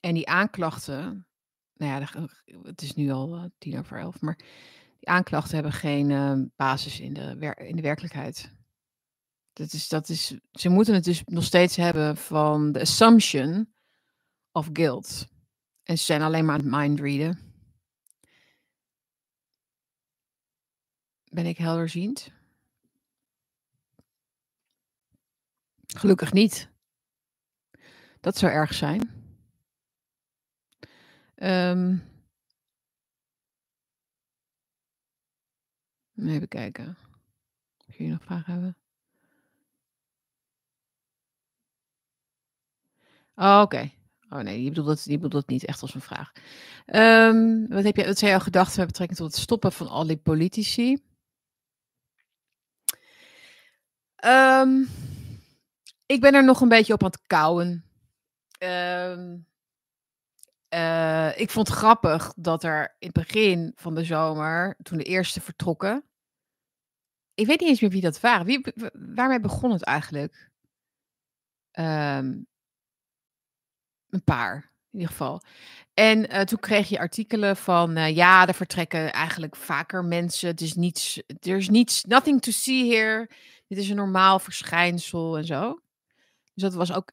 En 0.00 0.14
die 0.14 0.28
aanklachten, 0.28 1.26
nou 1.74 2.00
ja, 2.00 2.28
het 2.62 2.82
is 2.82 2.94
nu 2.94 3.10
al 3.10 3.36
uh, 3.36 3.44
tien 3.58 3.78
over 3.78 3.98
elf, 3.98 4.20
maar 4.20 4.36
die 4.98 5.08
aanklachten 5.08 5.54
hebben 5.54 5.72
geen 5.72 6.10
uh, 6.10 6.40
basis 6.56 7.00
in 7.00 7.12
de, 7.12 7.54
in 7.56 7.76
de 7.76 7.82
werkelijkheid. 7.82 8.57
Dat 9.58 9.72
is, 9.72 9.88
dat 9.88 10.08
is, 10.08 10.36
ze 10.52 10.68
moeten 10.68 10.94
het 10.94 11.04
dus 11.04 11.22
nog 11.24 11.44
steeds 11.44 11.76
hebben 11.76 12.16
van 12.16 12.72
de 12.72 12.80
assumption 12.80 13.74
of 14.52 14.68
guilt. 14.72 15.28
En 15.82 15.98
ze 15.98 16.04
zijn 16.04 16.22
alleen 16.22 16.44
maar 16.44 16.54
aan 16.54 16.60
het 16.60 16.70
mindreaden. 16.70 17.38
Ben 21.24 21.46
ik 21.46 21.58
helderziend? 21.58 22.32
Gelukkig 25.86 26.32
niet. 26.32 26.70
Dat 28.20 28.36
zou 28.36 28.52
erg 28.52 28.74
zijn. 28.74 29.10
Um, 31.34 32.02
even 36.16 36.48
kijken. 36.48 36.96
Of 37.88 37.96
jullie 37.96 38.12
nog 38.12 38.22
vragen 38.22 38.52
hebben? 38.52 38.76
Oh, 43.38 43.60
oké. 43.62 43.90
Oh 44.30 44.38
nee, 44.38 44.62
je 44.62 44.68
bedoelt, 44.68 44.86
dat, 44.86 45.20
bedoelt 45.20 45.48
niet 45.48 45.64
echt 45.64 45.82
als 45.82 45.94
een 45.94 46.00
vraag. 46.00 46.32
Um, 46.86 47.68
wat, 47.68 47.84
heb 47.84 47.96
je, 47.96 48.06
wat 48.06 48.18
zijn 48.18 48.30
jouw 48.30 48.40
gedachten 48.40 48.78
met 48.78 48.86
betrekking 48.86 49.18
tot 49.18 49.32
het 49.32 49.40
stoppen 49.40 49.72
van 49.72 49.88
al 49.88 50.06
die 50.06 50.16
politici? 50.16 50.98
Um, 54.24 54.88
ik 56.06 56.20
ben 56.20 56.34
er 56.34 56.44
nog 56.44 56.60
een 56.60 56.68
beetje 56.68 56.92
op 56.92 57.02
aan 57.02 57.10
het 57.10 57.26
kouwen. 57.26 57.84
Um, 58.58 59.46
uh, 60.74 61.38
ik 61.38 61.50
vond 61.50 61.68
het 61.68 61.76
grappig 61.76 62.32
dat 62.36 62.64
er 62.64 62.96
in 62.98 63.10
het 63.12 63.26
begin 63.26 63.72
van 63.76 63.94
de 63.94 64.04
zomer, 64.04 64.76
toen 64.82 64.98
de 64.98 65.04
eerste 65.04 65.40
vertrokken. 65.40 66.04
Ik 67.34 67.46
weet 67.46 67.60
niet 67.60 67.68
eens 67.68 67.80
meer 67.80 67.90
wie 67.90 68.00
dat 68.00 68.20
waren. 68.20 68.46
Wie, 68.46 68.74
waarmee 68.92 69.40
begon 69.40 69.70
het 69.70 69.82
eigenlijk? 69.82 70.50
Um, 71.72 72.46
een 74.10 74.24
paar, 74.24 74.72
in 74.90 74.98
ieder 74.98 75.08
geval. 75.08 75.42
En 75.94 76.34
uh, 76.34 76.40
toen 76.40 76.58
kreeg 76.58 76.88
je 76.88 76.98
artikelen 76.98 77.56
van, 77.56 77.98
uh, 77.98 78.16
ja, 78.16 78.46
er 78.46 78.54
vertrekken 78.54 79.12
eigenlijk 79.12 79.56
vaker 79.56 80.04
mensen. 80.04 80.48
Het 80.48 80.60
is 80.60 80.74
niets, 80.74 81.22
there's 81.40 81.68
niets, 81.68 82.04
nothing 82.04 82.42
to 82.42 82.50
see 82.50 82.94
here. 82.94 83.30
Dit 83.66 83.78
is 83.78 83.88
een 83.88 83.96
normaal 83.96 84.38
verschijnsel 84.38 85.38
en 85.38 85.44
zo. 85.44 85.80
Dus 86.54 86.62
dat 86.62 86.74
was 86.74 86.92
ook 86.92 87.12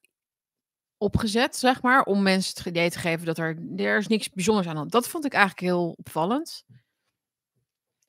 opgezet, 0.98 1.56
zeg 1.56 1.82
maar, 1.82 2.04
om 2.04 2.22
mensen 2.22 2.54
het 2.58 2.66
idee 2.66 2.90
te 2.90 3.00
geven 3.00 3.26
dat 3.26 3.38
er, 3.38 3.58
er 3.78 3.98
is 3.98 4.08
niks 4.08 4.30
bijzonders 4.30 4.68
aan. 4.68 4.88
Dat 4.88 5.08
vond 5.08 5.26
ik 5.26 5.34
eigenlijk 5.34 5.64
heel 5.64 5.96
opvallend. 5.98 6.66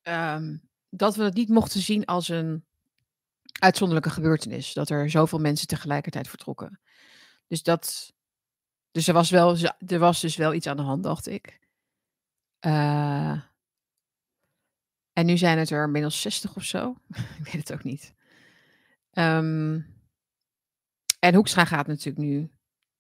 Um, 0.03 0.69
dat 0.89 1.17
we 1.17 1.23
het 1.23 1.35
niet 1.35 1.49
mochten 1.49 1.81
zien 1.81 2.05
als 2.05 2.29
een 2.29 2.65
uitzonderlijke 3.61 4.11
gebeurtenis. 4.11 4.73
Dat 4.73 4.91
er 4.91 5.11
zoveel 5.11 5.39
mensen 5.39 5.67
tegelijkertijd 5.67 6.29
vertrokken. 6.29 6.81
Dus 7.47 7.63
dat. 7.63 8.15
Dus 8.97 9.09
er 9.09 9.15
was, 9.15 9.31
wel, 9.31 9.57
er 9.87 9.99
was 9.99 10.21
dus 10.21 10.37
wel 10.37 10.55
iets 10.55 10.67
aan 10.67 10.77
de 10.77 10.83
hand, 10.83 11.03
dacht 11.03 11.27
ik. 11.27 11.61
Uh, 12.67 13.43
en 15.13 15.27
nu 15.27 15.37
zijn 15.37 15.59
het 15.59 15.71
er 15.71 15.85
inmiddels 15.85 16.21
60 16.21 16.57
of 16.57 16.63
zo. 16.63 16.97
ik 17.41 17.45
weet 17.45 17.69
het 17.69 17.73
ook 17.73 17.85
niet. 17.85 18.15
Um, 19.13 19.87
en 21.19 21.35
Hoekstra 21.35 21.65
gaat 21.65 21.87
natuurlijk 21.87 22.27
nu 22.27 22.51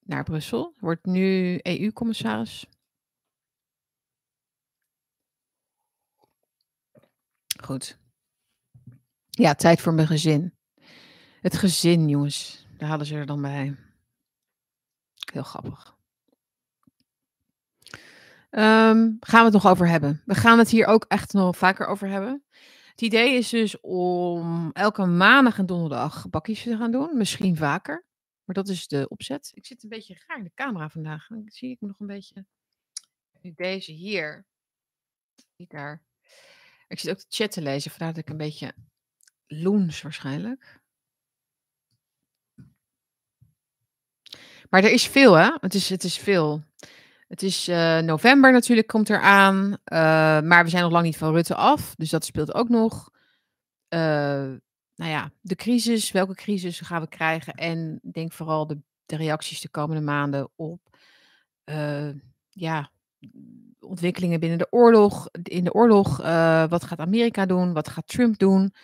naar 0.00 0.24
Brussel. 0.24 0.74
Wordt 0.78 1.04
nu 1.04 1.58
EU-commissaris. 1.62 2.66
Goed. 7.62 7.98
Ja, 9.30 9.54
tijd 9.54 9.80
voor 9.80 9.94
mijn 9.94 10.06
gezin. 10.06 10.54
Het 11.40 11.56
gezin, 11.56 12.08
jongens. 12.08 12.66
Daar 12.76 12.88
hadden 12.88 13.06
ze 13.06 13.14
er 13.14 13.26
dan 13.26 13.42
bij. 13.42 13.85
Heel 15.32 15.42
grappig. 15.42 15.94
Um, 18.50 19.16
gaan 19.20 19.38
we 19.38 19.44
het 19.44 19.52
nog 19.52 19.66
over 19.66 19.88
hebben? 19.88 20.22
We 20.24 20.34
gaan 20.34 20.58
het 20.58 20.68
hier 20.68 20.86
ook 20.86 21.04
echt 21.08 21.32
nog 21.32 21.56
vaker 21.56 21.86
over 21.86 22.08
hebben. 22.08 22.44
Het 22.90 23.00
idee 23.00 23.34
is 23.34 23.48
dus 23.48 23.80
om 23.80 24.70
elke 24.72 25.06
maandag 25.06 25.58
en 25.58 25.66
donderdag 25.66 26.30
bakjes 26.30 26.62
te 26.62 26.76
gaan 26.76 26.90
doen. 26.90 27.16
Misschien 27.16 27.56
vaker. 27.56 28.04
Maar 28.44 28.54
dat 28.54 28.68
is 28.68 28.86
de 28.86 29.08
opzet. 29.08 29.50
Ik 29.54 29.66
zit 29.66 29.82
een 29.82 29.88
beetje 29.88 30.22
raar 30.26 30.38
in 30.38 30.44
de 30.44 30.50
camera 30.54 30.88
vandaag. 30.88 31.30
Ik 31.30 31.52
zie 31.52 31.70
ik 31.70 31.80
me 31.80 31.88
nog 31.88 32.00
een 32.00 32.06
beetje. 32.06 32.46
Deze 33.40 33.92
hier. 33.92 34.46
Niet 35.56 35.70
daar. 35.70 36.02
Ik 36.88 36.98
zit 36.98 37.10
ook 37.10 37.18
de 37.18 37.26
chat 37.28 37.52
te 37.52 37.62
lezen. 37.62 37.90
Vandaar 37.90 38.14
dat 38.14 38.22
ik 38.22 38.30
een 38.30 38.36
beetje 38.36 38.74
loens 39.46 40.02
waarschijnlijk. 40.02 40.80
Maar 44.70 44.84
er 44.84 44.92
is 44.92 45.06
veel, 45.06 45.34
hè? 45.34 45.50
Het 45.60 45.74
is, 45.74 45.88
het 45.88 46.04
is 46.04 46.18
veel. 46.18 46.64
Het 47.28 47.42
is 47.42 47.68
uh, 47.68 47.98
november 47.98 48.52
natuurlijk, 48.52 48.86
komt 48.86 49.10
eraan. 49.10 49.64
Uh, 49.66 49.78
maar 50.40 50.64
we 50.64 50.70
zijn 50.70 50.82
nog 50.82 50.92
lang 50.92 51.04
niet 51.04 51.16
van 51.16 51.32
Rutte 51.32 51.54
af. 51.54 51.94
Dus 51.94 52.10
dat 52.10 52.24
speelt 52.24 52.54
ook 52.54 52.68
nog. 52.68 53.10
Uh, 53.88 54.00
nou 54.94 55.10
ja, 55.10 55.30
de 55.40 55.54
crisis, 55.54 56.10
welke 56.10 56.34
crisis 56.34 56.80
gaan 56.80 57.00
we 57.00 57.08
krijgen? 57.08 57.54
En 57.54 58.00
denk 58.02 58.32
vooral 58.32 58.66
de, 58.66 58.78
de 59.06 59.16
reacties 59.16 59.60
de 59.60 59.68
komende 59.68 60.02
maanden 60.02 60.50
op 60.56 60.80
ja, 62.50 62.90
ontwikkelingen 63.78 64.40
binnen 64.40 64.58
de 64.58 64.66
oorlog. 64.70 65.28
In 65.42 65.64
de 65.64 65.72
oorlog, 65.72 66.16
wat 66.68 66.84
gaat 66.84 66.98
Amerika 66.98 67.46
doen? 67.46 67.72
Wat 67.72 67.88
gaat 67.88 68.06
Trump 68.06 68.38
doen? 68.38 68.74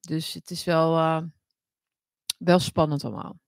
Dus 0.00 0.32
het 0.32 0.50
is 0.50 0.64
wel, 0.64 1.22
wel 2.38 2.58
spannend 2.58 3.04
allemaal. 3.04 3.38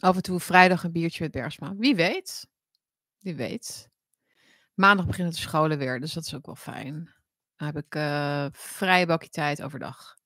Af 0.00 0.16
en 0.16 0.22
toe 0.22 0.40
vrijdag 0.40 0.84
een 0.84 0.92
biertje 0.92 1.22
met 1.22 1.32
Bergsma. 1.32 1.74
Wie 1.76 1.94
weet. 1.94 2.48
Wie 3.18 3.34
weet. 3.34 3.88
Maandag 4.74 5.06
beginnen 5.06 5.32
de 5.32 5.38
scholen 5.38 5.78
weer, 5.78 6.00
dus 6.00 6.12
dat 6.12 6.24
is 6.24 6.34
ook 6.34 6.46
wel 6.46 6.54
fijn. 6.54 7.14
Dan 7.56 7.66
heb 7.66 7.76
ik 7.76 7.94
uh, 7.94 8.46
vrije 8.52 9.06
bakje 9.06 9.28
tijd 9.28 9.62
overdag. 9.62 10.16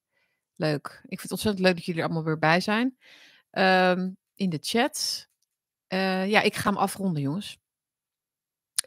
Leuk. 0.55 0.87
Ik 0.87 1.09
vind 1.09 1.23
het 1.23 1.31
ontzettend 1.31 1.65
leuk 1.65 1.75
dat 1.75 1.85
jullie 1.85 2.01
er 2.01 2.07
allemaal 2.07 2.27
weer 2.27 2.39
bij 2.39 2.61
zijn. 2.61 2.99
Um, 3.51 4.17
in 4.35 4.51
de 4.51 4.59
chat. 4.61 5.29
Uh, 5.89 6.29
ja, 6.29 6.41
ik 6.41 6.55
ga 6.55 6.71
hem 6.71 6.79
afronden, 6.79 7.23
jongens. 7.23 7.59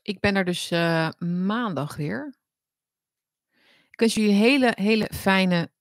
Ik 0.02 0.20
ben 0.20 0.36
er 0.36 0.46
dus 0.46 0.72
uh, 0.72 1.10
maandag 1.20 1.96
weer. 1.96 2.36
Ik 3.92 4.00
wens 4.00 4.14
jullie 4.14 4.34
hele, 4.34 4.72
hele 4.76 5.10
fijne 5.14 5.72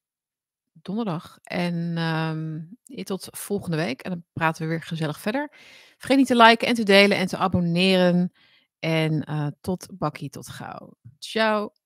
donderdag. 0.83 1.39
En 1.43 1.99
um, 1.99 2.79
tot 3.05 3.29
volgende 3.31 3.77
week. 3.77 4.03
En 4.03 4.11
dan 4.11 4.25
praten 4.33 4.63
we 4.63 4.69
weer 4.69 4.83
gezellig 4.83 5.21
verder. 5.21 5.53
Vergeet 5.97 6.17
niet 6.17 6.27
te 6.27 6.37
liken 6.37 6.69
en 6.69 6.75
te 6.75 6.83
delen 6.83 7.17
en 7.17 7.27
te 7.27 7.37
abonneren. 7.37 8.33
En 8.79 9.31
uh, 9.31 9.47
tot 9.61 9.87
bakkie, 9.93 10.31
tot 10.31 10.49
gauw. 10.49 10.95
Ciao. 11.19 11.80